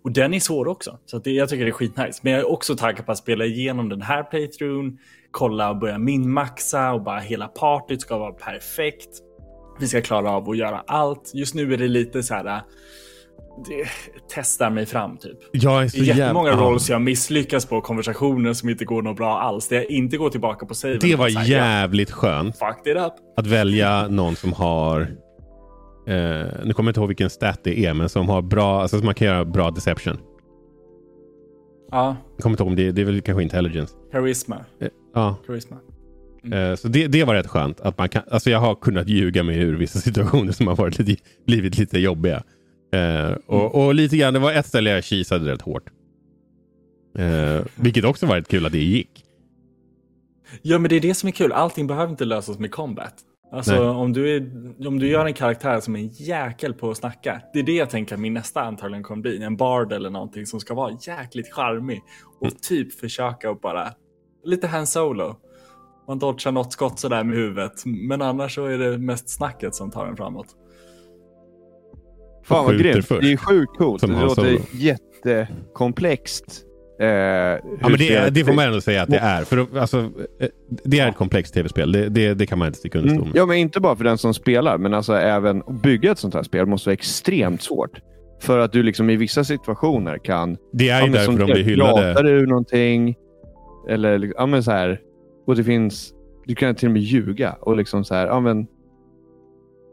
Och 0.04 0.12
den 0.12 0.34
är 0.34 0.40
svår 0.40 0.68
också. 0.68 0.98
Så 1.06 1.20
det, 1.20 1.32
jag 1.32 1.50
tycker 1.50 1.66
det 1.66 1.70
är 1.70 1.74
skitnice. 1.74 2.20
Men 2.22 2.34
jag 2.34 2.42
är 2.42 2.52
också 2.52 2.76
taggad 2.76 3.06
på 3.06 3.12
att 3.12 3.18
spela 3.18 3.46
igenom 3.46 3.90
den 3.90 4.02
här 4.02 4.24
playthroughen. 4.24 4.98
Kolla 5.32 5.70
och 5.70 5.78
börja 5.78 5.98
minmaxa 5.98 6.94
och 6.94 7.02
bara 7.04 7.20
hela 7.20 7.48
partyt 7.48 8.02
ska 8.02 8.18
vara 8.18 8.32
perfekt. 8.32 9.10
Vi 9.80 9.88
ska 9.88 10.02
klara 10.02 10.32
av 10.32 10.50
att 10.50 10.58
göra 10.58 10.84
allt. 10.88 11.32
Just 11.34 11.56
nu 11.56 11.74
är 11.74 11.78
det 11.78 11.88
lite 11.88 12.24
så 12.24 12.34
här. 12.34 12.46
äh, 12.46 12.58
Det 13.68 13.86
testar 14.36 14.70
mig 14.70 14.86
fram 14.86 15.18
typ. 15.18 15.38
Jag 15.52 15.78
är 15.80 15.84
Det 15.84 15.90
så 15.90 15.98
är 15.98 16.04
jättemånga 16.04 16.50
jävla... 16.50 16.64
rolls 16.66 16.90
jag 16.90 17.02
misslyckas 17.02 17.66
på, 17.66 17.82
konversationer 17.82 18.54
som 18.54 18.70
inte 18.70 18.86
går 18.86 19.02
något 19.02 19.18
bra 19.18 19.40
alls. 19.40 19.68
Det 19.68 19.76
jag 19.76 19.86
inte 19.86 20.18
går 20.18 20.30
tillbaka 20.30 20.66
på 20.66 20.74
save. 20.76 20.98
Det 20.98 21.16
var 21.16 21.48
jävligt 21.50 22.12
skönt 22.12 22.60
Fucked 22.60 22.98
it 22.98 23.04
up. 23.04 23.14
att 23.38 23.48
välja 23.48 24.08
någon 24.08 24.36
som 24.36 24.54
har... 24.54 25.08
Eh, 26.08 26.48
nu 26.66 26.74
kommer 26.74 26.88
jag 26.88 26.92
inte 26.92 27.00
ihåg 27.00 27.08
vilken 27.08 27.30
stat 27.30 27.60
det 27.64 27.86
är, 27.86 27.94
men 27.94 28.10
som 28.10 28.30
har 28.30 28.42
bra... 28.42 28.82
Alltså 28.82 28.98
som 28.98 29.06
man 29.06 29.16
kan 29.16 29.28
göra 29.28 29.46
bra 29.46 29.72
deception. 29.72 30.18
Ja, 31.92 32.16
Jag 32.36 32.44
kommer 32.44 32.54
inte 32.54 32.64
ihåg 32.64 32.70
om 32.70 32.76
det, 32.76 32.92
det 32.92 33.02
är 33.02 33.06
väl 33.06 33.22
kanske 33.22 33.44
intelligence. 33.44 33.94
charisma. 34.12 34.66
Eh, 34.80 34.88
ja, 35.14 35.38
charisma. 35.48 35.78
eh, 36.54 36.76
så 36.76 36.88
det, 36.88 37.08
det 37.08 37.24
var 37.24 37.34
rätt 37.36 37.48
skönt. 37.48 37.82
Att 37.82 37.98
man 37.98 38.10
kan, 38.10 38.22
alltså 38.32 38.50
jag 38.50 38.60
har 38.60 38.76
kunnat 38.76 39.08
ljuga 39.10 39.44
mig 39.44 39.60
ur 39.60 39.76
vissa 39.78 40.00
situationer 40.08 40.52
som 40.52 40.68
har 40.68 40.76
varit 40.76 41.00
lite, 41.00 41.24
blivit 41.48 41.78
lite 41.78 42.00
jobbiga. 42.00 42.44
Eh, 42.94 43.32
och, 43.48 43.86
och 43.86 43.96
lite 43.96 44.18
grann, 44.18 44.34
det 44.34 44.40
var 44.40 44.52
ett 44.54 44.66
ställe 44.66 44.90
jag 44.90 45.04
kisade 45.04 45.52
rätt 45.52 45.62
hårt. 45.62 45.84
Eh, 47.18 47.66
vilket 47.76 48.06
också 48.06 48.26
var 48.26 48.36
rätt 48.36 48.48
kul 48.48 48.66
att 48.66 48.72
det 48.72 48.84
gick. 48.84 49.22
Ja, 50.62 50.80
men 50.80 50.90
det 50.90 50.96
är 50.96 51.00
det 51.02 51.14
som 51.14 51.28
är 51.28 51.32
kul. 51.32 51.52
Allting 51.52 51.88
behöver 51.88 52.12
inte 52.12 52.26
lösas 52.26 52.60
med 52.60 52.72
combat. 52.72 53.14
Alltså 53.52 53.90
om 53.90 54.14
du, 54.14 54.36
är, 54.36 54.42
om 54.88 55.00
du 55.00 55.08
gör 55.08 55.26
en 55.26 55.34
karaktär 55.34 55.80
som 55.80 55.96
är 55.96 56.00
en 56.00 56.08
jäkel 56.08 56.74
på 56.74 56.90
att 56.90 56.98
snacka. 56.98 57.42
Det 57.54 57.60
är 57.60 57.64
det 57.64 57.76
jag 57.76 57.90
tänker 57.90 58.16
att 58.16 58.22
min 58.22 58.34
nästa 58.34 58.62
antagligen 58.62 59.04
kommer 59.04 59.22
bli. 59.22 59.44
En 59.44 59.58
bard 59.58 59.94
eller 59.94 60.10
någonting 60.10 60.46
som 60.46 60.60
ska 60.60 60.74
vara 60.74 60.98
jäkligt 61.02 61.54
charmig. 61.54 62.02
Och 62.40 62.46
Mm. 62.48 62.58
typ 62.62 62.94
försöka 63.00 63.50
att 63.50 63.62
bara, 63.62 63.88
lite 64.44 64.68
hand 64.68 64.90
solo. 64.90 65.36
Man 66.08 66.20
dodgar 66.20 66.52
något 66.52 66.74
skott 66.74 67.00
sådär 67.00 67.24
med 67.24 67.38
huvudet. 67.38 67.86
Men 67.86 68.22
annars 68.22 68.56
så 68.56 68.66
är 68.66 68.78
det 68.78 68.98
mest 68.98 69.30
snacket 69.30 69.76
som 69.76 69.92
tar 69.92 70.08
en 70.08 70.16
framåt. 70.18 70.48
Fan 72.44 72.66
vad 72.66 72.80
grymt. 72.80 73.06
först. 73.06 73.22
Det 73.22 73.34
är 73.34 73.38
sjukt 73.38 73.78
coolt. 73.78 74.02
Som 74.02 74.12
det 74.12 74.22
låter 74.22 74.60
jättekomplext. 74.74 76.66
Eh, 77.00 77.08
Ja, 77.08 77.60
men 77.82 77.92
det, 77.98 78.30
det 78.34 78.46
får 78.46 78.54
man 78.54 78.66
ändå 78.66 78.82
säga 78.82 79.02
att 79.02 79.10
det 79.10 79.16
Ja. 79.16 79.22
är. 79.22 79.44
För 79.44 79.78
alltså, 79.80 79.98
eh, 80.40 80.48
det 80.84 81.00
är 81.00 81.10
ett 81.10 81.16
komplext 81.16 81.54
tv-spel. 81.54 81.92
Det, 81.92 82.10
det, 82.10 82.34
det 82.34 82.46
kan 82.46 82.60
man 82.60 82.68
inte 82.68 82.80
sticka 82.80 82.98
under 83.00 83.10
stol 83.10 83.22
Mm. 83.22 83.32
med. 83.34 83.40
Ja, 83.42 83.46
men 83.46 83.58
inte 83.58 83.80
bara 83.80 83.96
för 83.96 84.04
den 84.04 84.18
som 84.18 84.34
spelar, 84.34 84.78
men 84.78 84.94
alltså 84.94 85.14
även 85.14 85.60
att 85.68 85.82
bygga 85.82 86.12
ett 86.12 86.20
sånt 86.20 86.34
här 86.34 86.44
spel 86.44 86.66
måste 86.66 86.90
vara 86.90 86.94
extremt 86.94 87.62
svårt. 87.62 88.00
För 88.42 88.60
att 88.60 88.72
du 88.72 88.84
liksom 88.84 89.10
i 89.10 89.16
vissa 89.16 89.44
situationer 89.44 90.18
kan... 90.18 90.58
Det 90.74 90.90
är 90.90 90.98
ju 91.00 91.04
men 91.04 91.12
därför 91.12 91.26
som 91.26 91.38
de 91.38 91.46
blir 91.46 91.64
hyllade. 91.64 92.14
Pratar 92.14 92.24
du 92.24 92.46
någonting? 92.48 93.16
Eller 93.90 94.18
liksom- 94.18 94.36
ja, 94.42 94.46
men 94.46 94.64
så 94.64 94.72
här. 94.72 95.00
Och 95.48 95.56
det 95.56 95.64
finns... 95.64 96.12
Du 96.46 96.56
kan 96.56 96.76
till 96.76 96.88
och 96.88 96.92
med 96.94 97.02
ljuga 97.02 97.56
och 97.62 97.78
liksom 97.78 98.04
så 98.04 98.16
här. 98.16 98.28
Ja, 98.28 98.40
men, 98.40 98.68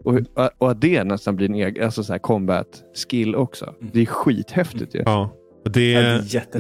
och, 0.05 0.19
och 0.59 0.71
att 0.71 0.81
det 0.81 1.05
nästan 1.05 1.37
blir 1.37 1.49
en 1.49 1.55
egen 1.55 1.85
alltså 1.85 2.05
så 2.05 2.13
här 2.13 2.19
combat 2.19 2.67
skill 3.09 3.35
också. 3.35 3.75
Det 3.93 4.01
är 4.03 4.07
skithäftigt 4.07 4.95
ju. 4.95 5.03
Ja, 5.07 5.31
det, 5.65 5.93
Ja, 5.93 6.01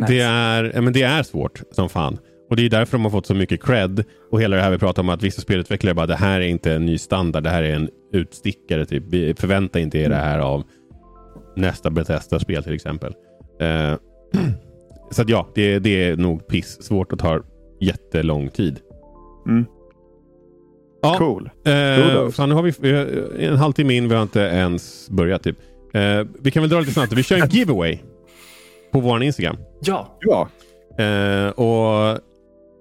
det 0.08 0.20
är 0.20 0.62
det, 0.62 0.72
är, 0.72 0.80
men 0.80 0.92
det 0.92 1.02
är 1.02 1.22
svårt 1.22 1.62
som 1.70 1.88
fan. 1.88 2.18
Och 2.50 2.56
det 2.56 2.66
är 2.66 2.70
därför 2.70 2.92
de 2.92 3.04
har 3.04 3.10
fått 3.10 3.26
så 3.26 3.34
mycket 3.34 3.62
cred. 3.62 4.04
Och 4.30 4.42
hela 4.42 4.56
det 4.56 4.62
här 4.62 4.70
vi 4.70 4.78
pratar 4.78 5.02
om 5.02 5.08
att 5.08 5.22
vissa 5.22 5.40
spelutvecklare 5.40 5.94
bara 5.94 6.06
det 6.06 6.16
här 6.16 6.40
är 6.40 6.46
inte 6.46 6.72
en 6.72 6.86
ny 6.86 6.98
standard. 6.98 7.42
Det 7.42 7.50
här 7.50 7.62
är 7.62 7.74
en 7.74 7.88
utstickare. 8.12 8.86
Typ. 8.86 9.04
Vi 9.06 9.34
förväntar 9.34 9.80
inte 9.80 9.98
er 9.98 10.08
det 10.08 10.16
här 10.16 10.38
av 10.38 10.62
nästa 11.56 11.90
Bethesda-spel 11.90 12.64
till 12.64 12.74
exempel. 12.74 13.14
Eh, 13.60 13.94
så 15.10 15.24
ja, 15.26 15.48
det, 15.54 15.78
det 15.78 16.04
är 16.04 16.16
nog 16.16 16.46
piss 16.46 16.82
svårt 16.82 17.12
och 17.12 17.18
tar 17.18 17.42
jättelång 17.80 18.48
tid. 18.48 18.80
Mm. 19.46 19.64
Ja, 21.02 21.18
Cool. 21.18 21.50
Eh, 21.64 22.28
fan, 22.30 22.48
nu 22.48 22.54
har 22.54 22.62
vi 22.62 22.92
har 22.92 23.06
en 23.38 23.56
halvtimme 23.56 23.94
in, 23.94 24.08
vi 24.08 24.14
har 24.14 24.22
inte 24.22 24.40
ens 24.40 25.10
börjat. 25.10 25.42
Typ. 25.42 25.56
Eh, 25.94 26.26
vi 26.40 26.50
kan 26.50 26.62
väl 26.62 26.70
dra 26.70 26.80
lite 26.80 26.92
snabbt. 26.92 27.12
Vi 27.12 27.22
kör 27.22 27.36
en 27.36 27.48
giveaway 27.48 27.98
på 28.92 29.00
vår 29.00 29.22
Instagram. 29.22 29.56
Ja, 29.80 30.18
Ja. 30.20 30.48
Eh, 31.04 31.48
och 31.50 32.18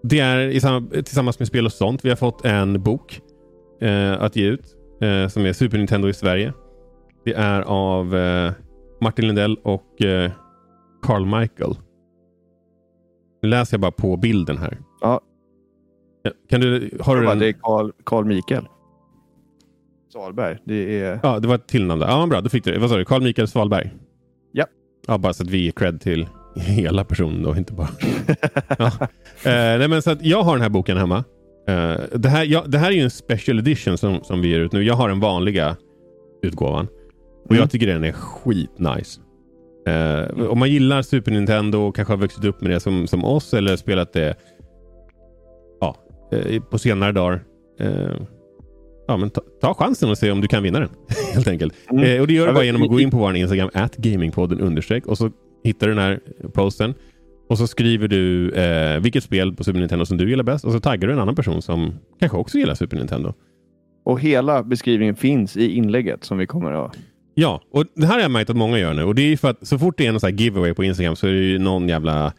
Det 0.03 0.19
är 0.19 0.59
sam- 0.59 0.89
tillsammans 0.89 1.39
med 1.39 1.47
spel 1.47 1.65
och 1.65 1.71
sånt. 1.73 2.05
Vi 2.05 2.09
har 2.09 2.15
fått 2.15 2.45
en 2.45 2.83
bok 2.83 3.21
eh, 3.81 4.21
att 4.21 4.35
ge 4.35 4.45
ut 4.47 4.75
eh, 5.01 5.27
som 5.27 5.45
är 5.45 5.53
Super 5.53 5.77
Nintendo 5.77 6.07
i 6.09 6.13
Sverige. 6.13 6.53
Det 7.25 7.33
är 7.33 7.61
av 7.61 8.15
eh, 8.15 8.51
Martin 9.01 9.27
Lindell 9.27 9.57
och 9.63 10.01
eh, 10.01 10.31
Carl 11.01 11.25
Michael. 11.39 11.75
Nu 13.43 13.49
läser 13.49 13.73
jag 13.77 13.81
bara 13.81 13.91
på 13.91 14.17
bilden 14.17 14.57
här. 14.57 14.77
Ja. 15.01 15.21
Kan 16.49 16.61
du, 16.61 16.97
har 17.01 17.15
du 17.15 17.25
Bara? 17.25 17.35
Det 17.35 17.47
är 17.47 17.53
Carl, 17.53 17.91
Carl 18.05 18.25
Mikael. 18.25 18.67
Salberg. 20.13 20.57
Det 20.65 20.99
är... 21.01 21.19
Ja, 21.23 21.39
det 21.39 21.47
var 21.47 21.55
ett 21.55 21.67
tillnamn 21.67 22.01
där. 22.01 22.07
Ja, 22.07 22.27
bra. 22.27 22.41
Då 22.41 22.49
fick 22.49 22.63
du 22.63 22.71
det. 22.71 22.79
Vad 22.79 22.89
sa 22.89 22.97
du? 22.97 23.05
Carl 23.05 23.23
Mikael 23.23 23.47
Svalberg? 23.47 23.91
Ja. 25.11 25.17
Bara 25.17 25.33
så 25.33 25.43
att 25.43 25.49
vi 25.49 25.57
ger 25.57 25.71
cred 25.71 26.01
till 26.01 26.27
hela 26.55 27.03
personen 27.03 27.43
då, 27.43 27.57
inte 27.57 27.73
bara... 27.73 27.89
ja. 28.77 28.85
eh, 29.43 29.77
nej, 29.79 29.87
men 29.87 30.01
så 30.01 30.11
att 30.11 30.21
jag 30.25 30.43
har 30.43 30.53
den 30.53 30.61
här 30.61 30.69
boken 30.69 30.97
hemma. 30.97 31.23
Eh, 31.67 31.95
det, 32.15 32.29
här, 32.29 32.45
ja, 32.45 32.63
det 32.67 32.77
här 32.77 32.87
är 32.87 32.95
ju 32.95 33.01
en 33.01 33.09
special 33.11 33.59
edition 33.59 33.97
som, 33.97 34.23
som 34.23 34.41
vi 34.41 34.47
ger 34.47 34.59
ut 34.59 34.71
nu. 34.71 34.83
Jag 34.83 34.93
har 34.95 35.09
den 35.09 35.19
vanliga 35.19 35.75
utgåvan. 36.43 36.87
Och 37.45 37.51
Mm. 37.51 37.61
jag 37.61 37.71
tycker 37.71 37.87
den 37.87 38.03
är 38.03 38.11
skitnice. 38.11 39.21
Eh, 39.87 40.47
om 40.49 40.59
man 40.59 40.69
gillar 40.69 41.01
Super 41.01 41.31
Nintendo 41.31 41.77
och 41.79 41.95
kanske 41.95 42.13
har 42.13 42.17
vuxit 42.17 42.45
upp 42.45 42.61
med 42.61 42.71
det 42.71 42.79
som, 42.79 43.07
som 43.07 43.25
oss 43.25 43.53
eller 43.53 43.75
spelat 43.75 44.13
det 44.13 44.35
ja, 45.81 45.95
eh, 46.31 46.61
på 46.63 46.77
senare 46.79 47.11
dagar. 47.11 47.43
Ja, 49.11 49.17
men 49.17 49.29
ta, 49.29 49.41
ta 49.61 49.73
chansen 49.73 50.09
och 50.09 50.17
se 50.17 50.31
om 50.31 50.41
du 50.41 50.47
kan 50.47 50.63
vinna 50.63 50.79
den. 50.79 50.89
Helt 51.33 51.47
enkelt. 51.47 51.73
Mm. 51.91 52.03
Eh, 52.03 52.21
och 52.21 52.27
det 52.27 52.33
gör 52.33 52.47
du 52.47 52.53
bara 52.53 52.59
men- 52.59 52.65
genom 52.65 52.81
att 52.81 52.89
gå 52.89 52.99
in 52.99 53.11
på 53.11 53.17
vår 53.17 53.35
Instagram, 53.35 53.69
at 53.73 53.97
gamingpodden 53.97 54.59
understreck 54.59 55.05
och 55.05 55.17
så 55.17 55.31
hittar 55.63 55.87
du 55.87 55.93
den 55.93 56.03
här 56.03 56.19
posten. 56.53 56.93
Och 57.49 57.57
så 57.57 57.67
skriver 57.67 58.07
du 58.07 58.51
eh, 58.51 58.99
vilket 58.99 59.23
spel 59.23 59.53
på 59.53 59.63
Super 59.63 59.79
Nintendo 59.79 60.05
som 60.05 60.17
du 60.17 60.29
gillar 60.29 60.43
bäst 60.43 60.65
och 60.65 60.71
så 60.71 60.79
taggar 60.79 61.07
du 61.07 61.13
en 61.13 61.19
annan 61.19 61.35
person 61.35 61.61
som 61.61 61.93
kanske 62.19 62.37
också 62.37 62.57
gillar 62.57 62.75
Super 62.75 62.97
Nintendo. 62.97 63.33
Och 64.05 64.19
hela 64.21 64.63
beskrivningen 64.63 65.15
finns 65.15 65.57
i 65.57 65.71
inlägget 65.71 66.23
som 66.23 66.37
vi 66.37 66.47
kommer 66.47 66.71
att... 66.71 66.97
Ja, 67.33 67.61
och 67.71 67.85
det 67.95 68.05
här 68.05 68.13
har 68.13 68.21
jag 68.21 68.31
märkt 68.31 68.49
att 68.49 68.55
många 68.57 68.79
gör 68.79 68.93
nu. 68.93 69.03
Och 69.03 69.15
det 69.15 69.21
är 69.21 69.27
ju 69.27 69.37
för 69.37 69.49
att 69.49 69.67
så 69.67 69.79
fort 69.79 69.97
det 69.97 70.07
är 70.07 70.11
någon 70.11 70.19
sån 70.19 70.29
här 70.29 70.37
giveaway 70.37 70.73
på 70.73 70.83
Instagram 70.83 71.15
så 71.15 71.27
är 71.27 71.31
det 71.31 71.39
ju 71.39 71.59
någon 71.59 71.89
jävla 71.89 72.33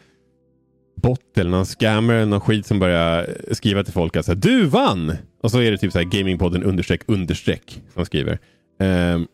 bot 0.95 1.39
eller 1.39 1.51
någon 1.51 1.65
scammer 1.65 2.27
någon 2.27 2.41
skit 2.41 2.67
som 2.67 2.79
börjar 2.79 3.27
skriva 3.51 3.85
till 3.85 3.93
folk 3.93 4.17
att 4.17 4.43
du 4.43 4.67
vann! 4.67 5.13
Och 5.43 5.51
så 5.51 5.61
är 5.61 5.71
det 5.71 5.79
typ 5.79 5.93
så 5.93 5.99
här 5.99 6.07
gamingpodden 6.07 6.63
understreck 6.65 7.01
understreck 7.07 7.83
som 7.95 8.05
skriver. 8.05 8.39
Ehm, 8.81 9.27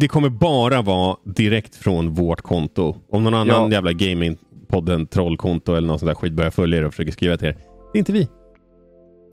det 0.00 0.08
kommer 0.08 0.28
bara 0.28 0.82
vara 0.82 1.16
direkt 1.24 1.76
från 1.76 2.14
vårt 2.14 2.40
konto. 2.40 2.96
Om 3.10 3.24
någon 3.24 3.34
annan 3.34 3.62
Ja. 3.62 3.70
jävla 3.72 3.92
gamingpodden 3.92 5.06
trollkonto 5.06 5.74
eller 5.74 5.88
någon 5.88 5.98
sån 5.98 6.06
där 6.08 6.14
skit 6.14 6.32
börjar 6.32 6.50
följa 6.50 6.78
er 6.78 6.84
och 6.84 6.92
försöker 6.92 7.12
skriva 7.12 7.36
till 7.36 7.48
er. 7.48 7.56
Det 7.92 7.96
är 7.96 7.98
inte 7.98 8.12
vi. 8.12 8.28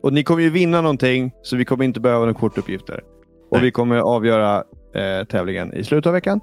Och 0.03 0.13
ni 0.13 0.23
kommer 0.23 0.41
ju 0.43 0.49
vinna 0.49 0.81
någonting, 0.81 1.31
så 1.41 1.55
vi 1.55 1.65
kommer 1.65 1.85
inte 1.85 1.99
behöva 1.99 2.19
några 2.19 2.33
kortuppgifter. 2.39 3.03
Och 3.51 3.57
Nej. 3.57 3.61
vi 3.61 3.71
kommer 3.71 3.95
avgöra 3.97 4.63
eh, 4.95 5.25
tävlingen 5.27 5.73
i 5.73 5.83
slutet 5.83 6.07
av 6.07 6.13
veckan. 6.13 6.39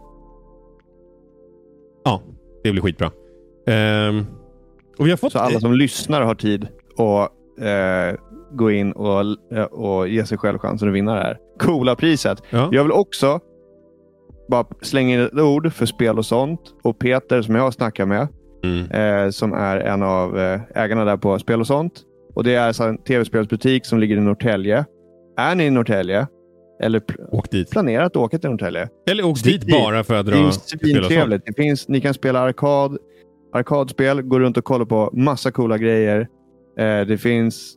Ja, 2.05 2.23
det 2.65 2.73
blir 2.73 2.83
skitbra. 2.83 3.11
Ehm, 3.67 4.27
och 4.99 5.07
vi 5.07 5.11
har 5.11 5.17
fått... 5.17 5.33
Så 5.33 5.39
alla 5.39 5.61
som 5.61 5.73
lyssnar 5.75 6.23
har 6.23 6.35
tid 6.35 6.69
att 6.99 7.31
eh, 7.65 8.21
gå 8.53 8.71
in 8.71 8.93
och, 8.93 9.21
eh, 9.57 9.63
och 9.65 10.09
ge 10.09 10.27
sig 10.27 10.39
själv 10.39 10.59
chansen 10.59 10.89
att 10.89 10.95
vinna 10.95 11.15
det 11.15 11.21
här 11.21 11.39
coola 11.61 11.95
priset. 11.97 12.43
ja. 12.51 12.69
Jag 12.73 12.83
vill 12.83 12.93
också 12.93 13.41
bara 14.49 14.65
slänga 14.83 15.15
in 15.15 15.21
ett 15.21 15.35
ord 15.35 15.73
för 15.73 15.87
spel 15.87 16.19
och 16.19 16.27
sånt. 16.27 16.61
Och 16.83 16.99
Peter 16.99 17.43
som 17.43 17.55
jag 17.55 17.63
har 17.63 17.71
snackat 17.71 18.09
med, 18.09 18.29
Mm. 18.65 18.91
eh, 18.91 19.31
som 19.31 19.53
är 19.53 19.77
en 19.77 20.03
av 20.03 20.39
eh, 20.39 20.61
ägarna 20.75 21.05
där 21.05 21.17
på 21.17 21.39
Spel 21.39 21.61
och 21.61 21.67
sånt. 21.67 21.93
Och 22.35 22.45
Det 22.45 22.55
är 22.55 22.67
alltså 22.67 22.85
en 22.85 22.99
tv-spelsbutik 22.99 23.87
som 23.87 23.99
ligger 23.99 24.17
i 24.17 24.21
Norrtälje. 24.21 24.85
Är 25.39 25.55
ni 25.55 25.65
i 25.65 25.71
Norrtälje 25.71 26.27
eller 26.83 27.03
Åk 27.33 27.51
dit. 27.51 27.71
planerar 27.71 28.05
att 28.05 28.17
åka 28.17 28.39
till 28.39 28.51
Norrtälje? 28.51 28.89
Eller 29.11 29.25
åk 29.27 29.43
dit 29.43 29.61
dit. 29.61 29.71
bara 29.71 30.05
för 30.05 30.15
att 30.15 30.27
Det 30.27 30.33
dra 30.33 30.39
är 30.39 30.47
och 30.47 30.55
sånt. 30.55 30.81
svintrevligt. 30.83 31.47
Det 31.47 31.53
finns, 31.63 31.89
ni 31.89 32.01
kan 32.01 32.15
spela 32.15 32.41
arkad, 32.41 32.99
arkadspel, 33.57 34.23
gå 34.23 34.39
runt 34.39 34.57
och 34.57 34.65
kolla 34.65 34.85
på 34.87 35.11
massa 35.13 35.51
coola 35.51 35.79
grejer. 35.79 36.21
Eh, 36.79 37.01
det 37.07 37.19
finns 37.19 37.75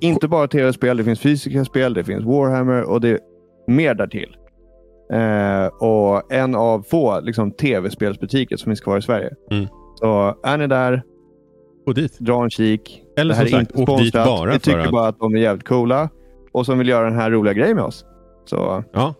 inte 0.00 0.28
bara 0.28 0.48
tv-spel, 0.48 0.96
det 0.96 1.04
finns 1.04 1.20
fysiska 1.20 1.64
spel, 1.64 1.94
det 1.94 2.04
finns 2.04 2.24
Warhammer 2.24 2.82
och 2.82 3.00
det 3.00 3.08
är 3.08 3.18
mer 3.66 3.94
därtill. 3.94 4.36
Eh, 5.12 5.66
och 5.66 6.32
en 6.32 6.54
av 6.54 6.82
få 6.82 7.20
liksom, 7.20 7.50
tv-spelsbutiker 7.52 8.56
som 8.56 8.70
finns 8.70 8.80
kvar 8.80 8.98
i 8.98 9.02
Sverige. 9.02 9.30
Mm. 9.50 9.66
Så 9.94 10.36
är 10.44 10.58
ni 10.58 10.66
där, 10.66 11.02
Och 11.86 11.94
dit. 11.94 12.18
dra 12.18 12.42
en 12.44 12.50
kik. 12.50 13.02
Eller 13.16 13.34
det 13.34 13.38
här 13.40 13.46
som 13.46 13.58
är 13.58 13.64
sagt, 13.64 13.78
inte 13.78 13.92
åk 13.92 13.98
dit 13.98 14.08
sponsrat. 14.08 14.26
bara 14.26 14.52
Vi 14.52 14.58
tycker 14.58 14.78
att... 14.78 14.90
bara 14.90 15.08
att 15.08 15.18
de 15.18 15.34
är 15.34 15.38
jävligt 15.38 15.68
coola 15.68 16.08
och 16.52 16.66
som 16.66 16.78
vill 16.78 16.88
göra 16.88 17.04
den 17.04 17.18
här 17.18 17.30
roliga 17.30 17.52
grejen 17.54 17.76
med 17.76 17.84
oss. 17.84 18.04
Så 18.44 18.84
Ja. 18.92 19.14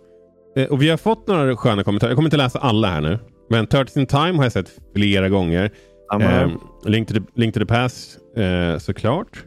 Eh, 0.57 0.67
Och 0.67 0.83
vi 0.83 0.91
har 0.91 0.97
fått 0.97 1.27
några 1.29 1.57
sköna 1.57 1.85
kommentarer. 1.85 2.11
Jag 2.11 2.17
kommer 2.17 2.27
inte 2.27 2.37
läsa 2.37 2.59
alla 2.59 2.89
här 2.89 3.01
nu. 3.01 3.19
Men 3.51 3.67
30 3.67 4.01
in 4.01 4.07
Time 4.07 4.33
har 4.37 4.43
jag 4.43 4.53
sett 4.53 4.71
flera 4.97 5.29
gånger. 5.29 5.71
Eh, 6.13 6.49
Link, 6.85 7.09
to 7.09 7.15
the, 7.15 7.21
Link 7.35 7.55
to 7.55 7.61
the 7.61 7.67
Past 7.67 8.19
eh, 8.37 8.79
såklart. 8.79 9.45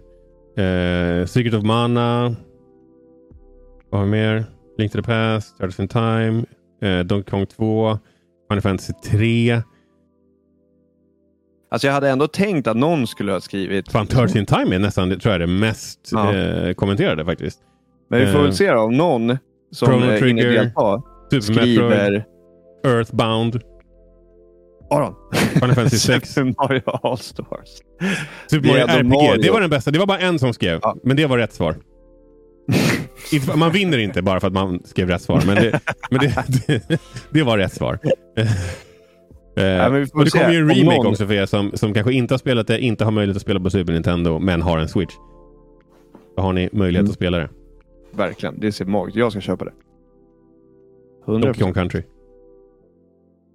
Eh, 0.58 1.26
Secret 1.26 1.54
of 1.54 1.64
Mana. 1.64 2.36
Vad 3.90 4.00
har 4.00 4.06
vi 4.06 4.12
mer? 4.12 4.46
Link 4.78 4.92
to 4.92 4.98
the 4.98 5.04
Past, 5.04 5.58
30 5.58 5.82
in 5.82 5.88
Time, 5.88 6.46
eh, 6.82 7.00
Donkey 7.06 7.30
Kong 7.32 7.46
2, 7.46 7.98
Final 8.50 8.62
Fantasy 8.62 8.94
3. 8.94 9.62
Alltså 11.72 11.88
jag 11.88 11.94
hade 11.94 12.10
ändå 12.10 12.28
tänkt 12.28 12.68
att 12.68 12.78
någon 12.78 13.08
skulle 13.08 13.32
ha 13.32 13.42
skrivit. 13.42 13.92
Fan, 13.92 14.08
30 14.08 14.40
in 14.40 14.46
Time 14.46 14.76
är 14.76 14.80
nästan 14.80 15.10
det 15.10 15.20
tror 15.20 15.32
jag, 15.32 15.42
det 15.42 15.48
mest 15.48 16.10
Ja. 16.12 16.36
eh, 16.36 16.74
kommenterade 16.74 17.26
faktiskt. 17.26 17.60
Men 18.10 18.20
vi 18.20 18.26
får 18.28 18.40
Eh, 18.40 18.44
väl 18.44 18.54
se 18.54 18.72
då, 18.72 18.80
om 18.80 18.98
någon 18.98 19.38
som 19.72 19.94
inne 19.94 20.20
Trigger, 20.20 20.52
delta 20.52 21.02
Super 21.32 21.36
Metroid, 21.36 21.44
skriver... 21.44 22.26
Earthbound, 22.86 23.62
Aron. 24.90 25.14
Final 25.54 25.76
Fantasy 25.76 25.98
6. 26.08 26.30
Super 26.30 26.54
Mario 26.58 26.82
All-Stars. 26.86 27.70
Super 28.50 28.68
Mario 28.70 28.86
RPG. 28.88 29.06
Mario. 29.08 29.42
Det 29.42 29.52
var 29.52 29.62
den 29.62 29.70
bästa. 29.70 29.92
Det 29.92 30.00
var 30.00 30.06
bara 30.06 30.20
en 30.20 30.40
som 30.40 30.54
skrev. 30.54 30.80
Ja. 30.82 30.96
Men 31.04 31.18
det 31.18 31.26
var 31.26 31.38
rätt 31.38 31.54
svar. 31.54 31.76
Man 33.56 33.72
vinner 33.72 33.98
inte 33.98 34.22
bara 34.22 34.40
för 34.40 34.48
att 34.48 34.54
man 34.54 34.82
skrev 34.86 35.08
rätt 35.10 35.22
svar. 35.22 35.44
Men 35.46 35.56
det, 35.56 35.80
men 36.12 36.20
det, 36.20 36.46
det, 36.68 37.00
det 37.30 37.44
var 37.44 37.58
rätt 37.58 37.74
svar. 37.74 38.00
Eh, 39.58 39.90
vi 39.90 40.06
får 40.08 40.20
och 40.20 40.26
det 40.26 40.32
kommer 40.32 40.52
ju 40.52 40.58
en 40.60 40.70
remake 40.70 40.98
någon- 40.98 41.08
också 41.08 41.28
för 41.28 41.34
er 41.34 41.46
som, 41.46 41.72
som 41.74 41.94
kanske 41.94 42.14
inte 42.14 42.34
har 42.34 42.40
spelat 42.40 42.68
det, 42.68 42.80
inte 42.80 43.04
har 43.04 43.12
möjlighet 43.12 43.36
att 43.36 43.42
spela 43.42 43.60
på 43.60 43.70
Super 43.70 43.94
Nintendo, 43.94 44.40
men 44.40 44.62
har 44.62 44.78
en 44.78 44.88
Switch. 44.88 45.14
Då 46.36 46.42
har 46.42 46.54
ni 46.54 46.70
möjlighet 46.72 47.02
Mm. 47.02 47.10
att 47.10 47.16
spela 47.16 47.38
det. 47.38 47.50
Verkligen, 48.12 48.60
det 48.60 48.72
ser 48.72 48.86
magiskt 48.86 49.18
Jag 49.18 49.32
ska 49.32 49.42
köpa 49.42 49.66
det. 49.66 49.72
100%. 51.26 51.42
Donkey 51.42 51.64
Kong 51.64 51.74
Country. 51.74 52.04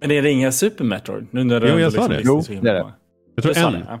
Men 0.03 0.11
är 0.11 0.21
det 0.21 0.31
inga 0.31 0.51
Super 0.51 0.83
Metroid? 0.83 1.27
Nu 1.31 1.43
när 1.43 1.59
du 1.59 1.67
Jo, 1.67 1.79
jag 1.79 1.93
sa 1.93 2.07
det. 2.07 2.17
listar 2.17 2.53
Jo, 2.53 2.61
det 2.61 2.69
är 2.69 2.73
det. 2.73 2.93
Jag 3.35 3.43
tror 3.43 3.57
en. 3.57 3.73
det, 3.73 3.85
ja. 3.89 3.99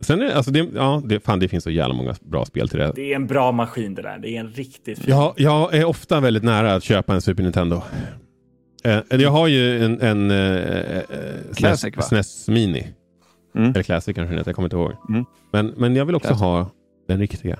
Sen 0.00 0.20
är 0.20 0.24
det, 0.24 0.36
alltså 0.36 0.50
det, 0.50 0.68
ja, 0.74 1.02
det, 1.04 1.20
fan, 1.20 1.38
det 1.38 1.48
finns 1.48 1.64
så 1.64 1.70
jävla 1.70 1.94
många 1.94 2.14
bra 2.20 2.44
spel 2.44 2.68
till 2.68 2.78
det. 2.78 2.92
Det 2.94 3.12
är 3.12 3.16
en 3.16 3.26
bra 3.26 3.52
maskin 3.52 3.94
det 3.94 4.02
där. 4.02 4.18
Det 4.18 4.28
är 4.36 4.40
en 4.40 4.48
riktigt 4.48 4.98
fin. 4.98 5.10
Jag, 5.10 5.34
jag 5.36 5.74
är 5.74 5.84
ofta 5.84 6.20
väldigt 6.20 6.42
nära 6.42 6.74
att 6.74 6.84
köpa 6.84 7.14
en 7.14 7.20
Super 7.20 7.42
Nintendo. 7.42 7.82
Eh, 8.84 9.00
jag 9.10 9.30
har 9.30 9.46
ju 9.46 9.84
en, 9.84 10.00
en 10.00 10.30
eh, 10.30 10.96
eh, 10.96 11.02
Classic? 11.56 11.94
SNES, 11.94 12.08
SNES 12.08 12.48
Mini. 12.48 12.88
Mm. 13.54 13.70
Eller 13.70 13.82
Classic 13.82 14.14
kanske 14.14 14.30
den 14.32 14.38
heter, 14.38 14.48
jag 14.48 14.56
kommer 14.56 14.66
inte 14.66 14.76
ihåg. 14.76 14.92
Mm. 15.08 15.24
Men, 15.52 15.66
men 15.66 15.96
jag 15.96 16.04
vill 16.04 16.14
också 16.14 16.28
Classic. 16.28 16.42
ha 16.42 16.70
den 17.08 17.18
riktiga. 17.18 17.58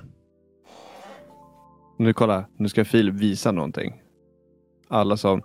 Nu 1.97 2.13
kolla, 2.13 2.45
nu 2.57 2.69
ska 2.69 2.85
Filip 2.85 3.15
visa 3.15 3.51
någonting. 3.51 4.01
Alla 4.87 5.17
som 5.17 5.41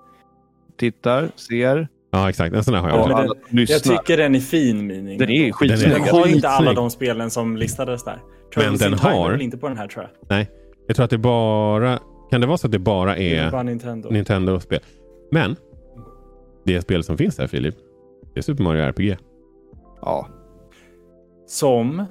tittar, 0.76 1.30
ser 1.36 1.88
Ja, 2.14 2.28
exakt. 2.28 2.54
En 2.54 2.64
sån 2.64 2.74
där 2.74 2.80
har 2.80 2.88
jag. 2.88 3.08
men 3.08 3.16
det- 3.16 3.28
som 3.28 3.36
lyssnar. 3.58 3.92
Jag 3.94 4.00
tycker 4.00 4.16
den 4.16 4.34
är 4.34 4.40
fin, 4.40 4.86
Mining. 4.86 5.18
Den 5.18 5.30
är 5.30 5.42
Den 5.44 5.52
skitsnygg. 5.52 5.90
är 5.92 5.98
Den 5.98 6.08
har 6.14 6.26
ju 6.26 6.34
inte 6.34 6.48
alla 6.48 6.72
de 6.72 6.90
spelen 6.90 7.30
som 7.30 7.56
listades 7.56 8.04
där. 8.04 8.22
Men 8.56 8.64
Turtles 8.64 8.80
den 8.80 8.94
har- 8.94 9.30
väl 9.30 9.42
inte 9.42 9.56
på 9.58 9.68
den 9.68 9.76
här 9.78 9.88
tror 9.88 10.08
jag. 10.28 10.46
Jag 10.86 10.96
tror 10.96 11.04
att 11.04 11.10
det 11.10 11.18
bara... 11.18 11.98
Kan 12.30 12.40
det 12.40 12.46
vara 12.46 12.58
så 12.58 12.66
att 12.66 12.72
det 12.72 12.78
bara 12.78 13.14
Det 13.14 13.22
är 13.36 13.44
är 13.46 13.50
bara 13.50 13.62
Nintendo. 13.62 14.10
Nintendo-spel? 14.10 14.80
Men 15.30 15.56
det 16.64 16.80
spel 16.82 17.04
som 17.04 17.16
finns 17.18 17.36
där, 17.36 17.46
Filip, 17.46 17.74
det 18.34 18.40
är 18.40 18.42
Super 18.42 18.62
Mario 18.64 18.82
RPG. 18.82 19.16
Ja, 20.02 20.28
Som 21.46 22.04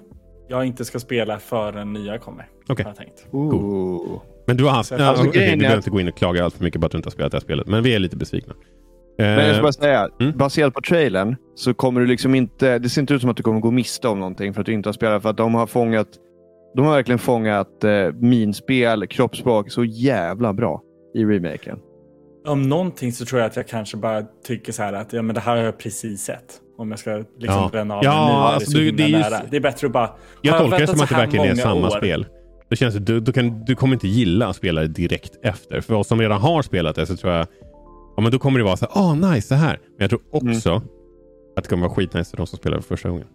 jag 0.49 0.65
inte 0.65 0.85
ska 0.85 0.99
spela 0.99 1.39
förrän 1.39 1.93
nya 1.93 2.17
kommer. 2.17 2.47
Okej. 2.69 2.85
Tänkt. 2.97 3.27
Ooh. 3.31 4.21
Men 4.47 4.57
du 4.57 4.63
har 4.63 4.71
haft... 4.71 4.91
Alltså, 4.91 5.25
Ja, 5.25 5.31
grejen 5.31 5.51
du 5.59 5.61
behöver 5.63 5.77
inte 5.77 5.89
gå 5.89 5.99
in 5.99 6.07
och 6.07 6.17
klaga 6.17 6.43
allt 6.43 6.53
för 6.53 6.63
mycket 6.63 6.81
på 6.81 6.85
att 6.85 6.91
du 6.91 6.97
inte 6.97 7.07
har 7.07 7.11
spelat 7.11 7.31
det 7.31 7.35
här 7.35 7.41
spelet. 7.41 7.67
Men 7.67 7.83
vi 7.83 7.95
är 7.95 7.99
lite 7.99 8.17
besvikna. 8.17 8.53
Men 9.17 9.27
jag 9.29 9.47
Eh, 9.47 9.53
ska 9.53 9.61
bara 9.61 9.71
säga, 9.71 10.09
Mm. 10.19 10.37
baserat 10.37 10.73
på 10.73 10.81
trailern 10.81 11.35
så 11.55 11.73
kommer 11.73 12.01
du 12.01 12.07
liksom 12.07 12.35
inte... 12.35 12.79
Det 12.79 12.89
ser 12.89 13.01
inte 13.01 13.13
ut 13.13 13.21
som 13.21 13.29
att 13.29 13.37
du 13.37 13.43
kommer 13.43 13.59
gå 13.59 13.71
miste 13.71 14.07
om 14.07 14.19
någonting 14.19 14.53
för 14.53 14.61
att 14.61 14.65
du 14.65 14.73
inte 14.73 14.89
har 14.89 14.93
spelat. 14.93 15.21
För 15.21 15.29
att 15.29 15.37
de 15.37 15.55
har 15.55 15.67
fångat... 15.67 16.07
De 16.75 16.85
har 16.85 16.93
verkligen 16.93 17.19
fångat 17.19 17.83
eh, 17.83 17.91
minspel, 18.13 19.07
kroppsspråk 19.07 19.71
så 19.71 19.83
jävla 19.83 20.53
bra 20.53 20.81
i 21.15 21.25
remaken. 21.25 21.79
Om 22.47 22.69
någonting 22.69 23.11
så 23.11 23.25
tror 23.25 23.41
jag 23.41 23.47
att 23.49 23.55
jag 23.55 23.67
kanske 23.67 23.97
bara 23.97 24.21
tycker 24.47 24.71
så 24.71 24.83
här 24.83 24.93
att 24.93 25.13
ja, 25.13 25.21
men 25.21 25.35
det 25.35 25.41
här 25.41 25.55
har 25.57 25.63
jag 25.63 25.77
precis 25.77 26.21
sett. 26.21 26.59
Om 26.77 26.89
jag 26.91 26.99
ska 26.99 27.15
liksom 27.17 27.25
Ja. 27.45 27.69
bränna 27.71 27.95
av 27.95 28.03
Ja, 28.03 28.11
den 28.11 28.25
nu. 28.27 28.31
är 28.33 28.37
alltså, 28.37 28.77
himla 28.77 28.97
det 28.97 29.03
är 29.03 29.07
ju 29.07 29.13
nära. 29.17 29.35
s- 29.37 29.43
Det 29.51 29.57
är 29.57 29.61
bättre 29.61 29.87
att 29.87 29.93
bara... 29.93 30.09
Jag 30.41 30.57
tolkar 30.59 30.79
det 30.79 30.87
som 30.87 31.01
att 31.01 31.09
det 31.09 31.15
verkligen 31.15 31.45
är 31.47 31.55
samma 31.55 31.87
år? 31.87 31.97
spel. 31.97 32.25
Det 32.69 32.75
känns, 32.75 32.95
du, 32.95 33.19
du, 33.19 33.31
kan, 33.33 33.65
du 33.65 33.75
kommer 33.75 33.93
inte 33.93 34.07
gilla 34.07 34.47
att 34.47 34.55
spela 34.55 34.81
det 34.81 34.87
direkt 34.87 35.31
efter. 35.43 35.81
För 35.81 35.93
oss 35.93 36.07
som 36.07 36.19
redan 36.21 36.41
har 36.41 36.61
spelat 36.61 36.95
det 36.95 37.05
så 37.05 37.17
tror 37.17 37.33
jag... 37.33 37.47
Ja, 38.15 38.21
men 38.21 38.31
då 38.31 38.39
kommer 38.39 38.59
det 38.59 38.65
vara 38.65 38.77
så 38.77 38.85
här, 38.85 39.01
oh, 39.01 39.31
nice, 39.31 39.47
så 39.47 39.55
här. 39.55 39.79
Men 39.97 40.03
jag 40.03 40.09
tror 40.09 40.21
också 40.31 40.81
att 41.55 41.63
det 41.63 41.69
kommer 41.69 41.87
vara 41.87 41.95
skitnice 41.95 42.29
för 42.29 42.37
de 42.37 42.47
som 42.47 42.57
spelar 42.57 42.77
för 42.77 42.87
första 42.87 43.09
gången. 43.09 43.27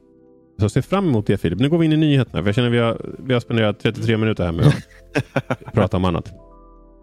Så 0.60 0.68
se 0.68 0.82
fram 0.82 1.08
emot 1.08 1.26
det 1.26 1.38
Filip. 1.38 1.58
Nu 1.58 1.68
går 1.68 1.78
vi 1.78 1.86
in 1.86 1.92
i 1.92 1.96
nyheterna. 1.96 2.42
För 2.42 2.48
jag 2.48 2.54
känner 2.54 2.68
att 2.68 2.74
vi 2.74 2.78
har, 2.78 3.00
vi 3.18 3.32
har 3.32 3.40
spenderat 3.40 3.80
33 3.80 4.16
minuter 4.16 4.44
här 4.44 4.52
med 4.52 4.66
att 4.66 5.64
prata 5.74 5.96
om 5.96 6.04
annat. 6.04 6.32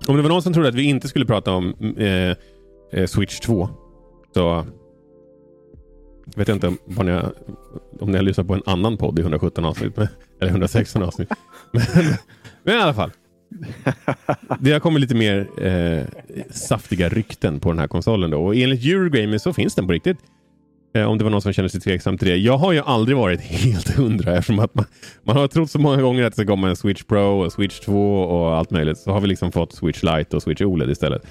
Om 0.08 0.16
det 0.16 0.22
var 0.22 0.30
någon 0.30 0.42
som 0.42 0.54
trodde 0.54 0.70
att 0.70 0.76
vi 0.76 0.84
inte 0.84 1.08
skulle 1.08 1.26
prata 1.26 1.52
om 1.52 1.74
eh, 1.98 2.36
eh, 2.92 3.06
Switch 3.08 3.40
2. 3.40 3.70
Så 4.34 4.66
vet 6.36 6.48
jag 6.48 6.56
inte 6.56 6.68
om, 6.68 6.78
ni 7.06 7.12
har, 7.12 7.34
om 8.00 8.12
ni 8.12 8.18
har 8.18 8.24
lyssnat 8.24 8.48
på 8.48 8.54
en 8.54 8.64
annan 8.66 8.98
podd 8.98 9.20
i 9.20 9.22
117 9.22 9.66
avsnitt. 9.66 9.98
Eller 10.40 10.52
116 10.52 11.04
avsnitt. 11.04 11.30
Men, 11.72 11.84
men 12.64 12.76
i 12.76 12.82
alla 12.82 12.94
fall. 12.94 13.12
Det 14.60 14.72
har 14.72 14.80
kommit 14.80 15.02
lite 15.02 15.16
mer 15.16 15.48
eh, 15.62 16.04
saftiga 16.50 17.10
rykten 17.10 17.60
på 17.60 17.70
den 17.70 17.80
här 17.80 17.88
konsolen. 17.88 18.32
Då. 18.32 18.46
Och 18.46 18.56
enligt 18.56 18.86
Eurogamer 18.86 19.38
så 19.38 19.54
finns 19.54 19.76
den 19.76 19.88
på 19.88 19.94
riktigt. 19.94 20.18
Eh, 20.96 21.06
om 21.06 21.18
det 21.18 21.24
var 21.24 21.32
någon 21.32 21.42
som 21.42 21.54
kände 21.54 21.70
sig 21.70 21.82
tveksam 21.82 22.18
till 22.18 22.28
det. 22.28 22.36
Jag 22.36 22.58
har 22.58 22.74
ju 22.74 22.80
aldrig 22.80 23.18
varit 23.18 23.42
helt 23.42 23.90
hundra 23.90 24.38
eftersom 24.38 24.60
att 24.60 24.76
man, 24.76 24.86
man 25.24 25.38
har 25.38 25.48
trott 25.48 25.72
så 25.72 25.80
många 25.80 26.02
gånger 26.02 26.24
att 26.24 26.34
det 26.36 26.44
ska 26.44 26.52
komma 26.52 26.70
en 26.70 26.76
Switch 26.76 27.04
Pro 27.04 27.42
och 27.46 27.52
Switch 27.52 27.80
2 27.80 28.24
och 28.24 28.56
allt 28.56 28.72
möjligt. 28.72 28.98
Så 28.98 29.12
har 29.12 29.22
vi 29.22 29.28
liksom 29.28 29.52
fått 29.52 29.74
Switch 29.74 30.04
Lite 30.04 30.36
och 30.36 30.44
Switch 30.44 30.62
OLED 30.62 30.90
istället. 30.90 31.22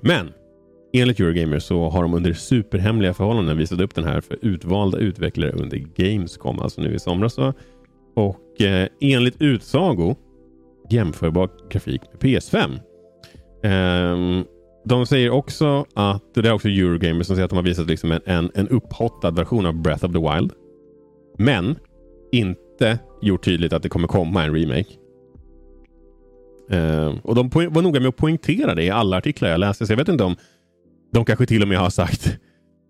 Men 0.00 0.32
enligt 0.92 1.20
Eurogamer 1.20 1.58
så 1.58 1.88
har 1.88 2.02
de 2.02 2.14
under 2.14 2.32
superhemliga 2.32 3.14
förhållanden 3.14 3.58
visat 3.58 3.80
upp 3.80 3.94
den 3.94 4.04
här 4.04 4.20
för 4.20 4.38
utvalda 4.42 4.98
utvecklare 4.98 5.50
under 5.50 5.76
Gamescom, 5.96 6.58
alltså 6.58 6.80
nu 6.80 6.94
i 6.94 6.98
somras. 6.98 7.36
Då. 7.36 7.52
Och 8.14 8.60
eh, 8.60 8.88
enligt 9.00 9.42
utsago 9.42 10.16
jämförbar 10.90 11.50
grafik 11.70 12.02
med 12.12 12.20
PS5. 12.20 12.64
Um, 12.64 12.80
ehm, 13.62 14.44
de 14.84 15.06
säger 15.06 15.30
också 15.30 15.86
att, 15.94 16.34
det 16.34 16.48
är 16.48 16.52
också 16.52 16.68
Eurogamer 16.68 17.22
som 17.22 17.36
säger 17.36 17.44
att 17.44 17.50
de 17.50 17.56
har 17.56 17.62
visat 17.62 17.86
liksom 17.86 18.12
en, 18.12 18.20
en, 18.24 18.50
en 18.54 18.68
upphottad 18.68 19.30
version 19.30 19.66
av 19.66 19.74
Breath 19.74 20.04
of 20.04 20.12
the 20.12 20.18
Wild. 20.18 20.52
Men 21.38 21.78
inte 22.32 22.98
gjort 23.22 23.44
tydligt 23.44 23.72
att 23.72 23.82
det 23.82 23.88
kommer 23.88 24.08
komma 24.08 24.44
en 24.44 24.54
remake. 24.54 24.92
Ehm, 26.70 27.18
och 27.18 27.34
de 27.34 27.48
var 27.48 27.82
noga 27.82 28.00
med 28.00 28.08
att 28.08 28.16
poängtera 28.16 28.74
det 28.74 28.82
i 28.82 28.90
alla 28.90 29.16
artiklar 29.16 29.48
jag 29.48 29.60
läste. 29.60 29.86
Så 29.86 29.92
jag 29.92 29.96
vet 29.96 30.08
inte 30.08 30.24
om 30.24 30.36
de 31.12 31.24
kanske 31.24 31.46
till 31.46 31.62
och 31.62 31.68
med 31.68 31.78
har 31.78 31.90
sagt 31.90 32.38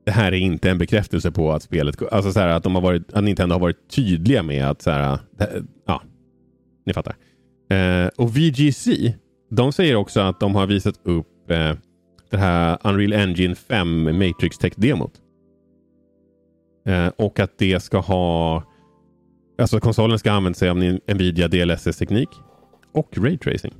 det 0.07 0.12
här 0.12 0.32
är 0.32 0.36
inte 0.36 0.70
en 0.70 0.78
bekräftelse 0.78 1.30
på 1.30 1.53
att 1.53 1.62
spelet, 1.62 2.12
alltså 2.12 2.32
så 2.32 2.40
här, 2.40 2.49
att, 2.49 2.62
de 2.62 2.74
har 2.74 2.82
varit, 2.82 3.12
att 3.12 3.24
Nintendo 3.24 3.55
har 3.55 3.61
varit 3.61 3.90
tydliga 3.90 4.42
med 4.42 4.70
att 4.70 4.82
så 4.82 4.90
här, 4.90 5.18
det, 5.38 5.64
ja, 5.86 6.03
ni 6.86 6.92
fattar. 6.92 7.16
Eh, 7.71 8.09
och 8.17 8.37
VGC, 8.37 8.89
de 9.51 9.73
säger 9.73 9.97
också 9.97 10.21
att 10.21 10.41
de 10.41 10.55
har 10.55 10.67
visat 10.67 11.01
upp 11.03 11.51
eh, 11.51 11.73
det 12.31 12.37
här 12.37 12.79
Unreal 12.85 13.12
Engine 13.12 13.55
5 13.55 14.03
Matrix 14.03 14.59
Tech-demot. 14.59 15.12
Eh, 16.87 17.09
och 17.17 17.41
att 17.41 17.59
det 17.59 17.83
ska 17.83 17.99
ha, 17.99 18.62
alltså 19.59 19.81
konsolen 19.81 20.19
ska 20.19 20.33
använda 20.33 20.57
sig 20.57 20.69
av 20.69 20.77
Nvidia 21.14 21.49
DLSS-teknik 21.49 22.29
och 22.93 23.19
Ray 23.19 23.39
Tracing. 23.39 23.75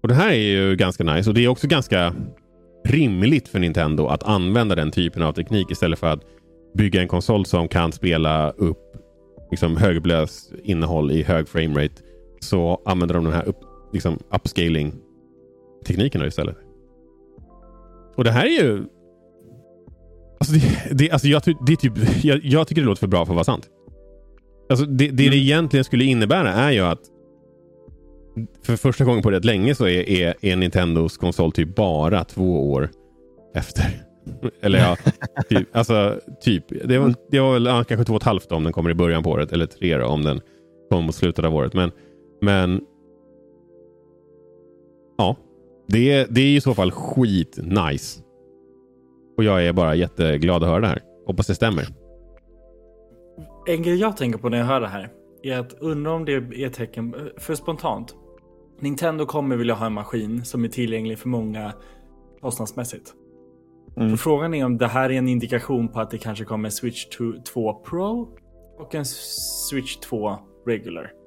Och 0.00 0.08
det 0.08 0.14
här 0.14 0.30
är 0.30 0.34
ju 0.34 0.76
ganska 0.76 1.04
nice 1.04 1.30
och 1.30 1.34
det 1.34 1.44
är 1.44 1.48
också 1.48 1.66
ganska 1.66 2.14
rimligt 2.84 3.48
för 3.48 3.58
Nintendo 3.58 4.06
att 4.06 4.22
använda 4.22 4.74
den 4.74 4.90
typen 4.90 5.22
av 5.22 5.32
teknik 5.32 5.70
istället 5.70 5.98
för 5.98 6.06
att 6.06 6.22
bygga 6.74 7.00
en 7.00 7.08
konsol 7.08 7.46
som 7.46 7.68
kan 7.68 7.92
spela 7.92 8.50
upp 8.50 8.78
liksom, 9.50 9.76
högblös 9.76 10.52
innehåll 10.62 11.10
i 11.10 11.22
hög 11.22 11.48
framerate. 11.48 12.02
Så 12.44 12.82
använder 12.84 13.14
de 13.14 13.24
den 13.24 13.32
här 13.32 13.48
upp, 13.48 13.60
liksom, 13.92 14.18
upscaling 14.34 14.94
teknikerna 15.86 16.26
istället. 16.26 16.56
Och 18.16 18.24
det 18.24 18.30
här 18.30 18.46
är 18.46 18.62
ju... 18.62 18.84
Alltså, 20.40 20.54
det, 20.54 20.94
det, 20.98 21.10
alltså 21.10 21.28
jag, 21.28 21.42
det 21.66 21.72
är 21.72 21.76
typ, 21.76 22.24
jag, 22.24 22.40
jag, 22.44 22.68
tycker 22.68 22.82
det 22.82 22.86
låter 22.86 23.00
för 23.00 23.06
bra 23.06 23.26
för 23.26 23.32
att 23.32 23.36
vara 23.36 23.44
sant. 23.44 23.68
Alltså 24.70 24.86
det, 24.86 25.08
det, 25.08 25.22
mm. 25.22 25.30
det 25.30 25.36
egentligen 25.36 25.84
skulle 25.84 26.04
innebära 26.04 26.52
är 26.52 26.70
ju 26.70 26.80
att 26.80 27.00
för 28.62 28.76
första 28.76 29.04
gången 29.04 29.22
på 29.22 29.30
rätt 29.30 29.44
länge 29.44 29.74
så 29.74 29.86
är, 29.86 30.08
är, 30.08 30.34
är 30.40 30.56
Nintendos 30.56 31.16
konsol 31.16 31.52
typ 31.52 31.74
bara 31.74 32.24
två 32.24 32.72
år 32.72 32.90
efter. 33.54 33.84
Eller 34.62 34.78
ja, 34.78 34.96
typ, 35.48 35.76
alltså 35.76 36.20
typ. 36.40 36.64
Det 36.84 36.98
var, 36.98 37.14
det 37.30 37.40
var 37.40 37.52
väl 37.52 37.66
ja, 37.66 37.84
kanske 37.84 38.04
två 38.04 38.14
och 38.14 38.22
ett 38.22 38.26
halvt 38.26 38.52
om 38.52 38.64
den 38.64 38.72
kommer 38.72 38.90
i 38.90 38.94
början 38.94 39.22
på 39.22 39.30
året. 39.30 39.52
Eller 39.52 39.66
tre 39.66 39.98
då, 39.98 40.06
om 40.06 40.24
den 40.24 40.40
kommer 40.90 41.02
mot 41.02 41.14
slutet 41.14 41.44
av 41.44 41.54
året. 41.54 41.74
Men, 41.74 41.90
men 42.44 42.80
ja, 45.18 45.36
det 45.86 46.12
är, 46.12 46.26
det 46.30 46.40
är 46.40 46.56
i 46.56 46.60
så 46.60 46.74
fall 46.74 46.90
skit 46.90 47.58
nice. 47.62 48.20
Och 49.36 49.44
jag 49.44 49.66
är 49.66 49.72
bara 49.72 49.94
jätteglad 49.94 50.62
att 50.62 50.68
höra 50.68 50.80
det 50.80 50.86
här. 50.86 51.02
Hoppas 51.26 51.46
det 51.46 51.54
stämmer. 51.54 51.84
En 53.66 53.82
grej 53.82 53.96
jag 53.96 54.16
tänker 54.16 54.38
på 54.38 54.48
när 54.48 54.58
jag 54.58 54.64
hör 54.64 54.80
det 54.80 54.88
här 54.88 55.12
är 55.42 55.58
att 55.58 55.72
undra 55.72 56.12
om 56.12 56.24
det 56.24 56.32
är 56.32 56.66
ett 56.66 56.72
tecken, 56.72 57.14
för 57.36 57.54
spontant. 57.54 58.14
Nintendo 58.80 59.26
kommer 59.26 59.56
vilja 59.56 59.74
ha 59.74 59.86
en 59.86 59.92
maskin 59.92 60.44
som 60.44 60.64
är 60.64 60.68
tillgänglig 60.68 61.18
för 61.18 61.28
många 61.28 61.72
kostnadsmässigt. 62.40 63.14
Mm. 63.96 64.10
För 64.10 64.16
frågan 64.16 64.54
är 64.54 64.64
om 64.64 64.78
det 64.78 64.86
här 64.86 65.10
är 65.10 65.18
en 65.18 65.28
indikation 65.28 65.88
på 65.88 66.00
att 66.00 66.10
det 66.10 66.18
kanske 66.18 66.44
kommer 66.44 66.68
en 66.68 66.72
Switch 66.72 67.06
2 67.52 67.74
Pro 67.74 68.28
och 68.78 68.94
en 68.94 69.04
Switch 69.04 69.96
2 69.96 70.36
Regular. 70.66 71.23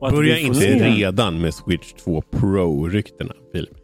Börja 0.00 0.38
inte 0.38 0.60
se... 0.60 0.84
redan 0.84 1.40
med 1.40 1.54
Switch 1.54 1.92
2 1.92 2.22
Pro-ryktena, 2.30 3.32
Filip. 3.52 3.76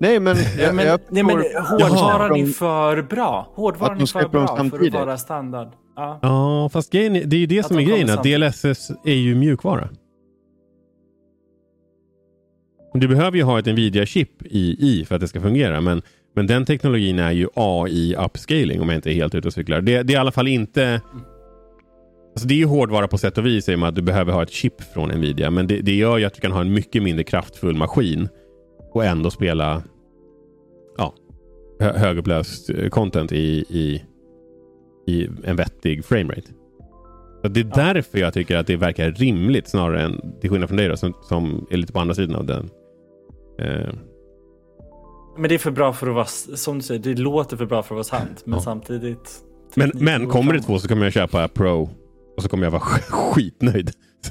Nej, 0.00 0.20
men, 0.20 0.36
jag, 0.58 0.74
men, 0.74 0.86
jag 0.86 1.00
nej, 1.08 1.22
men 1.22 1.36
hårdvaran 1.36 2.36
är 2.36 2.46
för 2.46 3.02
bra. 3.02 3.52
Hårdvaran 3.54 4.00
är 4.00 4.06
för 4.06 4.28
bra 4.28 4.46
för 4.46 4.86
att 4.86 4.92
vara 4.92 5.18
standard. 5.18 5.68
Ja, 5.96 6.18
ja 6.22 6.68
fast 6.72 6.92
grejen, 6.92 7.12
det 7.12 7.36
är 7.36 7.40
ju 7.40 7.46
det 7.46 7.60
att 7.60 7.66
som 7.66 7.78
är 7.78 7.82
grejen. 7.82 8.10
Att 8.10 8.22
DLSS 8.22 8.90
är 9.04 9.14
ju 9.14 9.34
mjukvara. 9.34 9.88
Du 12.94 13.08
behöver 13.08 13.36
ju 13.36 13.42
ha 13.42 13.58
ett 13.58 13.66
Nvidia-chip 13.66 14.42
i, 14.44 14.76
i 14.78 15.04
för 15.04 15.14
att 15.14 15.20
det 15.20 15.28
ska 15.28 15.40
fungera. 15.40 15.80
Men, 15.80 16.02
men 16.34 16.46
den 16.46 16.64
teknologin 16.64 17.18
är 17.18 17.32
ju 17.32 17.48
AI-upscaling 17.54 18.80
om 18.80 18.88
jag 18.88 18.98
inte 18.98 19.10
är 19.10 19.14
helt 19.14 19.34
ute 19.34 19.48
och 19.48 19.54
cyklar. 19.54 19.80
Det, 19.80 20.02
det 20.02 20.12
är 20.12 20.14
i 20.14 20.18
alla 20.18 20.32
fall 20.32 20.48
inte... 20.48 21.00
Alltså 22.36 22.48
det 22.48 22.54
är 22.54 22.58
ju 22.58 22.66
hårdvara 22.66 23.08
på 23.08 23.18
sätt 23.18 23.38
och 23.38 23.46
vis 23.46 23.68
i 23.68 23.74
och 23.74 23.78
med 23.78 23.88
att 23.88 23.94
du 23.94 24.02
behöver 24.02 24.32
ha 24.32 24.42
ett 24.42 24.50
chip 24.50 24.80
från 24.94 25.08
Nvidia. 25.08 25.50
Men 25.50 25.66
det, 25.66 25.80
det 25.80 25.94
gör 25.94 26.18
ju 26.18 26.24
att 26.24 26.34
du 26.34 26.40
kan 26.40 26.52
ha 26.52 26.60
en 26.60 26.72
mycket 26.72 27.02
mindre 27.02 27.24
kraftfull 27.24 27.76
maskin 27.76 28.28
och 28.92 29.04
ändå 29.04 29.30
spela 29.30 29.82
ja, 30.98 31.14
högupplöst 31.80 32.70
eh, 32.70 32.88
content 32.88 33.32
i, 33.32 33.64
i, 33.68 34.02
i 35.06 35.28
en 35.44 35.56
vettig 35.56 36.04
framerate. 36.04 36.50
Så 37.42 37.48
det 37.48 37.60
är 37.60 37.64
ja. 37.64 37.72
därför 37.74 38.18
jag 38.18 38.34
tycker 38.34 38.56
att 38.56 38.66
det 38.66 38.76
verkar 38.76 39.10
rimligt 39.10 39.68
snarare 39.68 40.02
än 40.02 40.40
till 40.40 40.50
skillnad 40.50 40.68
från 40.68 40.76
dig 40.76 40.88
då, 40.88 40.96
som, 40.96 41.14
som 41.22 41.66
är 41.70 41.76
lite 41.76 41.92
på 41.92 42.00
andra 42.00 42.14
sidan 42.14 42.36
av 42.36 42.46
den 42.46 42.70
Eh. 43.58 43.94
Men 45.38 45.48
det 45.48 45.54
är 45.54 45.58
för 45.58 45.70
bra 45.70 45.92
för 45.92 46.06
att 46.06 46.14
vara, 46.14 46.26
som 46.56 46.78
du 46.78 46.82
säger, 46.82 47.00
det 47.00 47.14
låter 47.14 47.56
för 47.56 47.66
bra 47.66 47.82
för 47.82 47.94
att 47.94 48.10
vara 48.10 48.20
sant. 48.20 48.42
Men 48.44 48.54
ja. 48.54 48.60
samtidigt. 48.60 49.42
Men, 49.74 49.90
men 49.94 50.26
kommer 50.28 50.52
det 50.52 50.60
två 50.60 50.78
så 50.78 50.88
kommer 50.88 51.04
jag 51.04 51.12
köpa 51.12 51.48
Pro. 51.48 51.90
Och 52.36 52.42
så 52.42 52.48
kommer 52.48 52.64
jag 52.66 52.70
vara 52.70 52.82
skitnöjd. 53.10 53.90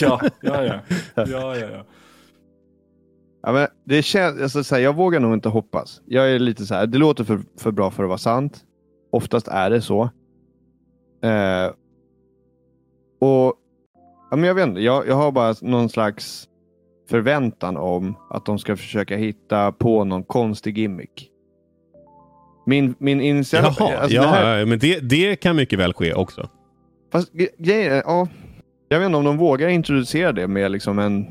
ja, 0.00 0.20
ja, 0.40 0.64
ja. 0.64 0.80
ja, 1.14 1.24
ja, 1.26 1.56
ja. 1.56 1.84
Ja, 3.42 3.52
men 3.52 3.68
det 3.84 4.02
känns, 4.02 4.42
alltså, 4.42 4.64
så 4.64 4.74
här, 4.74 4.82
jag 4.82 4.96
vågar 4.96 5.20
nog 5.20 5.34
inte 5.34 5.48
hoppas. 5.48 6.00
Jag 6.06 6.30
är 6.30 6.38
lite 6.38 6.66
så 6.66 6.74
här, 6.74 6.86
det 6.86 6.98
låter 6.98 7.24
för, 7.24 7.40
för 7.58 7.70
bra 7.70 7.90
för 7.90 8.02
att 8.02 8.08
vara 8.08 8.18
sant. 8.18 8.60
Oftast 9.12 9.48
är 9.48 9.70
det 9.70 9.82
så. 9.82 10.02
Eh, 11.22 11.66
och 13.20 13.54
ja, 14.30 14.36
men 14.36 14.44
jag 14.44 14.54
vet 14.54 14.66
inte, 14.66 14.80
jag, 14.80 15.08
jag 15.08 15.14
har 15.14 15.32
bara 15.32 15.54
någon 15.60 15.88
slags 15.88 16.48
förväntan 17.08 17.76
om 17.76 18.16
att 18.30 18.46
de 18.46 18.58
ska 18.58 18.76
försöka 18.76 19.16
hitta 19.16 19.72
på 19.72 20.04
någon 20.04 20.24
konstig 20.24 20.78
gimmick. 20.78 21.30
Min, 22.66 22.94
min 22.98 23.20
inställning... 23.20 23.72
Jaha, 23.78 23.96
alltså 23.96 24.16
ja, 24.16 24.22
här... 24.22 24.66
men 24.66 24.78
det, 24.78 25.00
det 25.00 25.36
kan 25.36 25.56
mycket 25.56 25.78
väl 25.78 25.94
ske 25.94 26.14
också. 26.14 26.48
Fast 27.12 27.32
grejen 27.58 28.02
ja. 28.06 28.28
Jag 28.88 28.98
vet 28.98 29.06
inte 29.06 29.18
om 29.18 29.24
de 29.24 29.36
vågar 29.36 29.68
introducera 29.68 30.32
det 30.32 30.48
med 30.48 30.70
liksom 30.70 30.98
en 30.98 31.26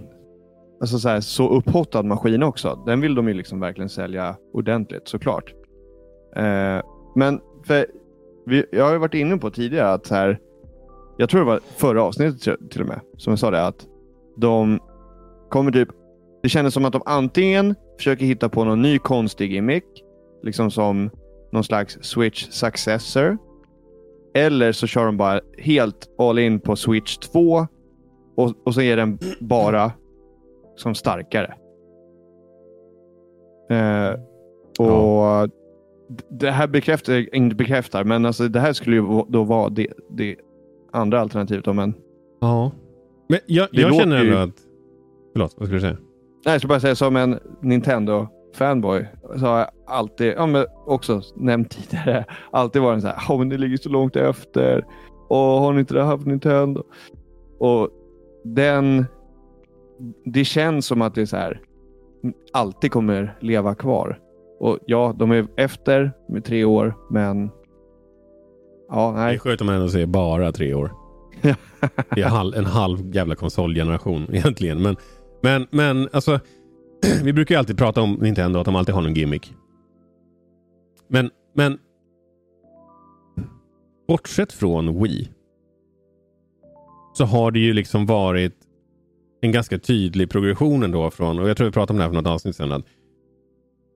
alltså 0.82 1.00
så, 1.00 1.10
här, 1.10 1.22
så 1.22 1.50
upphottad 1.50 2.04
maskin 2.04 2.44
också. 2.44 2.84
Den 2.86 3.02
vill 3.02 3.16
de 3.16 3.28
ju 3.28 3.34
liksom 3.34 3.60
verkligen 3.60 3.90
sälja 3.90 4.36
ordentligt 4.54 5.08
såklart. 5.08 5.54
Eh, 6.36 6.82
men 7.16 7.40
för 7.68 7.86
vi, 8.46 8.66
jag 8.72 8.86
har 8.86 8.92
ju 8.92 8.98
varit 8.98 9.14
inne 9.14 9.38
på 9.38 9.50
tidigare 9.50 9.94
att 9.94 10.06
så 10.06 10.16
här, 10.16 10.40
jag 11.18 11.30
tror 11.30 11.40
det 11.42 11.46
var 11.46 11.60
förra 11.78 12.04
avsnittet 12.04 12.72
till 12.72 12.82
och 12.82 12.88
med, 12.88 13.00
som 13.18 13.32
jag 13.32 13.40
sa 13.40 13.52
det, 13.52 13.66
att 13.66 13.86
de 14.38 14.80
kommer 15.50 15.72
typ, 15.72 15.90
det 16.44 16.50
kändes 16.50 16.74
som 16.74 16.86
att 16.86 16.94
de 16.94 17.02
antingen 17.06 17.76
försöker 17.98 18.26
hitta 18.26 18.50
på 18.50 18.64
någon 18.64 18.82
ny 18.82 19.00
konstig 19.00 19.52
gimmick, 19.52 19.84
liksom 20.44 20.72
som 20.72 21.10
någon 21.52 21.64
slags 21.64 21.98
Switch 22.02 22.50
successor. 22.50 23.38
Eller 24.36 24.72
så 24.72 24.88
kör 24.88 25.06
de 25.06 25.18
bara 25.18 25.42
helt 25.58 26.10
all 26.18 26.40
in 26.40 26.60
på 26.60 26.76
Switch 26.76 27.18
2 27.18 27.68
och, 28.36 28.54
och 28.66 28.74
så 28.74 28.82
är 28.82 28.98
den 28.98 29.20
bara 29.40 29.92
som 30.76 30.96
starkare. 30.96 31.54
Eh, 33.70 34.20
och 34.80 34.86
ja. 34.86 35.48
Det 36.30 36.52
här 36.52 36.68
bekräftar, 36.68 37.36
inte 37.36 37.56
bekräftar, 37.56 38.04
men 38.04 38.26
alltså 38.26 38.48
det 38.48 38.60
här 38.60 38.74
skulle 38.74 38.96
ju 38.96 39.24
då 39.28 39.44
vara 39.44 39.70
det, 39.70 39.88
det 40.10 40.36
andra 40.92 41.20
alternativet. 41.22 41.76
Men 41.76 41.94
ja. 42.42 42.72
Men 43.30 43.40
jag, 43.46 43.68
jag 43.72 43.96
känner 43.96 44.26
ändå 44.26 44.38
att 44.38 44.66
Förlåt, 45.34 45.56
vad 45.58 45.68
skulle 45.68 45.78
du 45.78 45.82
säga? 45.82 45.98
Nej, 46.46 46.54
jag 46.54 46.62
skulle 46.62 46.70
bara 46.70 46.80
säga 46.80 46.96
som 46.96 47.16
en 47.16 47.40
Nintendo-fanboy 47.62 49.06
så 49.40 49.66
alltid, 49.88 50.34
ja, 50.38 50.46
men 50.46 50.66
också 50.86 51.22
nämnt 51.36 51.70
tidigare, 51.70 52.26
alltid 52.52 52.82
varit 52.82 53.02
så 53.02 53.08
här, 53.08 53.34
oh, 53.34 53.40
men 53.40 53.50
ni 53.50 53.58
ligger 53.58 53.78
så 53.78 53.90
långt 53.90 54.16
efter. 54.16 54.86
Och 55.28 55.38
har 55.38 55.74
ni 55.74 55.80
inte 55.80 55.94
det 55.94 56.04
haft 56.04 56.26
Nintendo? 56.26 56.84
Och 57.60 57.90
den, 58.44 59.06
det 60.26 60.46
känns 60.46 60.86
som 60.86 61.02
att 61.02 61.16
det 61.16 61.22
är 61.22 61.26
så 61.26 61.38
här, 61.38 61.62
alltid 62.54 62.92
kommer 62.92 63.38
leva 63.40 63.76
kvar. 63.76 64.20
Och 64.60 64.80
ja, 64.86 65.16
de 65.20 65.32
är 65.32 65.48
efter 65.58 66.12
med 66.30 66.46
tre 66.46 66.66
år, 66.66 66.94
men 67.10 67.50
ja, 68.90 69.12
nej. 69.16 69.28
Det 69.28 69.36
är 69.36 69.40
skönt 69.40 69.62
om 69.62 69.68
man 69.68 69.76
ändå 69.76 69.90
säger 69.90 70.08
bara 70.08 70.52
tre 70.52 70.74
år. 70.74 70.92
det 72.16 72.22
är 72.22 72.58
en 72.58 72.66
halv 72.66 73.16
jävla 73.16 73.36
konsolgeneration 73.36 74.28
egentligen. 74.32 74.82
Men 74.82 74.96
men, 75.46 75.68
men 75.70 76.10
alltså, 76.14 76.40
vi 77.24 77.34
brukar 77.34 77.56
ju 77.56 77.60
alltid 77.60 77.78
prata 77.78 78.02
om 78.02 78.14
Nintendo, 78.22 78.60
att 78.60 78.66
de 78.66 78.76
alltid 78.76 78.96
har 78.96 79.02
någon 79.02 79.14
gimmick. 79.14 79.54
Men, 81.08 81.30
men 81.54 81.80
bortsett 84.08 84.54
från 84.54 85.04
Wii 85.04 85.30
så 87.14 87.26
har 87.26 87.52
det 87.52 87.60
ju 87.60 87.74
liksom 87.74 88.06
varit 88.06 88.54
en 89.42 89.52
ganska 89.52 89.80
tydlig 89.80 90.30
progression 90.30 90.84
ändå 90.84 91.12
från, 91.12 91.40
och 91.40 91.50
jag 91.50 91.58
tror 91.58 91.68
vi 91.68 91.72
pratade 91.74 91.94
om 91.94 91.98
det 91.98 92.04
här 92.04 92.10
för 92.10 92.16
något 92.16 92.28
avsnitt 92.28 92.56
sedan, 92.56 92.72
att 92.72 92.86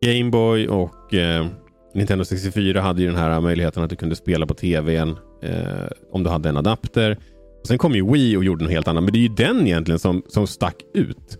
Gameboy 0.02 0.68
och 0.68 1.14
eh, 1.14 1.48
Nintendo 1.94 2.26
64 2.26 2.82
hade 2.82 3.02
ju 3.02 3.08
den 3.08 3.18
här 3.18 3.42
möjligheten 3.42 3.84
att 3.84 3.90
du 3.90 3.96
kunde 3.96 4.16
spela 4.16 4.46
på 4.46 4.54
tvn 4.54 5.16
eh, 5.42 5.88
om 6.12 6.24
du 6.24 6.30
hade 6.30 6.50
en 6.50 6.58
adapter. 6.58 7.18
Och 7.62 7.68
sen 7.68 7.78
kom 7.78 7.94
ju 7.94 8.12
Wii 8.12 8.38
och 8.38 8.44
gjorde 8.44 8.64
något 8.64 8.74
helt 8.74 8.88
annat. 8.88 9.04
Men 9.04 9.14
det 9.14 9.20
är 9.20 9.22
ju 9.22 9.36
den 9.36 9.68
egentligen 9.68 10.00
som, 10.00 10.24
som 10.28 10.48
stack 10.48 10.76
ut. 10.94 11.38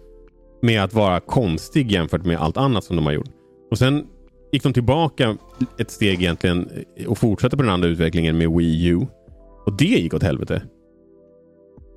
Med 0.62 0.84
att 0.84 0.94
vara 0.94 1.20
konstig 1.20 1.92
jämfört 1.92 2.26
med 2.26 2.38
allt 2.38 2.58
annat 2.58 2.84
som 2.84 2.96
de 2.96 3.06
har 3.06 3.14
gjort. 3.14 3.30
Och 3.72 3.78
sen 3.78 4.08
gick 4.52 4.64
de 4.64 4.74
tillbaka 4.74 5.38
ett 5.80 5.92
steg 5.92 6.22
egentligen 6.22 6.70
och 7.08 7.18
fortsatte 7.18 7.58
på 7.58 7.64
den 7.64 7.72
andra 7.72 7.88
utvecklingen 7.88 8.38
med 8.38 8.50
Wii 8.52 8.86
U. 8.88 9.00
Och 9.66 9.78
det 9.78 9.86
gick 9.86 10.14
åt 10.14 10.24
helvete. 10.24 10.62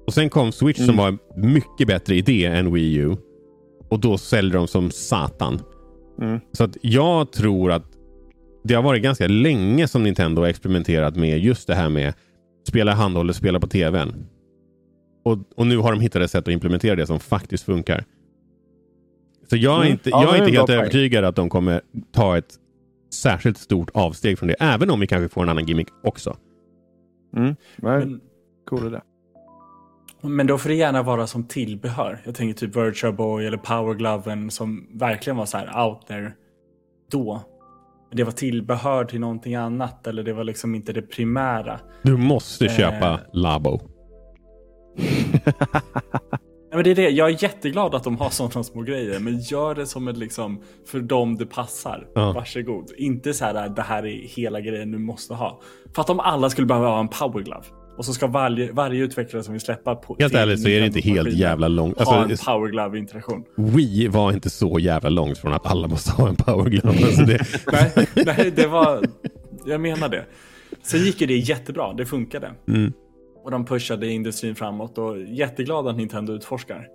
Och 0.07 0.15
sen 0.15 0.31
kom 0.31 0.53
Switch 0.53 0.79
som 0.79 0.85
Mm. 0.89 0.97
var 0.97 1.09
en 1.09 1.19
mycket 1.51 1.87
bättre 1.87 2.15
idé 2.15 2.45
än 2.45 2.73
Wii 2.73 2.95
U. 2.97 3.17
Och 3.89 4.01
då 4.01 4.19
säljer 4.19 4.53
de 4.53 4.67
som 4.69 4.91
satan. 4.91 5.61
Mm. 6.21 6.41
Så 6.53 6.65
att 6.65 6.77
jag 6.83 7.33
tror 7.33 7.73
att 7.73 7.85
det 8.65 8.75
har 8.75 8.83
varit 8.83 9.03
ganska 9.03 9.27
länge 9.29 9.89
som 9.89 10.03
Nintendo 10.03 10.43
har 10.43 10.49
experimenterat 10.49 11.17
med 11.17 11.39
just 11.39 11.67
det 11.67 11.75
här 11.75 11.89
med 11.89 12.15
spela 12.69 12.93
i 12.93 12.95
handhållet, 12.95 13.37
spela 13.37 13.61
på 13.61 13.67
tvn. 13.67 14.15
Och, 15.25 15.39
och 15.57 15.67
nu 15.67 15.77
har 15.77 15.93
de 15.93 16.01
hittat 16.01 16.23
ett 16.23 16.31
sätt 16.31 16.49
att 16.49 16.55
implementera 16.55 16.97
det 16.97 17.07
som 17.07 17.21
faktiskt 17.21 17.65
funkar. 17.65 18.05
Så 19.53 19.57
jag 19.59 19.75
är 19.75 19.81
Mm. 19.81 19.93
inte, 19.93 20.11
Ja, 20.11 20.23
jag 20.23 20.33
det 20.33 20.37
är 20.39 20.47
inte 20.47 20.59
helt 20.59 20.71
övertygad 20.71 21.25
att 21.25 21.37
de 21.37 21.49
kommer 21.49 21.81
ta 22.13 22.39
ett 22.39 22.55
särskilt 23.15 23.59
stort 23.59 23.91
avsteg 23.95 24.39
från 24.39 24.49
det. 24.49 24.55
Även 24.61 24.91
om 24.91 25.01
vi 25.01 25.07
kanske 25.07 25.29
får 25.29 25.43
en 25.43 25.49
annan 25.49 25.67
gimmick 25.67 25.89
också. 26.05 26.37
Mm. 27.37 27.57
Men, 27.77 28.21
cool 28.71 28.87
idé. 28.87 29.01
men 30.23 30.47
då 30.47 30.59
får 30.59 30.69
det 30.69 30.75
gärna 30.75 31.03
vara 31.03 31.27
som 31.27 31.45
tillbehör. 31.45 32.23
Jag 32.25 32.35
tänker 32.35 32.55
typ 32.67 32.77
Virtual 32.77 33.13
Boy 33.15 33.47
eller 33.47 33.57
Power 33.59 33.95
Gloven 33.95 34.51
som 34.51 34.87
verkligen 34.95 35.37
var 35.37 35.47
så 35.47 35.59
här 35.59 35.87
out 35.89 36.07
there 36.07 36.33
då. 37.11 37.43
Men 38.09 38.17
det 38.17 38.25
var 38.25 38.33
tillbehör 38.33 39.05
till 39.05 39.21
någonting 39.21 39.55
annat 39.55 40.07
eller 40.07 40.23
det 40.23 40.33
var 40.33 40.45
liksom 40.45 40.75
inte 40.75 40.93
det 40.93 41.03
primära. 41.03 41.81
Du 42.03 42.17
måste 42.17 42.65
Eh. 42.67 42.77
köpa 42.77 43.21
Labo. 43.33 43.81
Nej, 46.73 46.77
men 46.77 46.85
det 46.85 46.91
är 46.91 47.05
det. 47.07 47.11
Jag 47.11 47.29
är 47.29 47.43
jätteglad 47.43 47.95
att 47.95 48.05
de 48.05 48.17
har 48.17 48.31
sådana 48.31 48.65
små 48.65 48.83
grejer. 48.83 49.19
Men 49.19 49.39
gör 49.41 49.75
det 49.75 49.87
som 49.87 50.09
ett 50.09 50.17
liksom 50.17 50.63
för 50.87 51.01
dem 51.01 51.37
det 51.37 51.47
passar. 51.47 52.07
Ja. 52.15 52.33
Varsågod. 52.33 52.93
Inte 52.97 53.35
så 53.35 53.45
här 53.45 53.69
det 53.69 53.83
här 53.83 54.07
är 54.07 54.29
hela 54.29 54.61
grejen 54.61 54.91
du 54.91 54.99
måste 54.99 55.35
ha. 55.35 55.61
För 55.95 56.03
att 56.03 56.11
om 56.11 56.21
alla 56.21 56.51
skulle 56.51 56.67
behöva 56.67 56.89
ha 56.89 57.01
en 57.01 57.09
power 57.09 57.43
glove. 57.43 57.65
Och 57.97 58.05
så 58.05 58.13
ska 58.13 58.27
varje, 58.27 58.73
varje 58.73 59.03
utvecklare 59.03 59.43
som 59.43 59.53
vill 59.53 59.61
släppa 59.61 59.95
på 59.95 60.17
Helt 60.19 60.35
ärligt 60.35 60.63
så 60.63 60.69
är 60.69 60.81
det 60.81 60.87
inte 60.87 61.01
helt 61.01 61.33
jävla 61.33 61.69
långt. 61.69 62.01
Ha 62.01 62.17
en 62.17 62.31
Alltså, 62.31 62.51
power 62.51 62.69
glove 62.71 62.99
interaktion. 62.99 63.45
Wii 63.57 64.09
var 64.09 64.33
inte 64.33 64.51
så 64.51 64.79
jävla 64.79 65.09
långt 65.09 65.39
från 65.39 65.53
att 65.53 65.67
alla 65.67 65.89
måste 65.89 66.13
ha 66.13 66.29
en 66.29 66.37
power 66.37 66.71
glove. 66.71 67.07
Alltså 67.07 67.23
det, 67.23 67.47
nej, 67.73 68.07
nej, 68.27 68.53
det 68.57 68.67
var... 68.67 69.05
Jag 69.65 69.81
menar 69.81 70.09
det. 70.09 70.25
Så 70.83 70.97
gick 70.97 71.21
ju 71.21 71.27
det 71.27 71.37
jättebra. 71.37 71.93
Det 71.93 72.07
funkade. 72.07 72.51
mm. 72.69 72.93
Och 73.45 73.51
de 73.51 73.65
pushade 73.65 74.09
industrin 74.11 74.55
framåt 74.55 74.99
och 74.99 75.23
jätteglad 75.23 75.87
att 75.89 75.97
Nintendo 75.97 76.33
utforskar. 76.33 76.89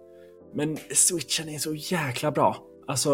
Men 0.54 0.78
switchen 0.94 1.50
är 1.50 1.58
så 1.58 1.74
jäkla 1.74 2.32
bra. 2.32 2.58
Alltså... 2.88 3.10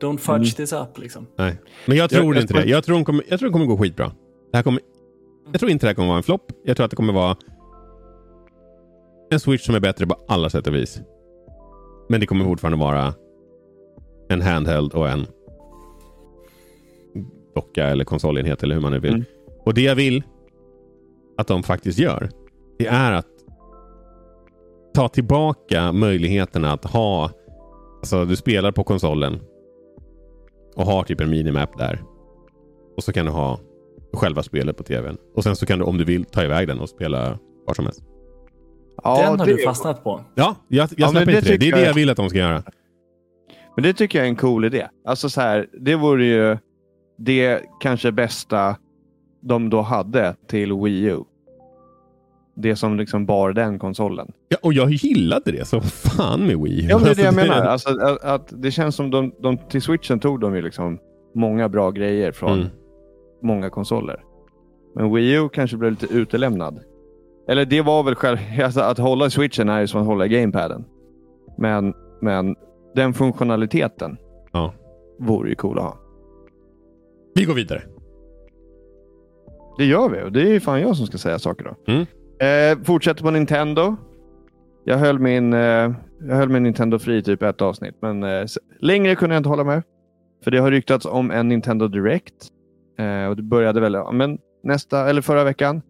Don't 0.00 0.18
fudge 0.18 0.28
Mm. 0.36 0.44
this 0.44 0.72
up 0.72 0.98
liksom. 0.98 1.26
Nej. 1.36 1.56
Men 1.86 1.96
jag 1.96 2.10
tror 2.10 2.34
jag 2.34 2.42
inte 2.42 2.52
tror- 2.54 2.62
det. 2.62 2.68
Jag 2.70 2.84
tror, 2.84 2.94
de 2.96 3.04
kommer, 3.04 3.24
jag 3.28 3.38
tror 3.38 3.48
det 3.48 3.52
kommer 3.52 3.66
gå 3.66 3.78
skitbra. 3.78 4.12
Det 4.50 4.56
här 4.56 4.62
kommer, 4.62 4.80
jag 5.52 5.60
tror 5.60 5.70
inte 5.70 5.86
det 5.86 5.88
här 5.88 5.94
kommer 5.94 6.08
vara 6.08 6.16
en 6.16 6.22
flopp. 6.22 6.52
Jag 6.64 6.76
tror 6.76 6.84
att 6.84 6.90
det 6.90 6.96
kommer 6.96 7.12
vara 7.12 7.36
en 9.30 9.40
Switch 9.40 9.64
som 9.66 9.74
är 9.74 9.80
bättre 9.80 10.06
på 10.06 10.16
alla 10.28 10.50
sätt 10.50 10.66
och 10.66 10.74
vis. 10.74 11.00
Men 12.08 12.20
det 12.20 12.26
kommer 12.26 12.44
fortfarande 12.44 12.78
vara 12.78 13.14
en 14.28 14.40
handheld 14.42 14.92
och 14.92 15.08
en 15.08 15.26
docka 17.54 17.86
eller 17.86 18.04
konsolenhet 18.04 18.62
eller 18.62 18.74
hur 18.74 18.82
man 18.82 18.92
nu 18.92 18.98
vill. 19.00 19.14
Mm. 19.14 19.24
Och 19.64 19.74
det 19.74 19.82
jag 19.82 19.94
vill 19.94 20.22
att 21.38 21.46
de 21.46 21.62
faktiskt 21.62 21.98
gör, 21.98 22.28
det 22.78 22.86
är 22.86 23.12
att 23.12 23.26
ta 24.94 25.08
tillbaka 25.08 25.92
möjligheterna 25.92 26.72
att 26.72 26.84
ha, 26.84 27.30
alltså 27.98 28.24
du 28.24 28.36
spelar 28.36 28.72
på 28.72 28.84
konsolen 28.84 29.40
och 30.76 30.86
har 30.86 31.02
typ 31.04 31.20
en 31.20 31.30
minimap 31.30 31.78
där. 31.78 32.02
Och 32.96 33.04
så 33.04 33.12
kan 33.12 33.26
du 33.26 33.32
ha 33.32 33.58
själva 34.12 34.42
spelet 34.42 34.76
på 34.76 34.82
tvn. 34.82 35.16
Och 35.36 35.42
sen 35.44 35.56
så 35.56 35.66
kan 35.66 35.78
du 35.78 35.84
om 35.84 35.98
du 35.98 36.04
vill 36.04 36.24
ta 36.24 36.44
iväg 36.44 36.68
den 36.68 36.80
och 36.80 36.88
spela 36.88 37.38
var 37.66 37.74
som 37.74 37.84
helst. 37.84 38.02
Ja, 39.02 39.20
Den 39.30 39.38
har 39.40 39.46
det, 39.46 39.56
du 39.56 39.62
fastnat 39.62 40.04
på. 40.04 40.20
Ja, 40.34 40.56
jag, 40.68 40.82
jag 40.82 40.90
Ja, 40.96 41.08
släpper 41.08 41.26
det 41.32 41.38
inte 41.38 41.50
det. 41.50 41.50
Det 41.50 41.54
är 41.54 41.58
tycker 41.58 41.76
det 41.76 41.80
jag- 41.82 41.88
jag 41.90 41.94
vill 41.94 42.10
att 42.10 42.16
de 42.16 42.28
ska 42.28 42.38
göra. 42.38 42.62
Men 43.76 43.82
det 43.82 43.92
tycker 43.92 44.18
jag 44.18 44.24
är 44.26 44.28
en 44.30 44.36
cool 44.36 44.64
idé. 44.64 44.88
Alltså 45.04 45.28
så 45.30 45.40
här, 45.40 45.66
det 45.80 45.94
vore 45.96 46.24
ju 46.24 46.58
det 47.18 47.62
kanske 47.80 48.12
bästa 48.12 48.76
de 49.48 49.70
då 49.70 49.80
hade 49.80 50.34
till 50.46 50.72
Wii 50.72 51.04
U. 51.04 51.18
Det 52.56 52.76
som 52.76 52.96
liksom 52.96 53.26
bar 53.26 53.52
den 53.52 53.78
konsolen. 53.78 54.32
Ja, 54.48 54.56
och 54.62 54.72
jag 54.72 54.90
gillade 54.90 55.52
det 55.52 55.64
som 55.64 55.80
fan 55.82 56.46
med 56.46 56.58
Wii. 56.60 56.86
Ja, 56.90 56.96
men 56.98 57.04
det 57.04 57.10
är 57.10 57.14
det 57.14 57.22
jag 57.22 57.28
Alltså, 57.38 57.50
menar. 57.54 57.66
Alltså, 57.66 57.88
att, 58.00 58.24
att 58.24 58.62
det 58.62 58.70
känns 58.70 58.96
som 58.96 59.10
de, 59.10 59.32
de 59.42 59.56
till 59.58 59.82
switchen 59.82 60.20
tog 60.20 60.40
de 60.40 60.54
ju 60.56 60.62
liksom 60.62 60.98
många 61.34 61.68
bra 61.68 61.90
grejer 61.90 62.32
från 62.32 62.52
Mm. 62.52 62.66
många 63.42 63.70
konsoler. 63.70 64.22
Men 64.94 65.14
Wii 65.14 65.32
U 65.34 65.48
kanske 65.52 65.76
blev 65.76 65.90
lite 65.90 66.06
utelämnad. 66.14 66.80
Eller 67.48 67.64
det 67.64 67.80
var 67.82 68.02
väl 68.02 68.14
själv, 68.14 68.38
alltså, 68.64 68.80
att 68.80 68.98
hålla 68.98 69.30
switchen 69.30 69.68
är 69.68 69.80
ju 69.80 69.86
som 69.86 70.00
att 70.00 70.06
hålla 70.06 70.26
gamepaden. 70.26 70.84
Men, 71.58 71.94
men 72.20 72.56
den 72.94 73.14
funktionaliteten 73.14 74.16
Ja. 74.52 74.72
vore 75.18 75.48
ju 75.48 75.54
cool 75.54 75.78
att 75.78 75.84
ha. 75.84 75.98
Vi 77.34 77.44
går 77.44 77.54
vidare. 77.54 77.82
Det 79.78 79.84
gör 79.84 80.08
vi 80.08 80.22
och 80.22 80.32
det 80.32 80.42
är 80.42 80.52
ju 80.52 80.60
fan 80.60 80.80
jag 80.80 80.96
som 80.96 81.06
ska 81.06 81.18
säga 81.18 81.38
saker 81.38 81.64
då. 81.64 81.92
Mm. 81.92 82.06
Eh, 82.38 82.84
fortsätter 82.84 83.22
på 83.22 83.30
Nintendo. 83.30 83.96
Jag 84.84 84.98
höll 84.98 85.18
min, 85.18 85.52
eh, 85.52 85.92
jag 86.20 86.36
höll 86.36 86.48
min 86.48 86.62
Nintendo 86.62 86.98
fri 86.98 87.22
typ 87.22 87.42
ett 87.42 87.62
avsnitt, 87.62 87.94
men 88.02 88.22
eh, 88.22 88.46
längre 88.80 89.14
kunde 89.14 89.34
jag 89.34 89.40
inte 89.40 89.48
hålla 89.48 89.64
med. 89.64 89.82
För 90.44 90.50
det 90.50 90.58
har 90.58 90.70
ryktats 90.70 91.06
om 91.06 91.30
en 91.30 91.48
Nintendo 91.48 91.88
Direct. 91.88 92.34
Eh, 92.98 93.26
och 93.26 93.36
det 93.36 93.42
började 93.42 93.80
väl 93.80 93.96
men 94.12 94.38
nästa, 94.62 95.10
eller 95.10 95.22
förra 95.22 95.44
veckan. 95.44 95.82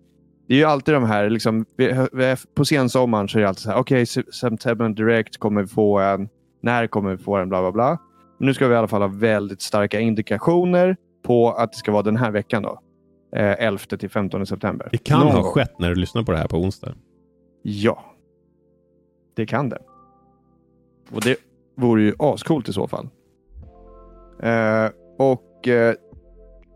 Det 0.48 0.54
är 0.54 0.58
ju 0.58 0.64
alltid 0.64 0.94
de 0.94 1.04
här, 1.04 1.30
liksom, 1.30 1.64
på 2.54 2.64
sensommaren 2.64 3.28
så 3.28 3.38
är 3.38 3.42
det 3.42 3.48
alltid 3.48 3.62
så 3.62 3.70
här, 3.70 3.78
okej, 3.78 4.02
okay, 4.02 4.24
September 4.32 4.88
Direct 4.88 5.38
kommer 5.38 5.62
vi 5.62 5.68
få 5.68 5.98
en, 5.98 6.28
när 6.62 6.86
kommer 6.86 7.10
vi 7.10 7.18
få 7.18 7.36
en, 7.36 7.48
bla 7.48 7.60
bla 7.60 7.72
bla. 7.72 7.98
Men 8.38 8.46
nu 8.46 8.54
ska 8.54 8.68
vi 8.68 8.74
i 8.74 8.76
alla 8.76 8.88
fall 8.88 9.02
ha 9.02 9.08
väldigt 9.08 9.62
starka 9.62 10.00
indikationer 10.00 10.96
på 11.26 11.52
att 11.52 11.72
det 11.72 11.78
ska 11.78 11.92
vara 11.92 12.02
den 12.02 12.16
här 12.16 12.30
veckan 12.30 12.62
då. 12.62 12.80
Eh, 13.34 13.66
11 13.66 13.78
till 13.98 14.10
15 14.10 14.46
september. 14.46 14.88
Det 14.92 14.98
kan 14.98 15.20
Någon 15.20 15.32
ha 15.32 15.42
skett 15.42 15.78
när 15.78 15.88
du 15.88 15.94
lyssnar 15.94 16.22
på 16.22 16.32
det 16.32 16.38
här 16.38 16.48
på 16.48 16.56
onsdag. 16.56 16.94
Ja. 17.62 18.04
Det 19.36 19.46
kan 19.46 19.68
det. 19.68 19.78
Och 21.10 21.20
det 21.20 21.36
vore 21.76 22.02
ju 22.02 22.14
ascoolt 22.18 22.68
i 22.68 22.72
så 22.72 22.88
fall. 22.88 23.08
Eh, 24.42 24.88
och 25.18 25.68
eh, 25.68 25.94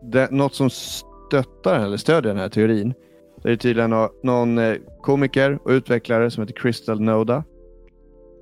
det, 0.03 0.31
något 0.31 0.53
som 0.53 0.69
stöttar 0.69 1.79
eller 1.79 1.97
stödjer 1.97 2.33
den 2.33 2.41
här 2.41 2.49
teorin. 2.49 2.93
Det 3.43 3.51
är 3.51 3.55
tydligen 3.55 3.89
nå- 3.89 4.11
någon 4.23 4.57
eh, 4.57 4.75
komiker 5.01 5.59
och 5.63 5.69
utvecklare 5.69 6.31
som 6.31 6.41
heter 6.43 6.53
Crystal 6.61 7.01
Noda. 7.01 7.43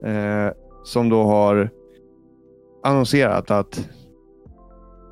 Eh, 0.04 0.50
som 0.84 1.10
då 1.10 1.24
har 1.24 1.70
annonserat 2.84 3.52
att 3.52 3.90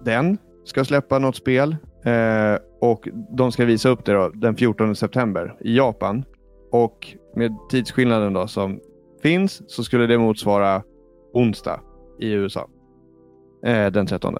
den 0.03 0.37
ska 0.65 0.85
släppa 0.85 1.19
något 1.19 1.35
spel. 1.35 1.75
Eh, 2.03 2.55
och 2.81 3.09
de 3.37 3.51
ska 3.51 3.65
visa 3.65 3.89
upp 3.89 4.05
det 4.05 4.13
då, 4.13 4.29
den 4.29 4.55
14 4.55 4.95
september 4.95 5.57
i 5.61 5.77
Japan. 5.77 6.23
Och 6.71 7.07
med 7.35 7.51
tidsskillnaden 7.69 8.33
då 8.33 8.47
som 8.47 8.79
finns 9.21 9.61
så 9.67 9.83
skulle 9.83 10.07
det 10.07 10.17
motsvara 10.17 10.83
onsdag 11.33 11.79
i 12.19 12.31
USA. 12.31 12.69
Eh, 13.65 13.91
den 13.91 14.07
13. 14.07 14.37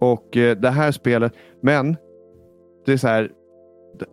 Och 0.00 0.36
eh, 0.36 0.56
det 0.56 0.70
här 0.70 0.92
spelet, 0.92 1.32
men 1.62 1.96
det 2.86 2.92
är 2.92 2.96
så 2.96 3.08
här. 3.08 3.32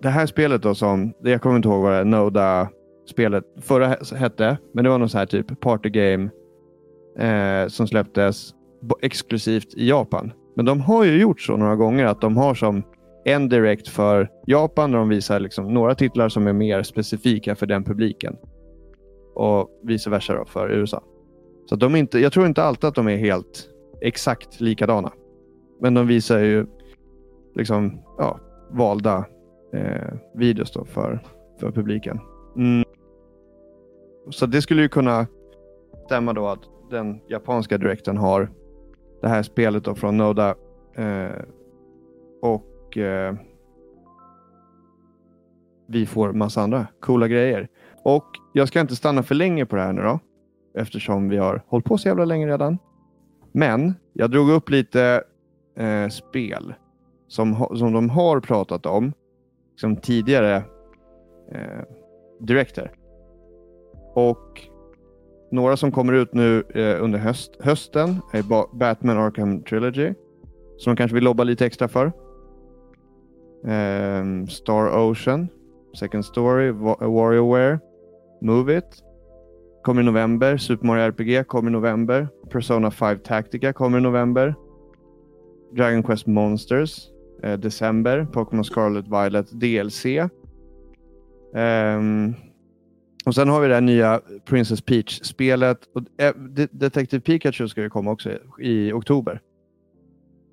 Det 0.02 0.10
här 0.10 0.26
spelet 0.26 0.62
då 0.62 0.76
som, 0.76 1.14
jag 1.24 1.42
kommer 1.42 1.56
inte 1.56 1.68
ihåg 1.68 1.82
vad 1.82 1.94
det 1.94 2.04
Noda 2.04 2.70
spelet 3.10 3.44
förra 3.62 3.98
hette, 4.16 4.58
men 4.74 4.84
det 4.84 4.90
var 4.90 4.98
någon 4.98 5.10
så 5.10 5.18
här 5.18 5.26
typ 5.26 5.60
party 5.60 5.90
game 5.90 6.30
eh, 7.18 7.68
som 7.68 7.88
släpptes 7.88 8.54
exklusivt 9.02 9.74
i 9.74 9.90
Japan. 9.90 10.32
Men 10.56 10.66
de 10.66 10.82
har 10.82 11.04
ju 11.04 11.22
gjort 11.22 11.42
så 11.42 11.58
några 11.58 11.76
gånger 11.76 12.06
att 12.06 12.22
de 12.22 12.38
har 12.38 12.54
som 12.54 12.84
en 13.26 13.50
direkt 13.50 13.88
för 13.88 14.30
Japan 14.46 14.92
där 14.92 15.00
de 15.00 15.10
visar 15.10 15.40
liksom 15.40 15.74
några 15.74 15.96
titlar 15.96 16.30
som 16.30 16.48
är 16.48 16.54
mer 16.54 16.84
specifika 16.84 17.56
för 17.56 17.66
den 17.66 17.84
publiken. 17.84 18.36
Och 19.36 19.70
vice 19.84 20.10
versa 20.10 20.34
då 20.34 20.46
för 20.46 20.72
USA. 20.72 21.04
Så 21.66 21.76
att 21.76 21.80
de 21.80 21.96
inte, 21.96 22.20
jag 22.20 22.34
tror 22.34 22.46
inte 22.46 22.64
alltid 22.64 22.88
att 22.88 22.96
de 22.96 23.08
är 23.08 23.18
helt 23.18 23.70
exakt 24.02 24.62
likadana. 24.62 25.12
Men 25.82 25.94
de 25.94 26.08
visar 26.08 26.40
ju 26.40 26.66
liksom 27.56 28.02
ja, 28.18 28.40
valda 28.72 29.26
eh, 29.74 30.14
videos 30.34 30.72
då 30.72 30.86
för, 30.86 31.20
för 31.60 31.72
publiken. 31.72 32.20
Mm. 32.56 32.84
Så 34.30 34.46
det 34.46 34.62
skulle 34.62 34.82
ju 34.82 34.90
kunna 34.90 35.28
stämma 36.06 36.34
då 36.34 36.48
att 36.48 36.62
den 36.90 37.20
japanska 37.28 37.78
direkten 37.78 38.18
har 38.18 38.52
det 39.22 39.28
här 39.28 39.44
spelet 39.44 39.84
då 39.84 39.96
från 39.96 40.18
Noda 40.18 40.56
eh, 40.96 41.42
och 42.42 42.75
eh, 42.98 43.34
vi 45.88 46.06
får 46.06 46.34
massa 46.34 46.62
andra 46.62 46.88
coola 47.00 47.28
grejer. 47.28 47.68
Och 48.04 48.26
jag 48.54 48.68
ska 48.68 48.80
inte 48.80 48.96
stanna 48.96 49.24
för 49.24 49.36
länge 49.36 49.66
på 49.66 49.76
det 49.76 49.82
här 49.82 49.94
nu 49.94 50.02
då. 50.02 50.20
Eftersom 50.78 51.30
vi 51.30 51.38
har 51.38 51.64
hållit 51.68 51.86
på 51.86 51.98
så 51.98 52.08
jävla 52.08 52.26
länge 52.26 52.48
redan. 52.48 52.78
Men 53.52 53.94
Jag 54.14 54.32
drog 54.32 54.50
upp 54.50 54.70
lite 54.70 55.24
eh, 55.78 56.08
spel 56.10 56.74
som, 57.28 57.56
som 57.78 57.94
de 57.94 58.10
har 58.10 58.40
pratat 58.40 58.86
om 58.86 59.14
som 59.76 59.96
tidigare 59.96 60.56
eh, 61.52 61.84
director. 62.40 62.92
Och 64.14 64.62
några 65.52 65.78
som 65.78 65.92
kommer 65.92 66.14
ut 66.14 66.34
nu 66.34 66.64
eh, 66.76 67.04
under 67.04 67.20
höst, 67.20 67.52
hösten 67.60 68.22
är 68.34 68.44
ba- 68.44 68.68
Batman 68.74 69.18
Arkham 69.18 69.64
Trilogy. 69.64 70.14
Som 70.78 70.94
de 70.94 70.98
kanske 70.98 71.16
vill 71.16 71.24
lobba 71.24 71.44
lite 71.44 71.66
extra 71.66 71.88
för 71.88 72.12
um, 73.66 74.48
Star 74.48 74.88
Ocean, 74.88 75.50
Second 75.94 76.24
Story, 76.24 76.72
Warriorware, 76.72 77.80
Move 78.42 78.78
It. 78.78 79.02
Kommer 79.84 80.02
i 80.02 80.06
november. 80.06 80.58
Super 80.58 80.88
Mario 80.88 81.04
RPG 81.04 81.48
kommer 81.48 81.70
i 81.70 81.74
november. 81.74 82.28
Persona 82.50 82.92
5 82.92 83.20
Tactica 83.20 83.74
kommer 83.74 83.98
i 83.98 84.02
november. 84.02 84.56
Dragon 85.76 86.04
Quest 86.04 86.28
Monsters, 86.28 87.10
eh, 87.44 87.60
december. 87.60 88.26
Pokémon 88.26 88.64
Scarlet 88.64 89.08
Violet 89.08 89.52
DLC. 89.52 90.06
Um, 90.06 90.30
ehm, 91.56 92.34
och 93.26 93.36
sen 93.36 93.50
har 93.50 93.62
vi 93.62 93.68
det 93.68 93.74
här 93.74 93.82
nya 93.82 94.22
Princess 94.46 94.82
Peach-spelet. 94.82 95.78
Och, 95.94 96.24
eh, 96.24 96.34
Detective 96.72 97.22
Pikachu 97.22 97.68
ska 97.68 97.82
ju 97.82 97.90
komma 97.90 98.12
också 98.12 98.30
i, 98.32 98.38
i 98.60 98.94
oktober. 98.94 99.42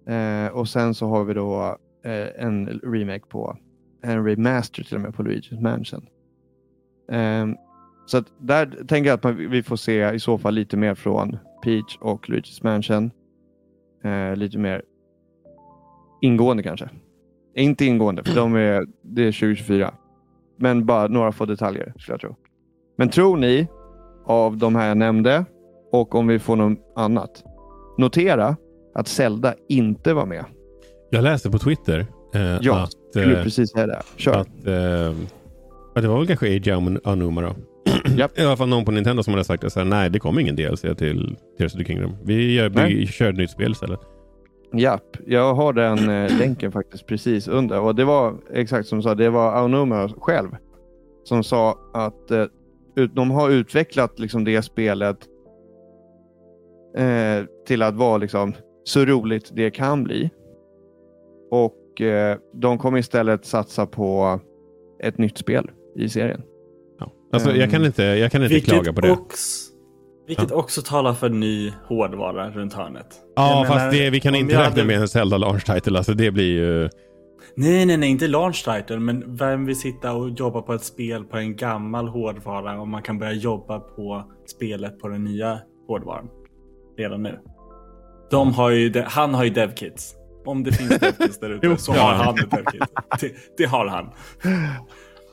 Eh, 0.06 0.52
och 0.52 0.68
sen 0.68 0.94
så 0.94 1.06
har 1.06 1.24
vi 1.24 1.34
då 1.34 1.76
eh, 2.04 2.44
en 2.44 2.80
remake 2.82 3.26
på, 3.28 3.56
en 4.02 4.24
remaster 4.24 4.84
till 4.84 4.96
och 4.96 5.02
med 5.02 5.14
på 5.14 5.22
Luigi's 5.22 5.60
Mansion. 5.60 6.06
Eh, 7.10 7.46
så 8.06 8.18
att 8.18 8.26
där 8.38 8.66
tänker 8.66 9.10
jag 9.10 9.16
att 9.16 9.24
man, 9.24 9.50
vi 9.50 9.62
får 9.62 9.76
se 9.76 10.10
i 10.10 10.20
så 10.20 10.38
fall 10.38 10.54
lite 10.54 10.76
mer 10.76 10.94
från 10.94 11.38
Peach 11.62 11.98
och 12.00 12.28
Luigi's 12.28 12.64
Mansion. 12.64 13.10
Eh, 14.04 14.36
lite 14.36 14.58
mer 14.58 14.82
ingående 16.20 16.62
kanske. 16.62 16.88
Inte 17.54 17.84
ingående, 17.84 18.24
för 18.24 18.34
de 18.34 18.54
är, 18.54 18.86
det 19.02 19.22
är 19.22 19.32
2024. 19.32 19.94
Men 20.56 20.86
bara 20.86 21.08
några 21.08 21.32
få 21.32 21.44
detaljer 21.44 21.92
skulle 21.96 22.14
jag 22.14 22.20
tro. 22.20 22.36
Men 22.96 23.08
tror 23.08 23.36
ni 23.36 23.68
av 24.26 24.56
de 24.56 24.76
här 24.76 24.88
jag 24.88 24.96
nämnde 24.96 25.44
och 25.92 26.14
om 26.14 26.26
vi 26.26 26.38
får 26.38 26.56
något 26.56 26.78
annat. 26.96 27.44
Notera 27.98 28.56
att 28.94 29.08
Zelda 29.08 29.54
inte 29.68 30.14
var 30.14 30.26
med. 30.26 30.44
Jag 31.14 31.24
läste 31.24 31.50
på 31.50 31.58
Twitter 31.58 32.06
eh, 32.34 32.58
Ja, 32.60 32.82
att, 32.82 32.92
Skulle 33.10 33.38
eh, 33.38 33.42
precis 33.44 33.70
säga 33.70 33.86
det. 33.86 34.02
Kör. 34.16 34.32
att 34.32 34.66
eh, 34.66 34.74
ja, 35.94 36.00
det 36.00 36.08
var 36.08 36.18
väl 36.18 36.26
kanske 36.26 36.46
Eiji 36.48 36.70
Aonuma 37.04 37.40
då. 37.40 37.54
Japp. 38.16 38.38
I 38.38 38.42
alla 38.42 38.56
fall 38.56 38.68
någon 38.68 38.84
på 38.84 38.90
Nintendo 38.90 39.22
som 39.22 39.32
hade 39.32 39.44
sagt 39.44 39.64
att 39.64 39.86
nej, 39.86 40.10
det 40.10 40.18
kommer 40.18 40.40
ingen 40.40 40.56
DLC 40.56 40.80
till 40.80 41.36
Tears 41.58 41.74
of 41.74 41.78
the 41.78 41.84
Kingdom. 41.84 42.16
Vi, 42.24 42.54
gör, 42.54 42.68
vi 42.68 42.76
Nej. 42.76 43.06
kör 43.06 43.30
ett 43.30 43.36
nytt 43.36 43.50
spel 43.50 43.72
istället. 43.72 44.00
Japp, 44.76 45.16
jag 45.26 45.54
har 45.54 45.72
den 45.72 45.98
eh, 45.98 46.38
länken 46.38 46.72
faktiskt 46.72 47.06
precis 47.06 47.48
under. 47.48 47.80
Och 47.80 47.94
det 47.94 48.04
var 48.04 48.34
exakt 48.52 48.88
som 48.88 48.98
du 48.98 49.02
sa, 49.02 49.14
det 49.14 49.30
var 49.30 49.52
Aonuma 49.52 50.08
själv 50.08 50.48
som 51.24 51.44
sa 51.44 51.78
att 51.94 52.30
eh, 52.30 52.44
ut, 52.96 53.14
de 53.14 53.30
har 53.30 53.50
utvecklat 53.50 54.18
liksom 54.18 54.44
det 54.44 54.62
spelet 54.62 55.18
eh, 56.96 57.44
till 57.66 57.82
att 57.82 57.94
vara 57.94 58.16
liksom 58.16 58.52
så 58.84 59.04
roligt 59.04 59.50
det 59.52 59.70
kan 59.70 60.04
bli. 60.04 60.30
Och 61.52 62.00
eh, 62.00 62.38
de 62.54 62.78
kommer 62.78 62.98
istället 62.98 63.44
satsa 63.44 63.86
på 63.86 64.40
ett 65.02 65.18
nytt 65.18 65.38
spel 65.38 65.70
i 65.96 66.08
serien. 66.08 66.42
Ja. 66.98 67.12
Alltså, 67.32 67.50
jag 67.56 67.70
kan 67.70 67.80
Ehm, 67.80 67.86
inte, 67.86 68.02
jag 68.02 68.32
kan 68.32 68.42
inte 68.44 68.60
klaga 68.60 68.92
på 68.92 69.00
det. 69.00 69.10
Också, 69.10 69.72
vilket 70.26 70.52
också 70.52 70.82
talar 70.82 71.14
för 71.14 71.28
ny 71.28 71.72
hårdvara 71.88 72.50
runt 72.50 72.72
hörnet. 72.74 73.06
Ja, 73.36 73.58
Jag 73.58 73.66
fast 73.66 73.78
menar, 73.78 73.92
det, 73.92 74.10
vi 74.10 74.20
kan 74.20 74.34
inte 74.34 74.54
räkna 74.54 74.64
hade- 74.64 74.84
med 74.84 74.96
en 75.00 75.08
Zelda 75.08 75.36
launch 75.38 75.64
title. 75.66 75.98
Alltså, 75.98 76.12
det 76.14 76.30
blir 76.30 76.52
ju... 76.52 76.88
Nej, 77.56 77.86
nej, 77.86 77.96
nej, 77.96 78.10
inte 78.10 78.28
launch 78.28 78.64
title, 78.64 78.98
men 78.98 79.36
vem 79.36 79.66
vill 79.66 79.80
sitta 79.80 80.12
och 80.12 80.30
jobba 80.30 80.62
på 80.62 80.72
ett 80.74 80.84
spel 80.84 81.24
på 81.24 81.36
en 81.36 81.56
gammal 81.56 82.08
hårdvara 82.08 82.80
om 82.80 82.90
man 82.90 83.02
kan 83.02 83.18
börja 83.18 83.32
jobba 83.32 83.80
på 83.80 84.24
spelet 84.46 84.98
på 84.98 85.08
den 85.08 85.24
nya 85.24 85.58
hårdvaran 85.88 86.28
redan 86.98 87.22
nu? 87.22 87.38
De 88.30 88.52
har 88.52 88.70
ju, 88.70 89.02
han 89.06 89.34
har 89.34 89.44
ju 89.44 89.50
devkits. 89.50 90.14
Om 90.44 90.62
det 90.64 90.72
finns 90.72 90.98
devkits 90.98 91.38
där 91.40 91.60
Jo, 91.62 91.72
ute 91.72 91.82
så 91.82 91.92
har 91.92 92.14
han 92.14 92.38
ett 92.38 92.50
devkit. 92.50 92.82
Det, 93.20 93.32
det 93.56 93.64
har 93.64 93.86
han. 93.86 94.06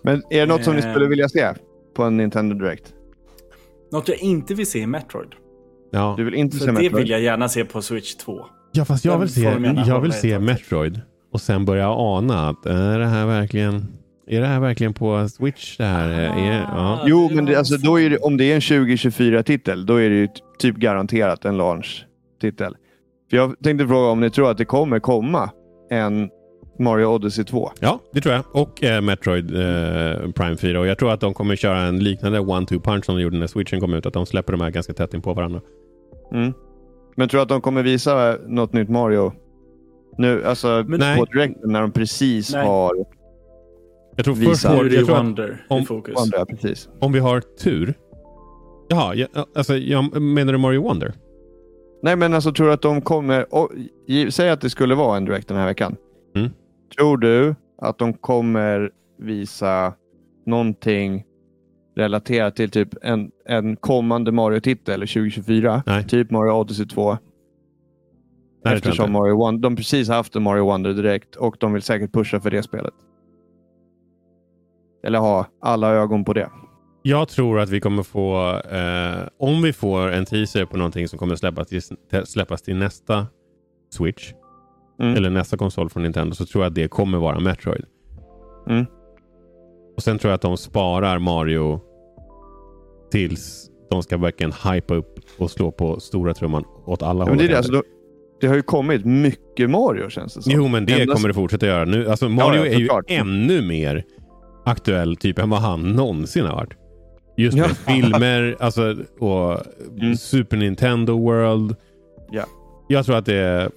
Men 0.04 0.24
är 0.30 0.40
det 0.40 0.46
något 0.46 0.64
som 0.64 0.76
ni 0.76 0.82
Eh. 0.82 0.92
skulle 0.92 1.08
vilja 1.08 1.30
se 1.30 1.54
på 1.96 2.04
en 2.04 2.18
Nintendo 2.18 2.56
Direct? 2.56 2.94
Något 3.92 4.08
jag 4.08 4.18
inte 4.18 4.54
vill 4.54 4.68
se 4.70 4.84
är 4.84 4.88
Metroid. 4.88 5.30
Ja. 5.92 6.14
Du 6.18 6.24
vill 6.24 6.34
inte 6.34 6.58
Så 6.58 6.60
se 6.60 6.66
det 6.66 6.72
Metroid? 6.74 6.96
vill 6.96 7.10
jag 7.10 7.22
gärna 7.22 7.50
se 7.50 7.66
på 7.66 7.82
Switch 7.82 8.16
2. 8.16 8.46
ja, 8.72 8.86
fast 8.86 9.06
jag 9.06 9.14
Den 9.14 9.22
vill 9.22 9.30
se, 9.30 9.42
jag 9.88 10.00
vill 10.02 10.14
se. 10.14 10.40
Metroid. 10.40 11.02
Och 11.34 11.42
sen 11.42 11.66
börja 11.66 11.90
ana 11.90 12.50
att 12.50 12.66
är 12.66 13.00
det 13.00 13.06
här 13.08 13.26
verkligen... 13.26 13.86
Är 14.28 14.42
det 14.42 14.48
här 14.48 14.60
verkligen 14.60 14.94
på 14.94 15.30
Switch 15.30 15.78
det 15.78 15.84
här? 15.86 16.10
Är, 16.10 16.60
ja. 16.62 17.04
Jo, 17.06 17.30
men 17.34 17.46
det, 17.46 17.56
alltså, 17.56 17.78
då 17.78 18.00
är 18.00 18.10
det, 18.10 18.18
om 18.18 18.38
det 18.38 18.46
är 18.46 18.56
en 18.56 18.62
2024-titel, 18.62 19.86
då 19.86 19.96
är 19.96 20.10
det 20.10 20.16
ju 20.16 20.28
typ 20.60 20.76
garanterat 20.76 21.46
en 21.46 21.58
launch-titel. 21.58 22.76
För 23.30 23.38
jag 23.38 23.56
tänkte 23.64 23.88
fråga 23.88 24.08
om 24.08 24.20
ni 24.20 24.30
tror 24.30 24.52
att 24.52 24.58
det 24.58 24.66
kommer 24.66 25.00
komma 25.00 25.52
en 25.90 26.30
Mario 26.80 27.06
Odyssey 27.06 27.46
2? 27.46 27.72
ja, 27.80 28.00
det 28.14 28.22
tror 28.22 28.36
jag. 28.36 28.44
Och 28.52 28.84
eh, 28.84 29.02
Metroid 29.02 29.56
eh, 29.56 30.32
Prime 30.32 30.58
4. 30.58 30.80
Och 30.80 30.88
jag 30.88 30.98
tror 30.98 31.12
att 31.12 31.20
de 31.20 31.34
kommer 31.34 31.56
köra 31.56 31.80
en 31.82 32.00
liknande 32.00 32.40
one-two 32.40 32.80
punch 32.82 33.06
som 33.06 33.16
de 33.16 33.22
gjorde 33.22 33.38
när 33.38 33.48
Switchen 33.48 33.80
kom 33.80 33.94
ut. 33.94 34.06
Att 34.06 34.14
de 34.14 34.26
släpper 34.26 34.52
de 34.54 34.62
här 34.62 34.70
ganska 34.70 34.94
tätt 34.94 35.14
in 35.14 35.22
på 35.22 35.34
varandra. 35.34 35.62
Mm. 36.34 36.54
Men 37.16 37.30
tror 37.30 37.38
du 37.40 37.42
att 37.44 37.50
de 37.50 37.62
kommer 37.62 37.84
visa 37.84 38.38
något 38.48 38.74
nytt 38.74 38.90
Mario? 38.90 39.34
Nu, 40.18 40.44
alltså 40.46 40.84
Men- 40.88 41.00
Nej. 41.00 41.18
på 41.20 41.26
direkten 41.26 41.72
när 41.72 41.82
de 41.82 41.92
precis 41.92 42.54
Nej. 42.54 42.66
har... 42.66 42.92
Jag 44.16 44.26
tror 44.26 44.36
Visa. 44.36 44.50
först 44.52 44.62
får, 44.64 44.76
jag 44.76 44.92
ju 44.94 45.06
tror 45.06 45.16
Wonder 45.18 45.66
om- 45.70 45.80
i 45.82 45.86
fokus. 45.86 46.16
Andra, 46.22 46.46
precis. 46.46 46.90
om 47.00 47.12
vi 47.12 47.20
har 47.20 47.42
tur. 47.64 47.94
Jaha, 48.90 49.16
ja, 49.16 49.28
alltså, 49.56 49.78
jag, 49.78 50.22
menar 50.22 50.54
du 50.54 50.60
Mario 50.60 50.82
Wonder? 50.84 51.14
Nej, 52.02 52.16
men 52.16 52.34
alltså 52.34 52.54
tror 52.54 52.68
du 52.68 52.74
att 52.74 52.82
de 52.82 53.02
kommer... 53.02 53.54
Och, 53.54 53.72
säg 54.30 54.50
att 54.50 54.62
det 54.62 54.70
skulle 54.70 54.96
vara 54.96 55.18
en 55.18 55.26
direkt 55.26 55.48
den 55.48 55.58
här 55.58 55.66
veckan. 55.66 55.96
Mm. 56.36 56.50
Tror 56.98 57.18
du 57.18 57.56
att 57.82 57.98
de 57.98 58.14
kommer 58.14 58.92
visa 59.18 59.94
någonting 60.46 61.24
relaterat 61.96 62.56
till 62.56 62.72
typ 62.72 62.90
en, 63.02 63.32
en 63.46 63.76
kommande 63.76 64.32
Mario-titel 64.32 65.00
2024? 65.00 65.84
Nej. 65.86 66.08
Typ 66.08 66.32
Mario 66.32 66.52
Odyssey 66.52 66.86
2. 66.86 67.18
Nej, 68.66 68.76
Eftersom. 68.76 69.12
Mario 69.12 69.38
Wonder, 69.38 69.70
de 69.70 69.76
precis 69.76 70.10
haft 70.10 70.36
en 70.36 70.44
Mario 70.44 70.66
Wonder 70.66 70.94
direkt 70.94 71.36
och 71.36 71.56
de 71.60 71.74
vill 71.74 71.82
säkert 71.82 72.14
pusha 72.14 72.40
för 72.40 72.52
det 72.52 72.64
spelet. 72.64 72.94
Eller 75.04 75.20
ha 75.20 75.46
alla 75.62 75.90
ögon 75.90 76.26
på 76.26 76.34
det. 76.34 76.50
Jag 77.10 77.28
tror 77.30 77.60
att 77.60 77.70
vi 77.70 77.80
kommer 77.80 78.04
få, 78.04 78.58
eh, 78.72 79.28
om 79.40 79.62
vi 79.62 79.74
får 79.74 80.12
en 80.12 80.26
teaser 80.26 80.66
på 80.66 80.78
någonting 80.78 81.08
som 81.08 81.20
kommer 81.20 81.36
släppas 81.36 81.68
till, 81.68 81.82
släppas 82.26 82.62
till 82.62 82.76
nästa 82.76 83.28
Switch, 83.94 84.32
Mm. 85.02 85.16
eller 85.16 85.30
nästa 85.30 85.58
konsol 85.58 85.90
från 85.90 86.04
Nintendo, 86.04 86.36
så 86.36 86.46
tror 86.46 86.64
jag 86.64 86.70
att 86.70 86.76
det 86.76 86.88
kommer 86.88 87.18
vara 87.18 87.40
Metroid. 87.40 87.86
Mm. 88.70 88.86
Och 89.98 90.04
Sen 90.04 90.20
tror 90.20 90.30
jag 90.30 90.36
att 90.36 90.42
de 90.42 90.58
sparar 90.58 91.20
Mario 91.20 91.80
tills 93.12 93.70
de 93.90 94.04
ska 94.04 94.18
verkligen 94.18 94.52
hypa 94.74 94.96
upp 94.96 95.20
och 95.38 95.52
slå 95.52 95.72
på 95.72 96.00
stora 96.00 96.34
trumman 96.34 96.64
åt 96.86 97.04
alla 97.04 97.24
håll 97.24 97.30
men 97.30 97.38
det, 97.38 97.48
det, 97.48 97.58
alltså, 97.58 97.72
då, 97.72 97.84
det 98.42 98.48
har 98.48 98.56
ju 98.56 98.62
kommit 98.62 99.06
mycket 99.06 99.70
Mario 99.70 100.10
känns 100.10 100.34
det 100.34 100.42
som. 100.42 100.52
Jo, 100.56 100.68
men 100.68 100.86
det 100.86 101.02
Ända- 101.02 101.14
kommer 101.14 101.28
det 101.28 101.34
fortsätta 101.34 101.66
göra. 101.66 101.86
Nu, 101.86 102.08
alltså 102.10 102.30
Mario 102.30 102.66
Ja, 102.66 102.66
ja, 102.66 103.02
är 103.08 103.12
ju 103.14 103.18
ännu 103.18 103.62
mer 103.62 104.04
aktuell 104.66 105.16
typ 105.16 105.40
än 105.40 105.50
vad 105.50 105.60
han 105.60 105.92
någonsin 105.92 106.46
har 106.46 106.56
varit. 106.56 106.74
Just 107.40 107.58
med 107.58 107.78
filmer 107.78 108.56
alltså, 108.60 108.96
och 109.20 109.58
Mm. 110.02 110.16
Super 110.16 110.58
Nintendo 110.58 111.18
World. 111.20 111.76
Ja. 112.32 112.44
Jag 112.88 113.06
tror 113.06 113.16
att 113.16 113.26
det, 113.26 113.72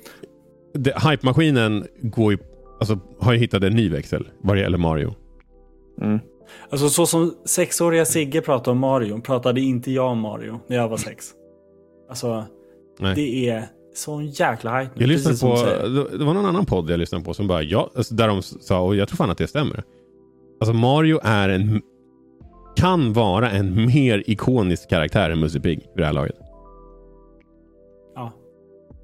det 0.75 0.91
Hype-maskinen 0.91 1.87
går 2.01 2.33
ju, 2.33 2.39
alltså, 2.81 2.99
har 3.21 3.33
ju 3.33 3.39
hittat 3.39 3.63
en 3.63 3.73
ny 3.77 3.89
växel 3.89 4.29
vad 4.41 4.57
det 4.57 4.61
gäller 4.61 4.79
Mario. 4.79 5.15
Mm. 6.01 6.19
Alltså 6.71 6.89
så 6.89 7.07
som 7.07 7.35
sexåriga 7.45 8.05
Sigge 8.05 8.41
pratade 8.41 8.71
om 8.71 8.79
Mario, 8.79 9.21
pratade 9.21 9.61
inte 9.61 9.91
jag 9.91 10.07
om 10.07 10.19
Mario 10.19 10.61
när 10.67 10.77
jag 10.77 10.89
var 10.89 10.97
sex. 10.97 11.27
Alltså, 12.09 12.45
Nej. 13.01 13.15
det 13.15 13.49
är 13.49 13.65
sån 13.95 14.27
jäkla 14.27 14.81
hype. 14.81 14.93
Jag 14.95 15.09
lyssnade 15.09 15.39
på, 15.39 15.57
det 16.19 16.25
var 16.25 16.35
någon 16.35 16.47
annan 16.47 16.67
podd 16.67 16.91
jag 16.91 16.99
lyssnade 16.99 17.25
på 17.25 17.35
som 17.35 17.47
bara, 17.47 17.63
ja, 17.63 17.91
alltså, 17.97 18.15
där 18.15 18.29
de 18.29 18.43
sa, 18.43 18.81
och 18.81 18.97
jag 18.97 19.09
tror 19.09 19.17
fan 19.17 19.31
att 19.31 19.39
det 19.39 19.47
stämmer. 19.47 19.83
Alltså 20.61 20.73
Mario 20.73 21.21
är 21.23 21.49
en, 21.49 21.83
kan 22.77 23.13
vara 23.13 23.51
en 23.51 23.87
mer 23.87 24.23
ikonisk 24.27 24.89
karaktär 24.91 25.31
än 25.31 25.41
Musse 25.41 25.61
Pigg 25.61 25.79
vid 25.79 25.97
det 25.97 26.07
här 26.07 26.13
laget. 26.13 26.37
Ja. 28.15 28.33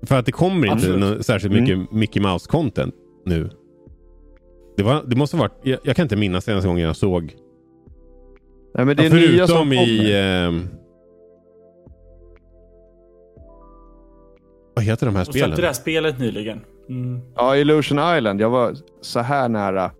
För 0.02 0.18
att 0.18 0.26
det 0.26 0.32
kommer 0.32 0.66
inte 0.66 0.72
Absolut. 0.72 1.26
särskilt 1.26 1.54
mycket 1.54 1.92
Mickey 1.92 2.20
Mouse-content 2.20 2.92
nu. 3.24 3.50
Det, 4.76 4.82
var, 4.82 5.02
det 5.06 5.16
måste 5.16 5.36
varit, 5.36 5.52
jag, 5.62 5.78
jag 5.82 5.96
kan 5.96 6.02
inte 6.02 6.16
minnas 6.16 6.44
senaste 6.44 6.68
gången 6.68 6.86
jag 6.86 6.96
såg. 6.96 7.36
Nej, 8.74 8.84
men 8.86 8.96
det 8.96 9.02
Ja, 9.02 9.08
är 9.08 9.14
nya 9.32 9.46
som 9.46 9.56
förutom 9.56 9.72
i... 9.72 10.12
ehm, 10.14 10.68
Vad 14.74 14.84
heter 14.84 15.06
de 15.06 15.16
här 15.16 15.22
Och 15.28 15.34
släppte 15.34 15.48
det 15.50 15.52
spelen? 15.54 15.66
här 15.66 15.72
spelet 15.72 16.18
nyligen. 16.18 16.60
Mm. 16.88 17.20
Ja, 17.34 17.56
Illusion 17.56 18.16
Island. 18.16 18.40
Jag 18.40 18.50
var 18.50 18.74
så 19.00 19.20
här 19.20 19.48
nära. 19.48 19.90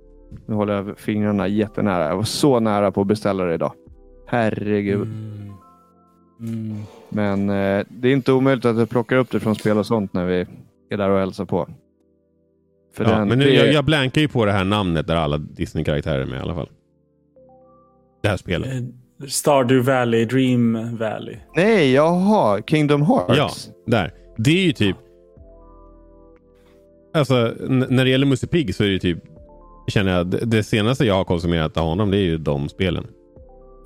Nu 0.47 0.55
håller 0.55 0.75
jag 0.75 0.99
fingrarna 0.99 1.49
jättenära. 1.49 2.09
Jag 2.09 2.17
var 2.17 2.23
så 2.23 2.61
nära 2.61 2.93
på 2.93 3.01
att 3.01 3.07
beställa 3.07 3.45
det 3.45 3.55
idag. 3.55 3.73
Herregud. 4.27 5.03
Mm. 5.03 5.53
Mm. 6.41 6.77
Men 7.09 7.51
eh, 7.51 7.87
det 7.89 8.09
är 8.09 8.13
inte 8.13 8.33
omöjligt 8.33 8.65
att 8.65 8.77
vi 8.77 8.87
plockar 8.87 9.17
upp 9.17 9.31
det 9.31 9.41
från 9.41 9.55
spel 9.55 9.79
och 9.79 9.87
sånt 9.87 10.13
när 10.13 10.25
vi 10.25 10.47
är 10.91 10.97
där 10.97 11.11
och 11.11 11.19
hälsar 11.19 11.45
på. 11.45 11.69
För 12.95 13.05
Ja, 13.05 13.11
den, 13.11 13.29
men 13.29 13.39
nu, 13.39 13.45
det, 13.45 13.55
jag, 13.55 13.73
jag 13.73 13.85
blankar 13.85 14.21
ju 14.21 14.29
på 14.29 14.45
det 14.45 14.53
här 14.53 14.65
namnet 14.65 15.07
där 15.07 15.17
alla 15.17 15.39
Disney-karaktärer 15.39 16.21
är 16.21 16.27
med 16.27 16.39
i 16.39 16.43
alla 16.43 16.55
fall. 16.55 16.69
Det 18.23 18.29
här 18.29 18.37
spelet. 18.37 18.73
Eh, 18.73 19.27
Stardew 19.27 19.93
Valley, 19.93 20.25
Dream 20.25 20.97
Valley. 20.97 21.37
Nej, 21.57 21.93
jaha. 21.93 22.63
Kingdom 22.67 23.03
Hearts. 23.03 23.37
Ja, 23.37 23.51
där. 23.87 24.13
Det 24.37 24.51
är 24.51 24.65
ju 24.65 24.73
typ... 24.73 24.97
Alltså, 27.15 27.55
när 27.69 28.05
det 28.05 28.11
gäller 28.11 28.27
Musse 28.27 28.47
Pigg 28.47 28.75
så 28.75 28.83
är 28.85 28.87
det 28.87 28.93
ju 28.93 28.99
typ... 28.99 29.19
Känner 29.89 30.17
jag, 30.17 30.27
det, 30.27 30.39
det 30.39 30.63
senaste 30.63 31.05
jag 31.05 31.15
har 31.15 31.25
konsumerat 31.25 31.77
av 31.77 31.85
honom 31.85 32.11
det 32.11 32.17
är 32.17 32.23
ju 32.23 32.39
de 32.39 32.69
spelen. 32.69 33.07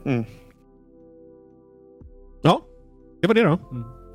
Mm. 0.06 0.24
Ja, 2.42 2.60
det 3.20 3.26
var 3.28 3.34
det 3.34 3.42
då. 3.42 3.58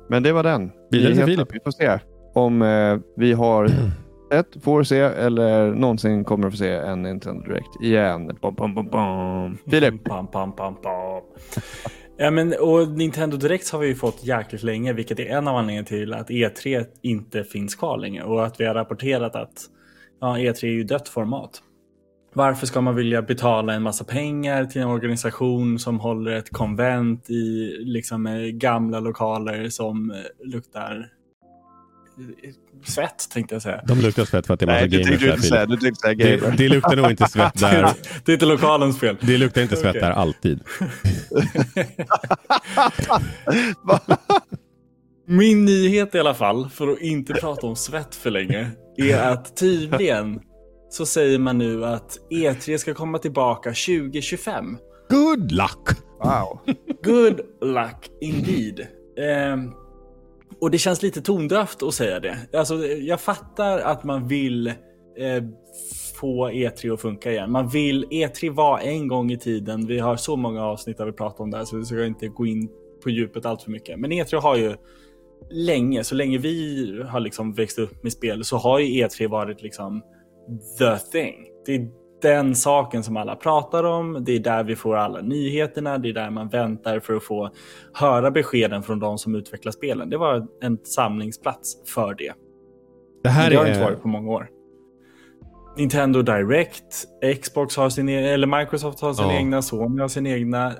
Men 0.08 0.22
det 0.22 0.32
var 0.32 0.42
den. 0.42 0.70
Vidare 0.90 1.14
till. 1.14 1.24
Filip. 1.24 1.54
Vi 1.54 1.60
får 1.64 1.70
se 1.70 1.98
om 2.34 2.62
eh, 2.62 2.98
vi 3.16 3.32
har 3.32 3.68
sett, 4.32 4.64
får 4.64 4.82
se 4.82 4.98
eller 4.98 5.74
någonsin 5.74 6.24
kommer 6.24 6.46
att 6.46 6.52
få 6.52 6.56
se 6.56 6.72
en 6.72 7.02
Nintendo 7.02 7.42
Direct 7.42 7.82
igen. 7.82 8.36
Bom, 8.40 8.54
bom, 8.54 8.74
bom, 8.74 8.88
bom. 8.88 9.58
Filip. 9.70 10.04
Pam, 10.04 10.26
pam, 10.26 10.52
pam, 10.52 10.74
pam. 10.82 11.22
Ja, 12.16 12.30
men, 12.30 12.54
och 12.60 12.88
Nintendo 12.88 13.36
Direct 13.36 13.70
har 13.70 13.78
vi 13.78 13.86
ju 13.86 13.94
fått 13.94 14.24
jäkligt 14.24 14.62
länge, 14.62 14.92
vilket 14.92 15.20
är 15.20 15.26
en 15.26 15.48
av 15.48 15.56
anledningarna 15.56 15.86
till 15.86 16.14
att 16.14 16.30
E3 16.30 16.86
inte 17.02 17.44
finns 17.44 17.74
kvar 17.74 17.98
längre. 17.98 18.24
Och 18.24 18.46
att 18.46 18.60
vi 18.60 18.64
har 18.64 18.74
rapporterat 18.74 19.36
att 19.36 19.64
ja, 20.20 20.36
E3 20.36 20.64
är 20.64 20.68
ju 20.68 20.84
dött 20.84 21.08
format. 21.08 21.62
Varför 22.32 22.66
ska 22.66 22.80
man 22.80 22.94
vilja 22.94 23.22
betala 23.22 23.74
en 23.74 23.82
massa 23.82 24.04
pengar 24.04 24.64
till 24.64 24.82
en 24.82 24.88
organisation 24.88 25.78
som 25.78 26.00
håller 26.00 26.30
ett 26.32 26.50
konvent 26.50 27.30
i 27.30 27.76
liksom, 27.78 28.26
eh, 28.26 28.40
gamla 28.40 29.00
lokaler 29.00 29.68
som 29.68 30.10
eh, 30.10 30.16
luktar 30.44 31.08
svett, 32.84 33.30
tänkte 33.30 33.54
jag 33.54 33.62
säga. 33.62 33.82
De 33.86 34.00
luktar 34.00 34.24
svett 34.24 34.46
för 34.46 34.54
att 34.54 34.60
det 34.60 34.64
är 34.64 34.66
massa 34.66 34.80
Nej, 34.80 34.88
du 34.88 34.98
gamers 35.02 35.20
där 35.20 35.30
inte 35.34 35.42
säga. 35.42 35.66
Du 35.66 35.76
tänkte 35.76 36.00
säga 36.00 36.14
Det, 36.14 36.36
gamer. 36.36 36.56
det 36.56 36.68
luktar 36.68 36.96
nog 36.96 37.10
inte 37.10 37.28
svett 37.28 37.54
där. 37.60 37.92
Det 38.24 38.32
är 38.32 38.34
inte 38.34 38.46
lokalens 38.46 39.00
fel. 39.00 39.16
Det 39.20 39.38
luktar 39.38 39.62
inte 39.62 39.76
svett 39.76 39.94
där 39.94 40.10
alltid. 40.10 40.60
Min 45.26 45.64
nyhet 45.64 46.14
i 46.14 46.18
alla 46.18 46.34
fall, 46.34 46.68
för 46.70 46.88
att 46.88 47.00
inte 47.00 47.34
prata 47.34 47.66
om 47.66 47.76
svett 47.76 48.14
för 48.14 48.30
länge, 48.30 48.70
är 48.96 49.18
att 49.18 49.56
tydligen 49.56 50.40
så 50.90 51.06
säger 51.06 51.38
man 51.38 51.58
nu 51.58 51.84
att 51.84 52.18
E3 52.30 52.76
ska 52.76 52.94
komma 52.94 53.18
tillbaka 53.18 53.70
2025. 53.70 54.78
Good 55.10 55.52
luck! 55.52 55.88
Wow. 56.22 56.58
Good 57.02 57.40
luck 57.60 58.10
indeed. 58.20 58.86
Ehm, 59.18 59.72
och 60.60 60.70
det 60.70 60.78
känns 60.78 61.02
lite 61.02 61.20
tondövt 61.20 61.82
att 61.82 61.94
säga 61.94 62.20
det. 62.20 62.38
Alltså, 62.52 62.86
jag 62.86 63.20
fattar 63.20 63.78
att 63.78 64.04
man 64.04 64.28
vill 64.28 64.66
eh, 64.66 65.44
få 66.20 66.50
E3 66.50 66.94
att 66.94 67.00
funka 67.00 67.32
igen. 67.32 67.52
Man 67.52 67.68
vill, 67.68 68.04
E3 68.04 68.50
var 68.50 68.78
en 68.78 69.08
gång 69.08 69.30
i 69.30 69.38
tiden, 69.38 69.86
vi 69.86 69.98
har 69.98 70.16
så 70.16 70.36
många 70.36 70.64
avsnitt 70.64 70.98
där 70.98 71.06
vi 71.06 71.12
pratar 71.12 71.44
om 71.44 71.50
det 71.50 71.56
här 71.56 71.64
så 71.64 71.76
vi 71.76 71.84
ska 71.84 72.04
inte 72.04 72.28
gå 72.28 72.46
in 72.46 72.68
på 73.02 73.10
djupet 73.10 73.46
allt 73.46 73.62
för 73.62 73.70
mycket. 73.70 74.00
Men 74.00 74.12
E3 74.12 74.40
har 74.40 74.56
ju 74.56 74.76
länge, 75.50 76.04
så 76.04 76.14
länge 76.14 76.38
vi 76.38 77.02
har 77.08 77.20
liksom 77.20 77.54
växt 77.54 77.78
upp 77.78 78.02
med 78.02 78.12
spel 78.12 78.44
så 78.44 78.56
har 78.56 78.78
ju 78.78 79.04
E3 79.04 79.28
varit 79.28 79.62
liksom 79.62 80.02
the 80.78 80.98
thing. 81.12 81.46
Det 81.66 81.74
är 81.74 81.88
den 82.22 82.54
saken 82.54 83.02
som 83.02 83.16
alla 83.16 83.36
pratar 83.36 83.84
om. 83.84 84.24
Det 84.24 84.32
är 84.32 84.40
där 84.40 84.64
vi 84.64 84.76
får 84.76 84.96
alla 84.96 85.20
nyheterna. 85.20 85.98
Det 85.98 86.08
är 86.08 86.12
där 86.12 86.30
man 86.30 86.48
väntar 86.48 87.00
för 87.00 87.14
att 87.14 87.24
få 87.24 87.50
höra 87.92 88.30
beskeden 88.30 88.82
från 88.82 89.00
de 89.00 89.18
som 89.18 89.34
utvecklar 89.34 89.72
spelen. 89.72 90.10
Det 90.10 90.16
var 90.16 90.46
en 90.62 90.78
samlingsplats 90.84 91.92
för 91.94 92.14
det. 92.14 92.32
Det 93.22 93.28
här 93.28 93.50
det 93.50 93.56
har 93.56 93.66
inte 93.66 93.80
varit 93.80 94.02
på 94.02 94.08
många 94.08 94.30
år. 94.32 94.48
Nintendo 95.78 96.22
Direct, 96.22 97.04
Xbox 97.42 97.76
har 97.76 97.90
sin 97.90 98.08
e- 98.08 98.28
eller 98.32 98.58
Microsoft 98.58 99.00
har 99.00 99.12
sin 99.14 99.24
Ja. 99.26 99.32
egna, 99.38 99.62
Sony 99.62 100.00
har 100.00 100.08
sin 100.08 100.26
egna. 100.26 100.66
Eh, 100.66 100.72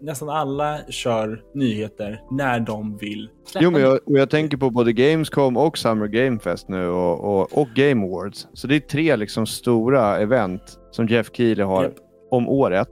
nästan 0.00 0.28
alla 0.28 0.78
kör 0.88 1.42
nyheter 1.54 2.20
när 2.30 2.60
de 2.60 2.96
vill 2.96 3.28
släppa 3.46 3.64
Jo, 3.64 3.70
men 3.70 3.80
jag, 3.80 3.92
och 4.06 4.18
jag 4.18 4.30
tänker 4.30 4.56
på 4.56 4.70
både 4.70 4.92
Gamescom 4.92 5.56
och 5.56 5.78
Summer 5.78 6.06
Game 6.06 6.38
Fest 6.40 6.68
nu 6.68 6.86
och, 6.88 7.20
och, 7.40 7.58
och 7.58 7.68
Game 7.74 8.06
Awards. 8.06 8.48
Så 8.52 8.66
det 8.66 8.76
är 8.76 8.80
tre 8.80 9.16
liksom 9.16 9.46
stora 9.46 10.18
event 10.18 10.62
som 10.90 11.06
Jeff 11.08 11.30
Keely 11.32 11.62
har 11.62 11.84
Japp. 11.84 11.94
om 12.30 12.48
året. 12.48 12.88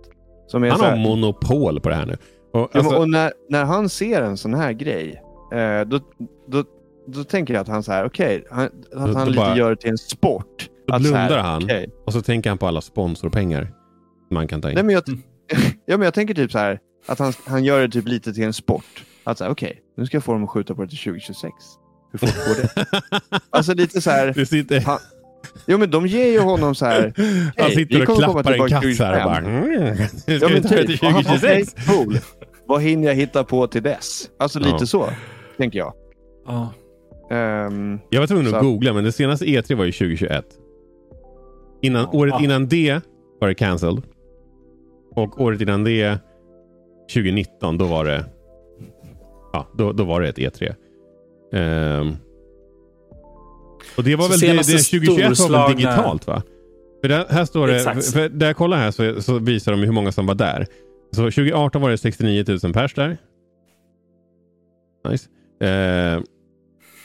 Som 0.47 0.65
är 0.65 0.71
Han 0.71 0.79
så 0.79 0.85
har 0.85 0.97
monopol 0.97 1.81
på 1.81 1.89
det 1.89 1.95
här 1.95 2.07
nu. 2.07 2.17
Och, 2.53 2.61
ja, 2.61 2.69
alltså, 2.73 2.97
och 2.97 3.09
när, 3.11 3.33
när 3.49 3.65
han 3.65 3.89
ser 3.89 4.23
en 4.23 4.37
sån 4.37 4.55
här 4.55 4.73
grej, 4.73 5.23
eh, 5.53 5.81
då, 5.89 6.01
då, 6.49 6.65
då 7.07 7.25
tänker 7.25 7.55
jag 7.55 7.61
att 7.61 7.69
han 7.69 7.83
så 7.83 7.93
här, 7.93 8.07
okej, 8.07 8.45
han, 8.51 8.69
att 8.95 9.15
han 9.15 9.27
lite 9.29 9.37
bara- 9.41 9.57
gör 9.57 9.71
det 9.71 9.77
till 9.77 9.91
en 9.91 9.99
sport. 9.99 10.69
Då 10.89 10.95
Att 10.95 11.07
så 11.07 11.15
här, 11.15 11.27
blundar 11.29 11.43
han. 11.45 11.65
okej. 11.65 11.89
och 12.07 12.13
så 12.13 12.23
tänker 12.23 12.51
han 12.51 12.59
på 12.59 12.67
alla 12.67 12.81
sponsorpengar 12.81 13.73
man 14.31 14.49
kan 14.49 14.61
ta 14.63 14.69
in. 14.71 14.75
Nej, 14.75 14.85
men 14.85 14.95
jag, 14.95 15.03
Mm. 15.09 15.23
ja, 15.87 15.97
men 15.97 16.05
jag 16.05 16.15
tänker 16.15 16.35
typ 16.35 16.53
så 16.53 16.59
här, 16.59 16.79
att 17.07 17.19
han, 17.19 17.33
han 17.47 17.65
gör 17.65 17.81
det 17.81 17.89
typ 17.89 18.09
lite 18.09 18.33
till 18.33 18.45
en 18.45 18.53
sport. 18.53 19.05
Att 19.25 19.39
säga, 19.39 19.51
okej, 19.51 19.81
nu 19.97 20.07
ska 20.07 20.17
jag 20.17 20.25
få 20.25 20.33
dem 20.33 20.45
att 20.45 20.51
skjuta 20.51 20.75
på 20.75 20.83
det 20.83 20.89
till 20.89 20.99
2026. 20.99 21.53
Hur 22.13 22.19
fort 22.19 22.35
går 22.47 22.63
det? 22.63 22.87
alltså 23.51 23.75
lite 23.75 24.01
så 24.01 24.11
här, 24.11 24.45
sitter... 24.45 24.81
han, 24.81 24.99
jo 25.67 25.79
men 25.79 25.91
de 25.91 26.07
ger 26.07 26.27
ju 26.27 26.39
honom 26.41 26.75
så 26.75 26.87
här, 26.87 27.13
Han 27.17 27.51
Hej, 27.57 27.75
sitter 27.75 28.11
och 28.11 28.17
klappar 28.19 28.53
en 28.53 28.69
katt 28.69 28.97
så 28.97 29.05
här 29.05 29.25
och 29.25 29.31
bara... 29.31 29.41
2025. 29.41 29.47
Mm, 29.47 29.97
nu 30.27 30.39
ska 30.39 30.47
Ja, 30.49 30.53
men 30.53 30.63
till 30.63 30.87
typ. 30.87 31.05
Aha, 31.05 31.23
2026. 31.23 31.75
okej, 31.75 31.97
cool. 31.97 32.19
Vad 32.67 32.83
hinner 32.83 33.09
jag 33.09 33.15
hitta 33.15 33.45
på 33.45 33.67
till 33.67 33.83
dess? 33.83 34.31
Alltså 34.39 34.59
lite 34.59 34.71
Ja. 34.81 34.87
så, 34.87 35.11
tänker 35.57 35.79
jag. 35.79 35.93
Ja. 36.47 36.73
Ehm, 37.31 37.99
Jag 38.11 38.21
var 38.21 38.27
tvungen 38.27 38.55
att 38.55 38.63
googla, 38.63 38.93
men 38.93 39.05
det 39.05 39.13
senaste 39.13 39.45
E3 39.45 39.75
var 39.75 39.85
ju 39.85 39.93
2021. 39.93 40.45
Innan, 41.83 42.07
året 42.07 42.35
innan 42.43 42.69
det 42.69 43.01
var 43.41 43.49
det 43.49 43.55
cancelled. 43.55 44.03
Och 45.15 45.41
året 45.41 45.61
innan 45.61 45.85
det, 45.85 46.19
2019, 47.15 47.79
då 47.79 47.85
var 47.85 48.05
det 48.05 48.25
ja, 49.53 49.69
då, 49.79 49.93
då 49.93 50.05
var 50.05 50.21
det 50.21 50.29
ett 50.29 50.39
E3. 50.39 50.75
Ehm, 51.53 52.17
och 53.97 54.05
det 54.05 54.17
var 54.17 54.25
Så 54.25 54.31
väl 54.31 54.41
det, 54.41 54.47
det 54.47 54.65
senaste 54.65 54.99
2021 54.99 55.51
var 55.51 55.69
väl 55.69 55.77
digitalt 55.77 56.27
va? 56.27 56.43
För 57.01 57.09
där, 57.09 57.27
här 57.31 57.45
står 57.45 57.67
det, 57.67 57.81
för, 57.81 58.13
för 58.13 58.29
där 58.29 58.47
jag 58.47 58.57
kollar 58.57 58.77
här 58.77 58.91
så, 58.91 59.23
så 59.23 59.39
visar 59.39 59.73
de 59.73 59.81
hur 59.81 59.93
många 59.93 60.13
som 60.13 60.27
var 60.27 60.35
där. 60.35 60.67
Så 61.13 61.23
2018 61.23 61.83
var 61.83 61.91
det 61.91 61.99
69 61.99 62.45
000 62.63 62.73
pers 62.73 62.95
där. 62.95 63.17
Nice. 65.09 65.29
Eh, 65.67 66.23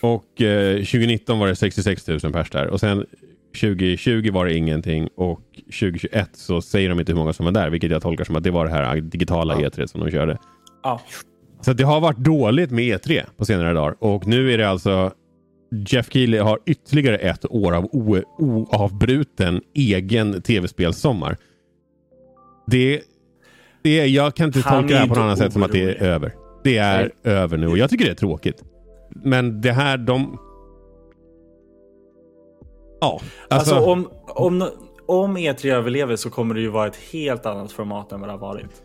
och 0.01 0.41
eh, 0.41 0.75
2019 0.75 1.39
var 1.39 1.47
det 1.47 1.55
66 1.55 2.07
000 2.07 2.19
pers 2.19 2.49
där. 2.49 2.67
Och 2.67 2.79
sen 2.79 3.05
2020 3.53 4.31
var 4.31 4.45
det 4.45 4.53
ingenting 4.53 5.07
och 5.15 5.41
2021 5.65 6.29
så 6.33 6.61
säger 6.61 6.89
de 6.89 6.99
inte 6.99 7.11
hur 7.11 7.19
många 7.19 7.33
som 7.33 7.45
var 7.45 7.51
där, 7.51 7.69
vilket 7.69 7.91
jag 7.91 8.01
tolkar 8.01 8.23
som 8.23 8.35
att 8.35 8.43
det 8.43 8.51
var 8.51 8.65
det 8.65 8.71
här 8.71 9.01
digitala 9.01 9.61
Ja. 9.61 9.67
E3 9.67 9.85
som 9.85 10.01
de 10.01 10.11
körde. 10.11 10.37
Ja. 10.83 11.01
Så 11.61 11.73
det 11.73 11.83
har 11.83 12.01
varit 12.01 12.17
dåligt 12.17 12.71
med 12.71 12.83
E3 12.83 13.23
på 13.37 13.45
senare 13.45 13.73
dagar 13.73 13.95
och 13.99 14.27
nu 14.27 14.53
är 14.53 14.57
det 14.57 14.69
alltså 14.69 15.11
Jeff 15.87 16.11
Keely 16.11 16.37
har 16.37 16.59
ytterligare 16.65 17.17
ett 17.17 17.45
år 17.45 17.75
av 17.75 17.85
oavbruten 18.37 19.61
egen 19.75 20.41
tv-spelssommar. 20.41 21.37
Det, 22.67 23.01
det 23.83 23.99
är, 23.99 24.05
jag 24.05 24.35
kan 24.35 24.45
inte 24.47 24.59
Han 24.59 24.81
tolka 24.81 24.93
det 24.93 24.99
här 24.99 25.05
är 25.05 25.09
på 25.09 25.15
något 25.15 25.23
annat 25.23 25.37
sätt 25.37 25.53
som 25.53 25.63
att 25.63 25.71
det 25.71 25.83
är 25.83 26.03
över. 26.03 26.33
Det 26.63 26.77
är 26.77 27.11
över 27.23 27.57
nu 27.57 27.67
och 27.67 27.77
jag 27.77 27.89
tycker 27.89 28.05
det 28.05 28.11
är 28.11 28.15
tråkigt. 28.15 28.63
Men 29.09 29.61
det 29.61 29.71
här, 29.71 29.97
de... 29.97 30.39
Ja, 33.03 33.19
alltså... 33.49 33.75
Alltså, 33.75 33.91
om, 33.91 34.09
om, 34.27 34.69
om 35.05 35.37
E3 35.37 35.73
överlever 35.73 36.15
så 36.15 36.29
kommer 36.29 36.55
det 36.55 36.61
ju 36.61 36.69
vara 36.69 36.87
ett 36.87 36.95
helt 36.95 37.45
annat 37.45 37.71
format 37.71 38.11
än 38.11 38.19
vad 38.19 38.29
det 38.29 38.33
har 38.33 38.39
varit. 38.39 38.83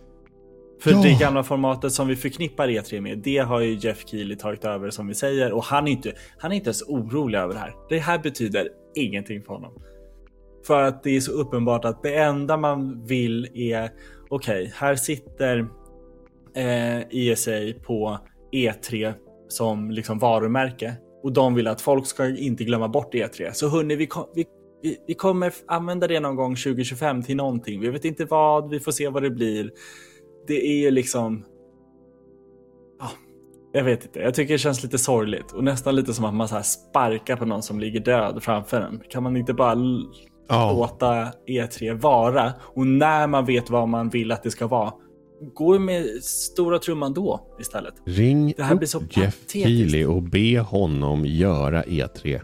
För 0.81 0.91
Ja. 0.91 1.01
det 1.03 1.19
gamla 1.21 1.43
formatet 1.43 1.93
som 1.93 2.09
vi 2.09 2.17
förknippar 2.17 2.69
E3 2.69 3.01
med, 3.01 3.19
det 3.19 3.39
har 3.39 3.61
ju 3.61 3.75
Jeff 3.75 4.09
Keely 4.09 4.37
tagit 4.37 4.65
över 4.65 4.91
som 4.91 5.07
vi 5.09 5.15
säger. 5.15 5.53
Och 5.53 5.65
han 5.65 5.89
är 5.89 5.93
inte, 5.93 6.13
han 6.39 6.53
är 6.53 6.57
inte 6.57 6.69
ens 6.69 6.83
orolig 6.83 7.39
över 7.39 7.55
det 7.55 7.61
här. 7.61 7.75
Det 7.89 7.99
här 7.99 8.19
betyder 8.19 8.69
ingenting 8.95 9.43
för 9.43 9.53
honom. 9.55 9.73
För 10.67 10.83
att 10.83 11.03
det 11.03 11.17
är 11.17 11.21
så 11.21 11.33
uppenbart 11.33 11.85
att 11.85 12.03
det 12.03 12.15
enda 12.17 12.57
man 12.57 13.05
vill 13.07 13.49
är, 13.55 13.91
okej, 14.31 14.73
här 14.77 14.95
sitter 14.95 15.67
eh, 16.57 16.99
ESA 17.11 17.51
på 17.87 18.19
E3 18.53 19.13
som 19.49 19.91
liksom 19.91 20.19
varumärke. 20.19 20.95
Och 21.23 21.33
de 21.33 21.55
vill 21.55 21.67
att 21.69 21.81
folk 21.81 22.07
ska 22.07 22.29
inte 22.37 22.65
glömma 22.65 22.89
bort 22.89 23.15
E3. 23.15 23.53
Så 23.53 23.69
hörni, 23.69 23.97
vi, 23.97 24.07
kom, 24.07 24.25
vi, 24.35 24.45
vi, 24.83 24.97
vi 25.07 25.15
kommer 25.15 25.53
använda 25.67 26.07
det 26.07 26.21
någon 26.21 26.37
gång 26.37 26.57
2025 26.57 27.23
till 27.23 27.37
någonting. 27.37 27.81
Vi 27.81 27.91
vet 27.91 28.05
inte 28.05 28.25
vad, 28.25 28.71
vi 28.71 28.81
får 28.81 28.93
se 28.93 29.09
vad 29.09 29.23
det 29.23 29.31
blir. 29.31 29.71
Det 30.47 30.67
är 30.67 30.77
ju 30.77 30.91
liksom... 30.91 31.45
Ja, 33.01 33.09
Jag 33.73 33.85
vet 33.85 34.05
inte, 34.05 34.21
jag 34.21 34.35
tycker 34.35 34.55
det 34.55 34.59
känns 34.59 34.83
lite 34.83 34.99
sorgligt 34.99 35.53
och 35.53 35.65
nästan 35.65 35.97
lite 35.97 36.15
som 36.15 36.25
att 36.25 36.35
man 36.35 36.49
så 36.49 36.63
sparkar 36.63 37.37
på 37.37 37.45
någon 37.45 37.63
som 37.63 37.81
ligger 37.81 38.01
död 38.01 38.43
framför 38.43 38.81
en. 38.81 39.01
Kan 39.11 39.23
man 39.23 39.37
inte 39.37 39.55
bara 39.55 39.77
Ja. 40.49 40.73
låta 40.73 41.27
E3 41.49 42.01
vara 42.01 42.53
och 42.61 42.87
när 42.87 43.27
man 43.27 43.45
vet 43.45 43.71
vad 43.71 43.89
man 43.89 44.09
vill 44.09 44.33
att 44.33 44.43
det 44.43 44.51
ska 44.51 44.67
vara, 44.67 44.93
gå 45.55 45.79
med 45.79 46.23
stora 46.23 46.79
trumman 46.79 47.15
då 47.15 47.57
istället. 47.61 47.95
Ring 48.07 48.55
Det 48.57 48.63
här 48.63 48.75
blir 48.75 48.89
så 48.89 49.03
Jeff. 49.11 49.37
Keely 49.53 50.05
och 50.05 50.23
be 50.23 50.59
honom 50.61 51.27
göra 51.27 51.83
E 51.85 52.05
E3. 52.15 52.41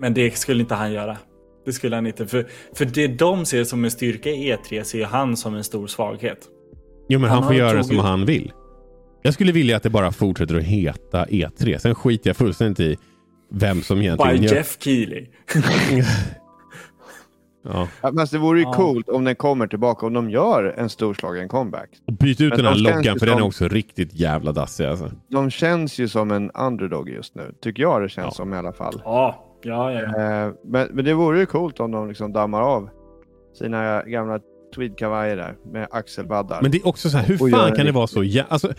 Men 0.00 0.14
det 0.14 0.36
skulle 0.36 0.60
inte 0.62 0.74
han 0.74 0.92
göra. 0.92 1.16
Det 1.64 1.72
skulle 1.72 1.96
han 1.96 2.06
inte. 2.06 2.26
För, 2.26 2.46
för 2.74 2.84
det 2.84 3.08
de 3.08 3.44
ser 3.46 3.64
som 3.64 3.84
en 3.84 3.90
styrka 3.90 4.30
i 4.30 4.52
E3 4.52 4.82
ser 4.82 5.04
han 5.04 5.36
som 5.36 5.54
en 5.54 5.64
stor 5.64 5.86
svaghet. 5.86 6.38
Jo, 7.08 7.18
men 7.20 7.30
Han 7.30 7.38
han, 7.38 7.48
får 7.48 7.54
göra 7.56 7.70
tagit- 7.72 7.86
som 7.86 7.98
han 7.98 8.26
vill. 8.26 8.52
Jag 9.22 9.34
skulle 9.34 9.52
vilja 9.52 9.76
att 9.76 9.82
det 9.82 9.90
bara 9.90 10.12
fortsätter 10.12 10.54
att 10.56 10.62
heta 10.62 11.24
E3. 11.24 11.78
Sen 11.78 11.94
skiter 11.94 12.30
jag 12.30 12.36
fullständigt 12.36 12.80
i 12.80 12.96
vem 13.50 13.82
som 13.82 13.98
By 13.98 14.04
egentligen 14.04 14.42
gör... 14.42 14.54
Jeff 14.54 14.76
Keely. 14.80 15.26
Ja. 17.64 17.88
Ja, 18.02 18.10
men 18.10 18.18
alltså, 18.18 18.36
det 18.36 18.42
vore 18.42 18.58
ju 18.58 18.64
Ja. 18.64 18.72
coolt 18.72 19.08
om 19.08 19.24
den 19.24 19.34
kommer 19.36 19.66
tillbaka, 19.66 20.06
om 20.06 20.12
de 20.12 20.30
gör 20.30 20.74
en 20.78 20.88
storslagen 20.88 21.48
comeback. 21.48 21.90
Och 22.06 22.12
byt 22.12 22.40
ut 22.40 22.48
Men 22.50 22.56
den 22.56 22.66
här 22.66 22.74
de 22.74 22.80
loggan 22.80 23.18
för 23.18 23.26
den 23.26 23.38
är 23.38 23.42
också 23.44 23.68
riktigt 23.68 24.14
jävla 24.14 24.52
dassig 24.52 24.84
alltså. 24.84 25.10
De 25.28 25.50
känns 25.50 25.98
ju 25.98 26.08
som 26.08 26.30
en 26.30 26.50
underdog 26.50 27.08
just 27.08 27.34
nu, 27.34 27.54
tycker 27.62 27.82
jag 27.82 28.02
det 28.02 28.08
känns 28.08 28.26
Ja. 28.26 28.30
som 28.30 28.54
i 28.54 28.56
alla 28.56 28.72
fall. 28.72 29.02
Ja, 29.04 29.44
ja, 29.62 29.92
ja. 29.92 30.00
Eh, 30.00 30.52
men, 30.64 30.88
men 30.92 31.04
det 31.04 31.14
vore 31.14 31.38
ju 31.38 31.46
coolt 31.46 31.80
om 31.80 31.90
de 31.90 32.08
liksom 32.08 32.32
dammar 32.32 32.60
av 32.62 32.88
sina 33.58 34.02
gamla 34.02 34.38
tweedkavajer 34.74 35.36
där 35.36 35.54
med 35.72 35.88
axelvaddar. 35.90 36.62
Men 36.62 36.70
det 36.70 36.78
är 36.78 36.86
också 36.88 37.10
så 37.10 37.18
här, 37.18 37.26
hur 37.26 37.36
fan 37.50 37.72
kan 37.76 37.86
det 37.86 37.92
vara 37.92 38.06
så 38.06 38.24
jä... 38.24 38.44
alltså, 38.48 38.72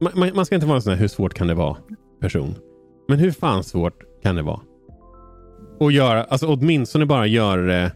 man, 0.00 0.12
man, 0.16 0.30
man 0.34 0.46
ska 0.46 0.54
inte 0.54 0.66
vara 0.66 0.76
en 0.76 0.82
sån 0.82 0.92
här, 0.92 1.00
hur 1.00 1.08
svårt 1.08 1.34
kan 1.34 1.46
det 1.46 1.54
vara 1.54 1.76
person. 2.20 2.54
Men 3.08 3.18
hur 3.18 3.30
fan 3.30 3.64
svårt 3.64 4.02
kan 4.22 4.36
det 4.36 4.42
vara? 4.42 4.60
Och 5.80 5.92
göra, 5.92 6.24
alltså 6.24 6.46
åtminstone 6.46 7.06
bara 7.06 7.26
göra 7.26 7.62
det 7.62 7.92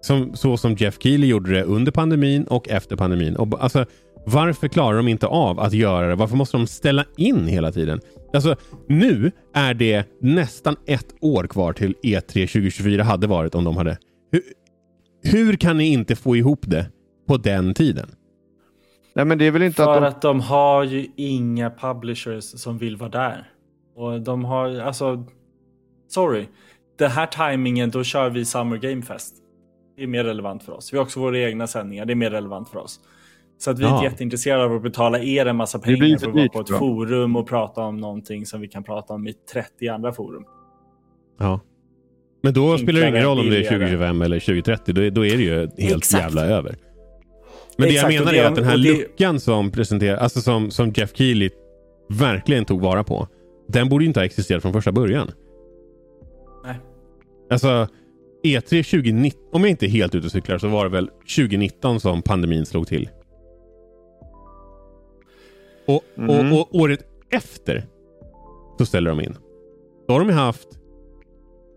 som, 0.00 0.34
så 0.34 0.56
som 0.56 0.74
Jeff 0.74 0.98
Keely 1.02 1.26
gjorde 1.26 1.50
det 1.50 1.62
under 1.62 1.92
pandemin 1.92 2.44
och 2.44 2.68
efter 2.68 2.96
pandemin. 2.96 3.36
Och, 3.36 3.62
alltså, 3.62 3.84
varför 4.26 4.68
klarar 4.68 4.96
de 4.96 5.08
inte 5.08 5.26
av 5.26 5.60
att 5.60 5.72
göra 5.72 6.08
det? 6.08 6.14
Varför 6.14 6.36
måste 6.36 6.56
de 6.56 6.66
ställa 6.66 7.04
in 7.16 7.46
hela 7.46 7.72
tiden? 7.72 8.00
Alltså, 8.32 8.56
nu 8.88 9.32
är 9.54 9.74
det 9.74 10.04
nästan 10.20 10.76
ett 10.86 11.14
år 11.20 11.46
kvar 11.46 11.72
till 11.72 11.94
E 12.02 12.18
E3 12.18 12.32
2024 12.32 13.02
hade 13.02 13.26
varit 13.26 13.54
om 13.54 13.64
de 13.64 13.76
hade... 13.76 13.98
Hur, 14.32 14.42
hur 15.22 15.56
kan 15.56 15.78
ni 15.78 15.92
inte 15.92 16.16
få 16.16 16.36
ihop 16.36 16.60
det 16.62 16.86
på 17.28 17.36
den 17.36 17.74
tiden? 17.74 18.08
Nej, 19.14 19.24
men 19.24 19.38
det 19.38 19.44
är 19.44 19.50
väl 19.50 19.62
inte 19.62 19.82
För 19.82 20.02
att 20.02 20.02
de... 20.02 20.08
att 20.08 20.22
de 20.22 20.40
har 20.40 20.84
ju 20.84 21.06
inga 21.16 21.70
publishers 21.70 22.44
som 22.44 22.78
vill 22.78 22.96
vara 22.96 23.10
där. 23.10 23.50
Och 23.96 24.20
de 24.20 24.44
har, 24.44 24.78
alltså, 24.78 25.24
sorry. 26.08 26.46
Den 26.98 27.10
här 27.10 27.26
timingen, 27.26 27.90
då 27.90 28.04
kör 28.04 28.30
vi 28.30 28.44
Summer 28.44 28.76
Game 28.76 29.02
Fest. 29.02 29.34
Det 29.98 30.02
är 30.04 30.06
mer 30.06 30.24
relevant 30.24 30.62
för 30.62 30.72
oss. 30.72 30.92
Vi 30.92 30.96
har 30.98 31.04
också 31.04 31.20
våra 31.20 31.38
egna 31.38 31.66
sändningar, 31.66 32.04
det 32.06 32.12
är 32.12 32.14
mer 32.14 32.30
relevant 32.30 32.68
för 32.68 32.78
oss. 32.78 33.00
Så 33.58 33.70
att 33.70 33.78
vi 33.78 33.84
är 33.84 33.88
Ja. 33.88 33.94
inte 33.94 34.04
jätteintresserade 34.04 34.64
av 34.64 34.72
att 34.72 34.82
betala 34.82 35.18
er 35.18 35.46
en 35.46 35.56
massa 35.56 35.78
pengar 35.78 36.18
för 36.18 36.26
att 36.28 36.34
vara 36.34 36.42
dyrt 36.42 36.52
på 36.52 36.60
ett 36.60 36.68
forum 36.68 37.36
och 37.36 37.48
prata 37.48 37.80
om 37.80 37.96
någonting 37.96 38.46
som 38.46 38.60
vi 38.60 38.68
kan 38.68 38.84
prata 38.84 39.14
om 39.14 39.28
i 39.28 39.32
30 39.52 39.88
andra 39.88 40.12
forum. 40.12 40.44
Ja. 41.38 41.60
Men 42.42 42.54
då 42.54 42.78
spelar 42.78 43.00
det 43.00 43.08
ingen 43.08 43.22
roll 43.22 43.38
om 43.38 43.44
det 43.44 43.48
är 43.50 43.50
billigare. 43.50 43.78
2025 43.78 44.22
eller 44.22 44.40
2030. 44.40 44.94
Då 44.94 45.00
är, 45.02 45.10
då 45.10 45.26
är 45.26 45.36
det 45.36 45.42
ju 45.42 45.58
helt 45.58 45.78
Exakt. 45.78 46.22
jävla 46.24 46.44
över. 46.46 46.76
Men 47.76 47.88
Exakt, 47.88 48.08
det 48.08 48.14
jag 48.14 48.20
menar 48.20 48.32
det- 48.32 48.38
är 48.38 48.48
att 48.48 48.54
den 48.54 48.64
här 48.64 48.76
det- 48.78 48.82
luckan 48.98 49.40
som 49.40 49.70
presenterar, 49.70 50.16
alltså 50.16 50.40
som, 50.40 50.70
som 50.70 50.90
Jeff 50.96 51.10
Keely 51.16 51.50
verkligen 52.10 52.64
tog 52.64 52.80
vara 52.80 53.04
på. 53.04 53.28
Den 53.68 53.88
borde 53.88 54.04
ju 54.04 54.08
inte 54.08 54.20
ha 54.20 54.24
existerat 54.24 54.62
från 54.62 54.72
första 54.72 54.92
början. 54.92 55.30
Nej. 56.64 56.74
Alltså 57.50 57.88
E3 58.44 58.82
2019, 58.90 59.40
om 59.52 59.60
jag 59.60 59.70
inte 59.70 59.86
är 59.86 59.88
helt 59.88 60.14
ute 60.14 60.26
och 60.26 60.32
cyklar 60.32 60.58
så 60.58 60.68
var 60.68 60.84
det 60.84 60.90
väl 60.90 61.06
2019 61.36 62.00
som 62.00 62.22
pandemin 62.22 62.66
slog 62.66 62.86
till. 62.86 63.08
Och, 65.86 66.02
Mhm. 66.14 66.52
och, 66.52 66.60
och 66.60 66.74
året 66.74 67.00
efter 67.30 67.86
så 68.78 68.86
ställer 68.86 69.10
de 69.10 69.20
in. 69.20 69.36
Då 70.08 70.14
har 70.14 70.20
de 70.20 70.30
haft 70.30 70.68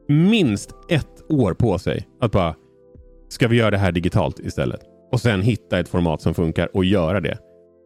minst 0.07 0.76
ett 0.89 1.32
år 1.32 1.53
på 1.53 1.80
sig 1.80 2.07
att 2.20 2.32
bara 2.32 2.55
ska 3.30 3.47
vi 3.47 3.55
göra 3.57 3.72
det 3.72 3.78
här 3.78 3.91
digitalt 3.91 4.39
istället? 4.39 4.82
Och 5.12 5.20
sen 5.22 5.41
hitta 5.41 5.80
ett 5.80 5.89
format 5.89 6.22
som 6.22 6.34
funkar 6.34 6.70
och 6.78 6.86
göra 6.86 7.20
det. 7.20 7.38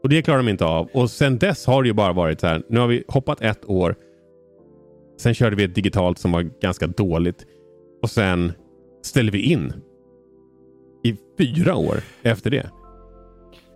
Och 0.04 0.10
det 0.10 0.22
klarar 0.22 0.38
de 0.38 0.48
inte 0.50 0.66
av. 0.66 0.90
Och 0.94 1.12
sen 1.12 1.38
dess 1.38 1.66
har 1.66 1.84
det 1.84 1.88
ju 1.88 1.94
bara 1.94 2.14
varit 2.14 2.40
så 2.40 2.48
här. 2.48 2.64
Nu 2.70 2.80
har 2.80 2.88
vi 2.88 3.04
hoppat 3.08 3.42
ett 3.42 3.70
år. 3.70 3.96
Sen 5.20 5.34
körde 5.34 5.56
vi 5.56 5.64
ett 5.64 5.76
digitalt 5.76 6.20
som 6.20 6.32
var 6.32 6.42
ganska 6.62 6.88
dåligt. 6.88 7.46
Och 8.02 8.10
sen 8.10 8.52
ställer 9.06 9.32
vi 9.32 9.42
in. 9.42 9.74
I 11.04 11.18
fyra 11.38 11.76
år 11.76 11.98
efter 12.24 12.50
det. 12.50 12.70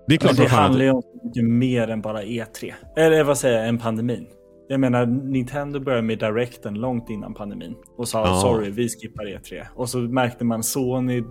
Det 0.08 0.16
är 0.16 0.18
klart 0.18 0.38
det 0.38 0.50
fan 0.50 0.64
handlar 0.64 0.86
ju 0.86 0.92
om 0.92 1.04
mycket 1.24 1.44
mer 1.44 1.88
än 1.88 2.02
bara 2.02 2.24
E3. 2.24 2.74
Eller 2.98 3.24
vad 3.24 3.38
säger 3.38 3.58
jag, 3.58 3.68
än 3.68 3.78
pandemin. 3.78 4.28
Jag 4.68 4.80
menar, 4.80 5.06
Nintendo 5.06 5.80
började 5.80 6.02
med 6.02 6.20
Directen 6.20 6.74
långt 6.74 7.10
innan 7.10 7.34
pandemin 7.34 7.76
och 7.98 8.08
sa 8.08 8.28
Ja. 8.28 8.40
sorry, 8.42 8.70
vi 8.70 8.90
skippar 8.90 9.24
E3. 9.26 9.66
Och 9.76 9.90
så 9.90 9.98
märkte 9.98 10.46
man 10.46 10.64
Sony 10.64 11.24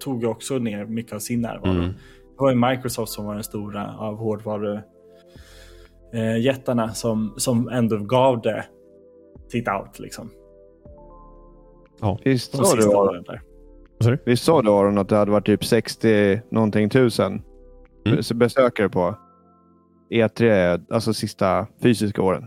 tog 0.00 0.24
också 0.24 0.58
ner 0.58 0.84
mycket 0.84 1.12
av 1.12 1.18
sin 1.18 1.40
närvaro. 1.40 1.70
Mm. 1.70 1.88
Det 1.88 2.38
var 2.38 2.50
ju 2.50 2.56
Microsoft 2.56 3.12
som 3.12 3.26
var 3.26 3.34
den 3.34 3.44
stora 3.44 3.96
av 3.98 4.16
hårdvaru 4.16 4.80
eh, 6.12 6.92
som, 6.92 7.34
som 7.36 7.68
ändå 7.68 7.98
gav 7.98 8.40
det 8.40 8.64
sitt 9.48 9.68
out 9.68 9.98
liksom. 9.98 10.30
Visst 12.24 12.52
De 12.52 12.64
sa 12.64 12.76
du 12.76 12.82
Aron? 12.96 13.24
du? 14.00 14.18
Visst 14.26 14.44
sa 14.44 14.62
du 14.62 14.70
Aron 14.70 14.98
att 14.98 15.08
det 15.08 15.16
hade 15.16 15.30
varit 15.30 15.46
typ 15.46 15.64
60 15.64 16.40
någonting 16.50 16.90
tusen 16.90 17.42
Mm. 18.06 18.18
bes- 18.18 18.34
besökare 18.34 18.88
på 18.88 19.14
E3, 20.10 20.80
alltså 20.90 21.14
sista 21.14 21.66
fysiska 21.82 22.22
åren. 22.22 22.46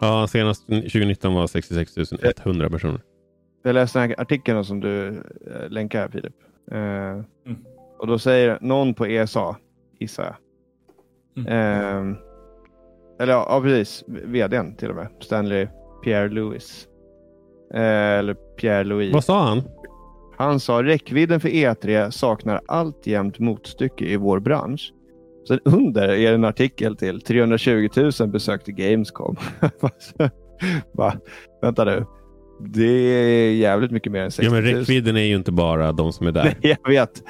Ja, 0.00 0.26
senast 0.28 0.66
2019 0.66 1.34
var 1.34 1.46
66 1.46 1.92
100 2.44 2.70
personer. 2.70 3.00
Jag 3.62 3.74
läste 3.74 3.98
den 4.00 4.08
här 4.10 4.20
artikeln 4.20 4.64
som 4.64 4.80
du 4.80 5.06
eh, 5.08 5.68
länkar 5.68 6.00
här 6.00 6.08
Filip. 6.08 6.34
Eh, 6.70 6.78
Mm. 6.78 7.58
Och 7.98 8.06
då 8.06 8.18
säger 8.18 8.58
någon 8.60 8.94
på 8.94 9.06
ESA, 9.06 9.56
gissar 9.98 10.24
jag. 10.24 10.36
Mm. 11.46 11.48
Eh, 12.10 12.16
eller 13.20 13.32
ja, 13.32 13.46
ja, 13.48 13.60
precis. 13.60 14.04
VDn 14.06 14.76
till 14.76 14.90
och 14.90 14.96
med. 14.96 15.08
Stanley 15.20 15.66
Pierre 16.04 16.28
Lewis. 16.28 16.88
Eh, 17.74 17.80
eller 18.18 18.36
Pierre 18.62 18.84
Louis. 18.84 19.14
Vad 19.14 19.24
sa 19.24 19.44
han? 19.48 19.62
Han 20.36 20.60
sa 20.60 20.82
räckvidden 20.82 21.40
för 21.40 21.48
E3 21.48 22.10
saknar 22.10 22.60
alltjämt 22.68 23.38
motstycke 23.38 24.04
i 24.04 24.16
vår 24.16 24.40
bransch. 24.40 24.92
Sen 25.48 25.60
under 25.64 26.08
är 26.08 26.32
en 26.34 26.44
artikel 26.44 26.96
till 26.96 27.20
320 27.20 27.88
000 28.20 28.28
besökte 28.28 28.72
Gamescom. 28.72 29.36
Va? 30.92 31.14
Vänta 31.62 31.84
nu. 31.84 32.06
Det 32.60 32.84
är 32.86 33.52
jävligt 33.52 33.90
mycket 33.90 34.12
mer 34.12 34.20
än 34.20 34.30
60 34.30 34.44
Ja, 34.44 34.52
000. 34.60 34.62
men 34.62 34.74
räckvidden 34.74 35.16
är 35.16 35.20
ju 35.24 35.34
inte 35.36 35.52
bara 35.52 35.92
de 35.92 36.12
som 36.12 36.26
är 36.26 36.32
där. 36.32 36.44
Nej, 36.62 36.76
jag 36.84 36.90
vet. 36.90 37.22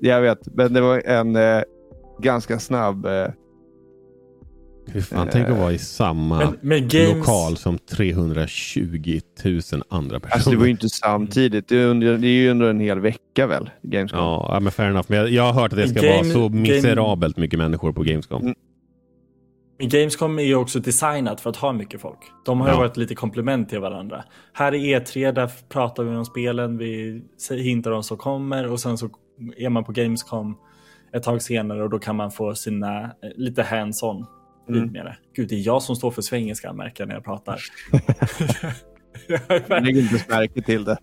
Jag 0.00 0.20
vet. 0.20 0.38
Men 0.54 0.72
det 0.72 0.80
var 0.80 1.02
en 1.06 1.36
eh, 1.36 1.62
ganska 2.18 2.58
snabb... 2.58 3.06
Eh, 3.06 3.26
Hur 4.92 5.00
fan, 5.00 5.28
tänk 5.32 5.48
att 5.48 5.58
vara 5.58 5.72
i 5.72 5.78
samma 5.78 6.38
Men, 6.38 6.58
men 6.60 6.88
games, 6.88 7.16
lokal 7.16 7.56
som 7.56 7.78
320 7.78 9.20
000 9.44 9.60
andra 9.88 10.20
personer. 10.20 10.34
alltså 10.34 10.50
det 10.50 10.56
var 10.56 10.64
ju 10.64 10.70
inte 10.70 10.88
samtidigt. 10.88 11.68
Det 11.68 11.76
är, 11.78 11.86
under, 11.86 12.18
det 12.18 12.26
är 12.28 12.30
ju 12.32 12.50
under 12.50 12.70
en 12.70 12.80
hel 12.80 13.00
vecka 13.00 13.46
väl? 13.46 13.70
Gamescom. 13.82 14.20
Ja, 14.20 14.58
men 14.62 14.72
fair 14.72 14.88
enough. 14.90 15.06
Men 15.08 15.18
jag, 15.18 15.28
jag 15.30 15.42
har 15.52 15.62
hört 15.62 15.72
att 15.72 15.78
det 15.78 15.88
ska 15.88 16.00
Game- 16.00 16.12
vara 16.14 16.24
så 16.24 16.48
game- 16.48 16.60
miserabelt 16.60 17.36
mycket 17.36 17.58
människor 17.58 17.92
på 17.92 18.02
Gamescom. 18.02 18.42
Mm. 18.42 18.54
Men 19.78 19.88
Gamescom 19.88 20.38
är 20.38 20.42
ju 20.42 20.54
också 20.54 20.80
designat 20.80 21.40
för 21.40 21.50
att 21.50 21.56
ha 21.56 21.72
mycket 21.72 22.00
folk. 22.00 22.18
De 22.44 22.60
har 22.60 22.68
ju 22.68 22.74
Ja. 22.74 22.78
varit 22.78 22.96
lite 22.96 23.14
komplement 23.14 23.68
till 23.68 23.78
varandra. 23.80 24.24
Här 24.52 24.74
i 24.74 24.94
E3 24.94 25.32
där 25.32 25.50
pratar 25.68 26.02
vi 26.04 26.16
om 26.16 26.24
spelen, 26.24 26.78
vi 26.78 27.22
hintar 27.50 27.90
om 27.90 28.02
som 28.02 28.16
kommer 28.16 28.66
och 28.72 28.80
sen 28.80 28.98
så 28.98 29.08
är 29.56 29.68
man 29.68 29.84
på 29.84 29.92
Gamescom 29.92 30.56
ett 31.12 31.22
tag 31.22 31.42
senare 31.42 31.82
och 31.82 31.90
då 31.90 31.98
kan 31.98 32.16
man 32.16 32.30
få 32.30 32.54
sina 32.54 33.02
eh, 33.02 33.08
lite 33.36 33.62
hands-on 33.62 34.26
Mm. 34.68 34.82
lite 34.82 34.92
mer. 34.92 35.18
Gud, 35.34 35.48
det 35.48 35.54
är 35.54 35.66
jag 35.66 35.82
som 35.82 35.96
står 35.96 36.10
för 36.10 36.22
svengelska 36.22 36.72
märker 36.72 37.02
jag 37.02 37.08
när 37.08 37.14
jag 37.14 37.24
pratar. 37.24 37.60
Lägg 39.82 39.96
inte 39.96 40.24
märke 40.28 40.62
till 40.62 40.84
det. 40.84 40.98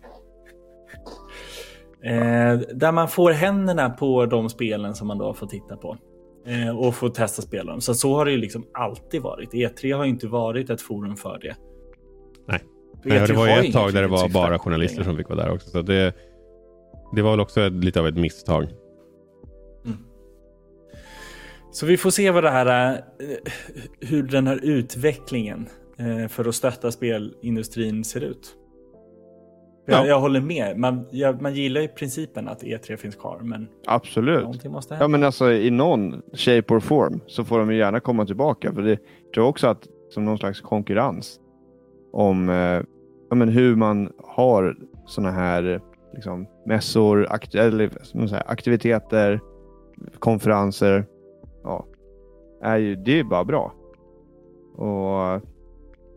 Eh, 2.03 2.59
där 2.75 2.91
man 2.91 3.07
får 3.07 3.31
händerna 3.31 3.89
på 3.89 4.25
de 4.25 4.49
spelen 4.49 4.95
som 4.95 5.07
man 5.07 5.17
då 5.17 5.33
får 5.33 5.47
titta 5.47 5.77
på. 5.77 5.97
Eh, 6.47 6.77
och 6.77 6.95
får 6.95 7.09
testa 7.09 7.41
spela 7.41 7.71
dem. 7.71 7.81
Så 7.81 7.93
så 7.93 8.15
har 8.15 8.25
det 8.25 8.31
ju 8.31 8.37
liksom 8.37 8.65
alltid 8.73 9.21
varit. 9.21 9.53
E3 9.53 9.95
har 9.95 10.03
ju 10.03 10.09
inte 10.09 10.27
varit 10.27 10.69
ett 10.69 10.81
forum 10.81 11.15
för 11.15 11.39
det. 11.39 11.55
Nej. 12.47 12.59
För 13.03 13.09
Nej, 13.09 13.19
E3 13.19 13.27
det 13.27 13.33
var 13.33 13.47
ju 13.47 13.53
ett 13.53 13.73
tag 13.73 13.93
där 13.93 14.01
det 14.01 14.07
var 14.07 14.29
bara 14.29 14.59
journalister 14.59 15.03
som 15.03 15.17
fick 15.17 15.29
vara 15.29 15.43
där 15.43 15.51
också. 15.51 15.69
Så 15.69 15.81
det, 15.81 16.13
det 17.15 17.21
var 17.21 17.31
väl 17.31 17.39
också 17.39 17.61
ett, 17.61 17.73
lite 17.73 17.99
av 17.99 18.07
ett 18.07 18.17
misstag. 18.17 18.67
Så 21.75 21.85
vi 21.85 21.97
får 21.97 22.09
se 22.09 22.31
vad 22.31 22.43
det 22.43 22.49
här 22.49 22.65
är, 22.65 22.93
eh, 22.93 23.51
hur 23.99 24.23
den 24.23 24.47
här 24.47 24.59
utvecklingen 24.63 25.67
eh, 25.97 26.27
för 26.27 26.47
att 26.47 26.55
stötta 26.55 26.91
spelindustrin 26.91 28.03
ser 28.03 28.21
ut. 28.23 28.55
Jag, 29.87 29.99
Ja. 29.99 30.07
jag 30.07 30.19
håller 30.19 30.41
med. 30.41 30.77
Man, 30.77 31.05
jag, 31.11 31.41
man 31.41 31.53
gillar 31.53 31.81
ju 31.81 31.87
principen 31.87 32.47
att 32.47 32.63
E3 32.63 32.95
finns 32.97 33.15
kvar, 33.15 33.39
men 33.43 33.67
Absolut. 33.87 34.41
någonting 34.41 34.71
måste 34.71 34.93
Ja, 34.93 34.97
hända. 34.97 35.07
men 35.07 35.23
alltså 35.23 35.51
i 35.51 35.71
någon 35.71 36.21
shape 36.33 36.73
or 36.73 36.79
form 36.79 37.19
så 37.27 37.43
får 37.43 37.59
de 37.59 37.71
ju 37.71 37.77
gärna 37.77 37.99
komma 37.99 38.25
tillbaka. 38.25 38.73
För 38.73 38.81
det 38.81 38.89
jag 38.89 39.33
tror 39.33 39.47
också 39.47 39.67
att 39.67 39.87
som 40.09 40.25
någon 40.25 40.37
slags 40.37 40.61
konkurrens 40.61 41.39
om 42.13 42.49
eh, 42.49 42.55
ja, 43.29 43.35
men 43.35 43.49
hur 43.49 43.75
man 43.75 44.11
har 44.23 44.77
sådana 45.07 45.31
här 45.31 45.81
liksom, 46.13 46.47
mässor, 46.65 47.27
akt 47.29 47.55
eller, 47.55 47.89
säger, 48.27 48.51
aktiviteter, 48.51 49.39
konferenser. 50.19 51.05
Är 52.65 52.77
ju, 52.77 52.95
det 52.95 53.19
är 53.19 53.23
bara 53.23 53.43
bra. 53.43 53.73
Och 54.75 55.41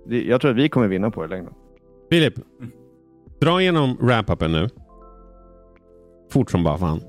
det, 0.06 0.22
Jag 0.22 0.40
tror 0.40 0.50
att 0.50 0.56
vi 0.56 0.68
kommer 0.68 0.88
vinna 0.88 1.10
på 1.10 1.22
det 1.22 1.28
längden. 1.28 1.52
Filip, 2.10 2.34
dra 3.40 3.60
igenom 3.60 3.96
wrap-upen 4.00 4.52
nu. 4.52 4.68
Fort 6.32 6.50
som 6.50 6.64
bara 6.64 6.78
fan. 6.78 7.00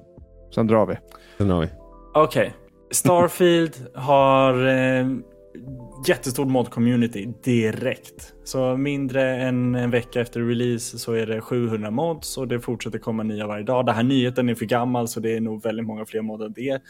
Sen 0.55 0.67
drar 0.67 0.85
vi. 0.85 0.95
Sen 1.37 1.47
drar 1.47 1.61
vi. 1.61 1.67
Okej. 2.13 2.53
Starfield 2.91 3.75
har 3.95 4.67
eh, 4.67 5.07
jättestort 6.07 6.47
mod-community 6.47 7.33
direkt. 7.43 8.33
Så 8.43 8.77
mindre 8.77 9.35
än 9.35 9.75
en 9.75 9.91
vecka 9.91 10.21
efter 10.21 10.41
release 10.41 10.99
så 10.99 11.13
är 11.13 11.25
det 11.25 11.41
700 11.41 11.91
mods 11.91 12.37
och 12.37 12.47
det 12.47 12.59
fortsätter 12.59 12.99
komma 12.99 13.23
nya 13.23 13.47
varje 13.47 13.63
dag. 13.63 13.85
Den 13.85 13.95
här 13.95 14.03
nyheten 14.03 14.49
är 14.49 14.55
för 14.55 14.65
gammal 14.65 15.07
så 15.07 15.19
det 15.19 15.35
är 15.35 15.41
nog 15.41 15.63
väldigt 15.63 15.85
många 15.85 16.05
fler 16.05 16.21
mod 16.21 16.41
än 16.41 16.53
det. 16.53 16.81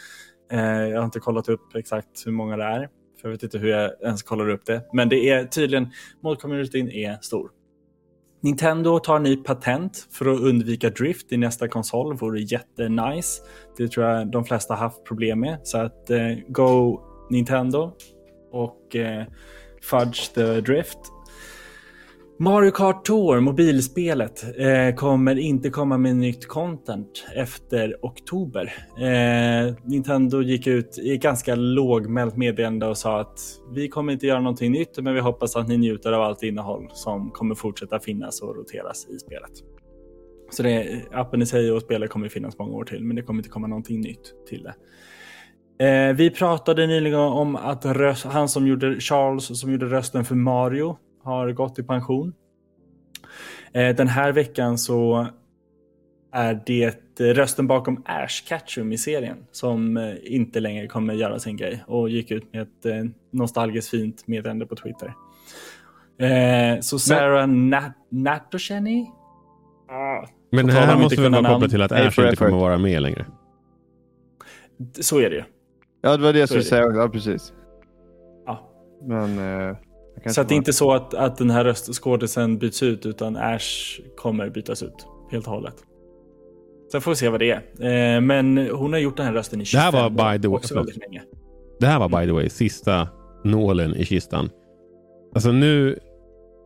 Eh, 0.52 0.62
jag 0.62 0.98
har 0.98 1.06
inte 1.06 1.20
kollat 1.20 1.50
upp 1.50 1.76
exakt 1.76 2.26
hur 2.26 2.32
många 2.32 2.58
det 2.58 2.64
är. 2.64 2.90
För 3.22 3.28
jag 3.28 3.32
vet 3.32 3.44
inte 3.44 3.58
hur 3.58 3.70
jag 3.70 3.92
ens 4.02 4.24
kollar 4.24 4.50
upp 4.50 4.66
det. 4.66 4.82
Men 4.94 5.10
det 5.10 5.30
är 5.30 5.46
tydligen, 5.46 5.88
mod-communityn 6.22 6.90
är 6.92 7.18
stor. 7.22 7.52
Nintendo 8.42 9.00
tar 9.00 9.20
ny 9.20 9.38
patent 9.38 10.08
för 10.12 10.34
att 10.34 10.40
undvika 10.40 10.90
drift 10.90 11.32
i 11.32 11.38
nästa 11.38 11.68
konsol. 11.68 12.18
vore 12.18 12.42
jättenice. 12.42 13.42
Det 13.78 13.88
tror 13.88 14.06
jag 14.06 14.32
de 14.32 14.46
flesta 14.46 14.74
har 14.74 14.80
haft 14.80 15.04
problem 15.04 15.40
med. 15.40 15.60
Så 15.64 15.78
att 15.78 16.10
eh, 16.10 16.36
Go 16.48 17.00
Nintendo 17.30 17.92
och 18.52 18.96
eh, 18.96 19.26
Fudge 19.82 20.34
the 20.34 20.62
Drift. 20.62 21.00
Mario 22.42 22.72
Kart 22.72 23.06
Tour, 23.06 23.40
mobilspelet, 23.40 24.44
eh, 24.58 24.96
kommer 24.96 25.40
inte 25.40 25.70
komma 25.70 25.98
med 25.98 26.16
nytt 26.16 26.48
content 26.48 27.26
efter 27.36 27.96
oktober. 28.02 28.74
Eh, 28.98 29.76
Nintendo 29.84 30.42
gick 30.42 30.68
ut 30.68 30.98
i 30.98 31.14
ett 31.14 31.22
ganska 31.22 31.56
lågmält 31.56 32.38
meddelande 32.38 32.86
och 32.88 32.98
sa 32.98 33.20
att 33.20 33.40
vi 33.74 33.88
kommer 33.88 34.14
inte 34.14 34.28
göra 34.28 34.40
någonting 34.40 34.72
nytt, 34.72 35.00
men 35.02 35.14
vi 35.14 35.20
hoppas 35.20 35.56
att 35.56 35.68
ni 35.68 35.78
njuter 35.78 36.12
av 36.12 36.22
allt 36.22 36.44
innehåll 36.44 36.90
som 36.94 37.32
kommer 37.32 37.56
fortsätta 37.56 38.00
finnas 38.00 38.42
och 38.42 38.56
roteras 38.56 39.08
i 39.08 39.20
spelet. 39.20 39.52
Så 40.52 40.64
det, 40.64 41.02
appen 41.12 41.42
i 41.42 41.46
sig 41.46 41.72
och 41.72 41.82
spelet 41.82 42.10
kommer 42.10 42.30
finnas 42.30 42.58
många 42.58 42.78
år 42.78 42.84
till, 42.84 43.04
men 43.04 43.16
det 43.16 43.22
kommer 43.22 43.40
inte 43.40 43.50
komma 43.50 43.68
någonting 43.68 44.02
nytt 44.02 44.34
till 44.50 44.64
det. 44.64 44.76
Eh, 45.86 46.16
vi 46.16 46.30
pratade 46.30 46.88
nyligen 46.88 47.20
om 47.20 47.56
att 47.56 47.86
röst, 47.86 48.26
han 48.26 48.50
som 48.50 48.68
gjorde 48.68 49.00
Charles 49.00 49.60
som 49.60 49.72
gjorde 49.72 49.86
rösten 49.86 50.26
för 50.26 50.36
Mario 50.36 50.98
har 51.24 51.52
gått 51.52 51.80
i 51.80 51.84
pension. 51.84 52.34
Eh, 53.74 53.96
den 53.96 54.08
här 54.08 54.32
veckan 54.32 54.78
så 54.78 55.28
är 56.32 56.62
det 56.66 56.96
rösten 57.20 57.68
bakom 57.68 58.04
Ash 58.06 58.44
Ketchum 58.46 58.92
i 58.92 58.98
serien 58.98 59.38
som 59.52 59.98
eh, 59.98 60.14
inte 60.24 60.60
längre 60.60 60.88
kommer 60.88 61.14
göra 61.14 61.40
sin 61.40 61.58
grej 61.58 61.84
och 61.88 62.10
gick 62.10 62.32
ut 62.32 62.54
med 62.54 62.62
ett 62.62 62.86
eh, 62.86 63.04
nostalgiskt 63.32 63.90
fint 63.90 64.28
meddelande 64.28 64.66
på 64.66 64.76
Twitter. 64.76 65.14
Så 66.82 67.00
Sarah 67.00 67.48
Nat 67.48 67.94
Natosheni? 68.10 69.12
Ah, 69.88 70.28
Men 70.52 70.68
På 70.68 70.74
det 70.74 70.80
här 70.80 71.00
måste 71.00 71.22
väl 71.22 71.32
vara 71.32 71.54
kopplat 71.54 71.72
till 71.72 71.82
att 71.82 71.92
Ash 71.92 72.20
inte 72.20 72.36
kommer 72.36 72.58
vara 72.58 72.78
med 72.78 73.02
längre. 73.02 73.26
så 75.00 75.20
är 75.20 75.30
det 75.30 75.36
ju. 75.36 75.44
Ja, 76.02 76.18
det 76.18 76.24
var 76.24 76.34
det 76.34 76.40
jag 76.40 76.50
skulle 76.50 76.64
säga. 76.64 76.84
Ja, 76.84 77.10
precis. 77.10 77.54
Ja. 78.46 78.70
Men... 79.08 79.40
Eh, 79.70 79.78
Så 80.26 80.42
att 80.42 80.50
det 80.50 80.54
är 80.56 80.58
inte 80.58 80.74
så 80.74 80.92
att, 80.92 81.14
att 81.14 81.38
den 81.38 81.50
här 81.50 81.64
röstskådisen 81.64 82.58
byts 82.58 82.84
ut 82.84 83.06
utan 83.06 83.38
Ash 83.38 84.00
kommer 84.18 84.50
bytas 84.50 84.84
ut 84.84 85.08
helt 85.32 85.48
och 85.48 85.54
hållet. 85.54 85.76
Sen 86.92 87.02
får 87.02 87.12
vi 87.12 87.16
se 87.16 87.30
vad 87.30 87.40
det 87.40 87.52
är. 87.52 88.16
Eh, 88.16 88.22
men 88.22 88.58
hon 88.58 88.94
har 88.94 89.00
gjort 89.00 89.18
den 89.18 89.26
här 89.26 89.34
rösten 89.34 89.60
i 89.60 89.62
Det 89.62 89.66
25 89.66 89.82
här 89.84 89.92
var 89.92 90.06
år. 90.06 90.10
by 90.38 90.42
the 90.42 90.48
way- 90.48 90.76
väldigt 90.76 90.98
länge. 90.98 91.22
Det 91.80 91.88
här 91.88 92.00
var 92.00 92.10
by 92.22 92.28
the 92.28 92.32
way 92.34 92.50
sista 92.50 93.08
nålen 93.44 93.96
i 93.96 94.06
kistan. 94.06 94.50
Alltså 95.36 95.52
nu 95.52 96.00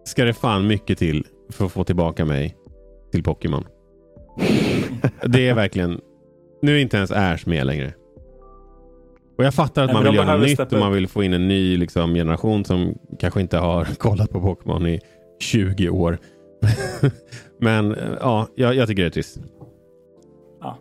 ska 0.06 0.24
det 0.26 0.34
fan 0.34 0.68
mycket 0.68 0.98
till 0.98 1.28
för 1.50 1.66
att 1.66 1.72
få 1.72 1.84
tillbaka 1.84 2.26
mig 2.26 2.56
till 3.12 3.24
Pokémon. 3.24 3.64
Det 5.28 5.50
är 5.50 5.54
verkligen... 5.54 6.00
Nu 6.62 6.76
är 6.76 6.80
inte 6.82 6.98
ens 6.98 7.12
Ash 7.12 7.44
med 7.50 7.66
längre. 7.66 7.94
Och 9.38 9.44
jag 9.44 9.54
fattar 9.54 9.84
att 9.84 9.88
Nej, 9.88 9.94
man 9.94 10.04
vill 10.04 10.16
göra 10.16 10.38
nytt 10.38 10.74
och 10.74 10.80
man 10.80 10.92
vill 10.92 11.08
få 11.08 11.24
in 11.24 11.34
en 11.34 11.48
ny 11.48 11.78
liksom, 11.78 12.14
generation 12.14 12.66
som 12.66 12.98
kanske 13.20 13.42
inte 13.42 13.58
har 13.58 13.86
kollat 13.98 14.30
på 14.30 14.42
Pokémon 14.42 14.88
i 14.88 15.00
20 15.40 15.90
år. 15.90 16.18
Men 17.60 17.96
eh, 17.96 18.10
ja, 18.20 18.48
jag, 18.56 18.76
jag 18.76 18.88
tycker 18.88 19.02
det 19.02 19.08
är 19.08 19.12
trist. 19.12 19.38
Ja. 20.62 20.78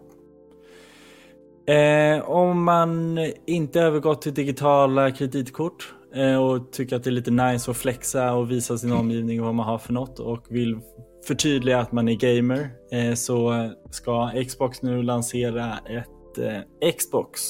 Eh, 1.74 2.30
om 2.30 2.64
man 2.64 3.18
inte 3.46 3.80
övergått 3.80 4.22
till 4.22 4.34
digitala 4.34 5.10
kreditkort 5.10 5.94
eh, 6.14 6.42
och 6.42 6.72
tycker 6.72 6.96
att 6.96 7.04
det 7.04 7.10
är 7.10 7.12
lite 7.12 7.30
nice 7.30 7.70
att 7.70 7.76
flexa 7.76 8.32
och 8.32 8.50
visa 8.50 8.78
sin 8.78 8.92
omgivning 8.92 9.42
vad 9.42 9.54
man 9.54 9.66
har 9.66 9.78
för 9.78 9.92
något 9.92 10.18
och 10.18 10.46
vill 10.50 10.78
förtydliga 11.26 11.78
att 11.78 11.92
man 11.92 12.08
är 12.08 12.14
gamer 12.14 12.70
eh, 12.92 13.14
så 13.14 13.70
ska 13.90 14.30
Xbox 14.48 14.82
nu 14.82 15.02
lansera 15.02 15.78
ett 15.78 16.38
eh, 16.38 16.90
Xbox 16.98 17.40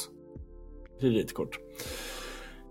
kreditkort. 1.02 1.58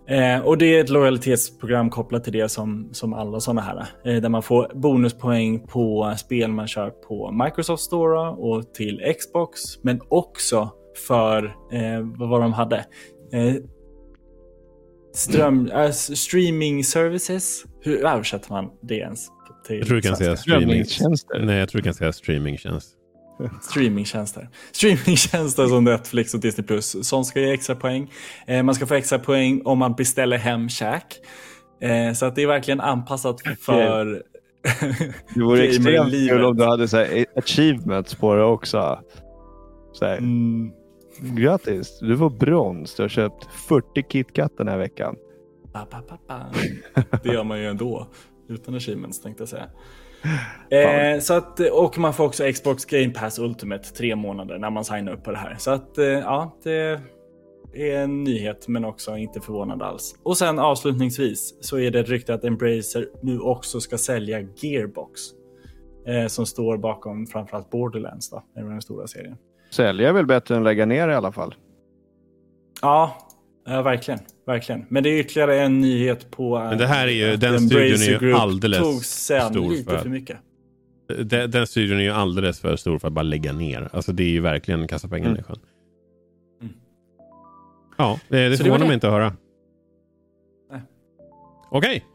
Eh, 0.07 0.39
och 0.39 0.57
det 0.57 0.65
är 0.75 0.81
ett 0.83 0.89
lojalitetsprogram 0.89 1.89
kopplat 1.89 2.23
till 2.23 2.33
det 2.33 2.49
som, 2.49 2.89
som 2.91 3.13
alla 3.13 3.39
sådana 3.39 3.61
här. 3.61 3.85
Eh, 4.05 4.21
där 4.21 4.29
man 4.29 4.43
får 4.43 4.71
bonuspoäng 4.75 5.67
på 5.67 6.13
spel 6.17 6.51
man 6.51 6.67
kör 6.67 6.89
på 6.89 7.31
Microsoft 7.31 7.83
Store 7.83 8.29
och 8.29 8.73
till 8.73 9.13
Xbox. 9.19 9.61
Men 9.83 10.01
också 10.09 10.69
för 11.07 11.45
eh, 11.71 11.99
vad 12.17 12.29
var 12.29 12.41
de 12.41 12.53
hade? 12.53 12.85
Eh, 13.33 13.55
ström, 15.13 15.67
äh, 15.67 15.91
streaming 15.91 16.83
services. 16.83 17.65
Hur 17.81 18.05
översätter 18.05 18.51
man 18.51 18.69
det 18.81 18.95
ens? 18.95 19.27
Till 19.67 19.77
Jag 19.77 19.87
tror 19.87 19.95
du 19.95 20.01
kan 20.01 20.15
säga 20.15 20.27
svenska? 20.27 20.41
streaming. 20.41 20.67
Strömningstjänster. 20.67 21.39
Nej, 21.45 21.59
jag 21.59 21.69
tror 21.69 21.81
du 21.81 21.83
kan 21.83 21.93
säga 21.93 22.13
streamingtjänst. 22.13 22.97
Streamingtjänster. 23.61 24.49
Streamingtjänster 24.71 25.67
som 25.67 25.83
Netflix 25.83 26.33
och 26.33 26.39
Disney+. 26.39 26.67
Plus. 26.67 27.07
Sånt 27.07 27.27
ska 27.27 27.39
ge 27.39 27.51
extra 27.53 27.75
poäng. 27.75 28.11
Eh, 28.47 28.63
man 28.63 28.75
ska 28.75 28.85
få 28.87 28.93
extra 28.93 29.19
poäng 29.19 29.61
om 29.65 29.77
man 29.77 29.93
beställer 29.93 30.37
hem 30.37 30.69
käk. 30.69 31.19
Eh, 31.81 32.13
så 32.13 32.25
att 32.25 32.35
det 32.35 32.43
är 32.43 32.47
verkligen 32.47 32.81
anpassat 32.81 33.41
för 33.59 34.05
Det 35.35 35.43
vore 35.43 35.63
extremt 35.63 36.11
kul 36.11 36.43
om 36.45 36.57
du 36.57 36.63
hade 36.65 36.87
så 36.87 36.97
här, 36.97 37.25
achievements 37.35 38.15
på 38.15 38.35
det 38.35 38.43
också. 38.43 38.99
Så 39.93 40.05
här, 40.05 40.17
Mm, 40.17 40.71
Grattis, 41.19 41.99
du 41.99 42.17
får 42.17 42.29
brons. 42.29 42.95
Du 42.95 43.03
har 43.03 43.09
köpt 43.09 43.47
40 43.67 44.03
KitKat 44.09 44.57
den 44.57 44.67
här 44.67 44.77
veckan. 44.77 45.15
ba, 45.73 45.85
ba, 45.91 46.17
ba. 46.27 46.45
Det 47.23 47.33
gör 47.33 47.43
man 47.43 47.59
ju 47.59 47.67
ändå. 47.67 48.07
Utan 48.49 48.75
achievements 48.75 49.21
tänkte 49.21 49.41
jag 49.41 49.49
säga. 49.49 49.67
Eh, 50.69 51.19
så 51.19 51.33
att, 51.33 51.59
och 51.59 51.97
man 51.97 52.13
får 52.13 52.25
också 52.25 52.51
Xbox 52.51 52.85
Game 52.85 53.09
Pass 53.09 53.39
Ultimate 53.39 53.83
tre 53.83 54.15
månader 54.15 54.57
när 54.57 54.69
man 54.69 54.85
signar 54.85 55.13
upp 55.13 55.23
på 55.23 55.31
det 55.31 55.37
här. 55.37 55.55
Så 55.59 55.71
att 55.71 55.97
eh, 55.97 56.05
ja, 56.05 56.57
det 56.63 56.99
är 57.73 57.97
en 57.97 58.23
nyhet 58.23 58.67
men 58.67 58.85
också 58.85 59.17
inte 59.17 59.41
förvånande 59.41 59.85
alls. 59.85 60.15
Och 60.23 60.37
sen 60.37 60.59
avslutningsvis 60.59 61.57
så 61.61 61.79
är 61.79 61.91
det 61.91 61.99
ett 61.99 62.09
rykte 62.09 62.33
att 62.33 62.43
Embracer 62.43 63.07
nu 63.21 63.39
också 63.39 63.79
ska 63.79 63.97
sälja 63.97 64.41
Gearbox. 64.55 65.21
Eh, 66.07 66.27
som 66.27 66.45
står 66.45 66.77
bakom 66.77 67.27
framförallt 67.27 67.69
Borderlands 67.69 68.29
då, 68.29 68.43
är 68.55 68.63
den 68.63 68.81
stora 68.81 69.07
serien. 69.07 69.37
Sälja 69.71 70.09
är 70.09 70.13
väl 70.13 70.25
bättre 70.25 70.55
än 70.55 70.63
lägga 70.63 70.85
ner 70.85 71.09
i 71.09 71.13
alla 71.13 71.31
fall. 71.31 71.55
Ja, 72.81 73.17
ja 73.65 73.81
verkligen, 73.81 74.19
verkligen. 74.45 74.85
Men 74.89 75.03
det 75.03 75.09
är 75.09 75.19
ytterligare 75.19 75.59
en 75.61 75.81
nyhet 75.81 76.31
på 76.31 76.59
Men 76.59 76.77
det 76.77 76.87
här 76.87 77.07
är 77.07 77.11
ju- 77.31 77.35
den 77.37 77.59
studion 77.59 78.01
är 78.01 78.21
ju 78.21 78.33
alldeles 78.33 78.79
tog 78.79 79.37
an 79.37 79.49
stor 79.51 79.69
lite 79.71 79.83
för- 79.91 79.97
för 79.97 80.09
mycket. 80.09 80.37
Den, 81.23 81.51
den 81.51 81.67
studion 81.67 81.97
är 81.97 82.03
ju 82.03 82.09
alldeles 82.11 82.59
för 82.59 82.75
stor 82.75 82.99
för 82.99 83.07
att 83.07 83.13
bara 83.13 83.23
lägga 83.23 83.53
ner. 83.53 83.89
Alltså 83.93 84.11
det 84.13 84.23
är 84.23 84.29
ju 84.29 84.39
verkligen 84.41 84.87
kasta 84.87 85.07
pengarna 85.07 85.29
Mm. 85.29 85.39
i 85.39 85.43
sjön. 85.43 85.59
Mm. 86.61 86.73
Ja, 87.97 88.19
det, 88.29 88.37
det 88.37 88.49
det 88.49 88.57
förvånar 88.57 88.85
mig 88.85 88.93
inte 88.93 89.07
att 89.07 89.13
höra. 89.13 89.33
Okej. 91.71 92.05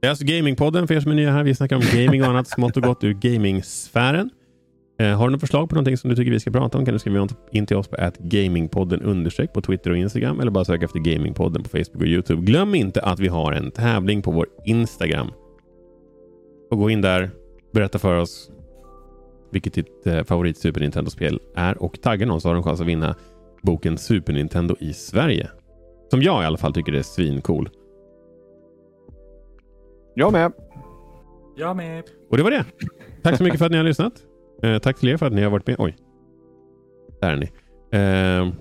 Det 0.00 0.06
är 0.06 0.10
alltså 0.10 0.24
Gamingpodden 0.24 0.86
för 0.88 0.94
er 0.94 1.00
som 1.00 1.10
är 1.10 1.14
nya 1.16 1.30
här. 1.32 1.42
Vi 1.44 1.54
snackar 1.54 1.76
om 1.76 1.82
gaming 1.94 2.22
och 2.22 2.28
annat 2.28 2.48
smått 2.48 2.76
och 2.76 2.82
gott 2.82 3.04
ur 3.04 3.12
gamingsfären. 3.14 4.30
Eh, 5.00 5.16
har 5.16 5.28
du 5.28 5.32
något 5.32 5.40
förslag 5.40 5.68
på 5.68 5.74
någonting 5.74 5.96
som 5.96 6.10
du 6.10 6.16
tycker 6.16 6.30
vi 6.30 6.40
ska 6.40 6.50
prata 6.50 6.78
om 6.78 6.84
kan 6.84 6.94
du 6.94 6.98
skriva 6.98 7.28
in 7.50 7.66
till 7.66 7.76
oss 7.76 7.88
på 7.88 8.10
gamingpodden 8.18 9.02
understreck 9.02 9.52
på 9.52 9.60
Twitter 9.60 9.90
och 9.90 9.96
Instagram 9.96 10.40
eller 10.40 10.50
bara 10.50 10.64
söka 10.64 10.84
efter 10.84 10.98
Gamingpodden 10.98 11.62
på 11.62 11.68
Facebook 11.68 12.02
och 12.02 12.06
Youtube. 12.06 12.42
Glöm 12.42 12.74
inte 12.74 13.02
att 13.02 13.20
vi 13.20 13.28
har 13.28 13.52
en 13.52 13.70
tävling 13.70 14.22
på 14.22 14.30
vår 14.30 14.46
Instagram. 14.64 15.30
Och 16.70 16.78
gå 16.78 16.90
in 16.90 17.00
där, 17.00 17.30
berätta 17.72 17.98
för 17.98 18.16
oss 18.16 18.50
vilket 19.50 19.74
ditt 19.74 20.06
eh, 20.06 20.24
favorit 20.24 20.58
Super 20.58 20.80
Nintendo-spel 20.80 21.40
är 21.54 21.82
och 21.82 22.00
tagga 22.00 22.26
någon 22.26 22.40
så 22.40 22.48
har 22.48 22.54
du 22.54 22.58
en 22.58 22.64
chans 22.64 22.80
att 22.80 22.86
vinna 22.86 23.14
boken 23.62 23.98
Super 23.98 24.32
Nintendo 24.32 24.76
i 24.80 24.92
Sverige. 24.92 25.50
Som 26.10 26.22
jag 26.22 26.42
i 26.42 26.46
alla 26.46 26.58
fall 26.58 26.74
tycker 26.74 26.92
är 26.92 27.02
svincool. 27.02 27.68
Jag 30.14 30.32
med. 30.32 30.52
Jag 31.56 31.76
med. 31.76 32.04
Och 32.30 32.36
det 32.36 32.42
var 32.42 32.50
det. 32.50 32.64
Tack 33.22 33.36
så 33.36 33.42
mycket 33.44 33.58
för 33.58 33.66
att 33.66 33.72
ni 33.72 33.78
har 33.78 33.84
lyssnat. 33.84 34.24
Eh, 34.62 34.78
tack 34.78 34.98
till 34.98 35.08
er 35.08 35.16
för 35.16 35.26
att 35.26 35.32
ni 35.32 35.42
har 35.42 35.50
varit 35.50 35.66
med. 35.66 35.76
Oj. 35.78 35.96
Där 37.20 37.32
är 37.32 37.36
ni. 37.36 37.50
Eh, 37.92 38.52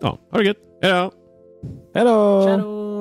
ja, 0.00 0.18
ha 0.30 0.38
det 0.38 0.44
gött. 0.44 0.56
Hej 0.82 0.92
då! 0.92 1.10
Hej 1.94 2.04
då! 2.04 2.93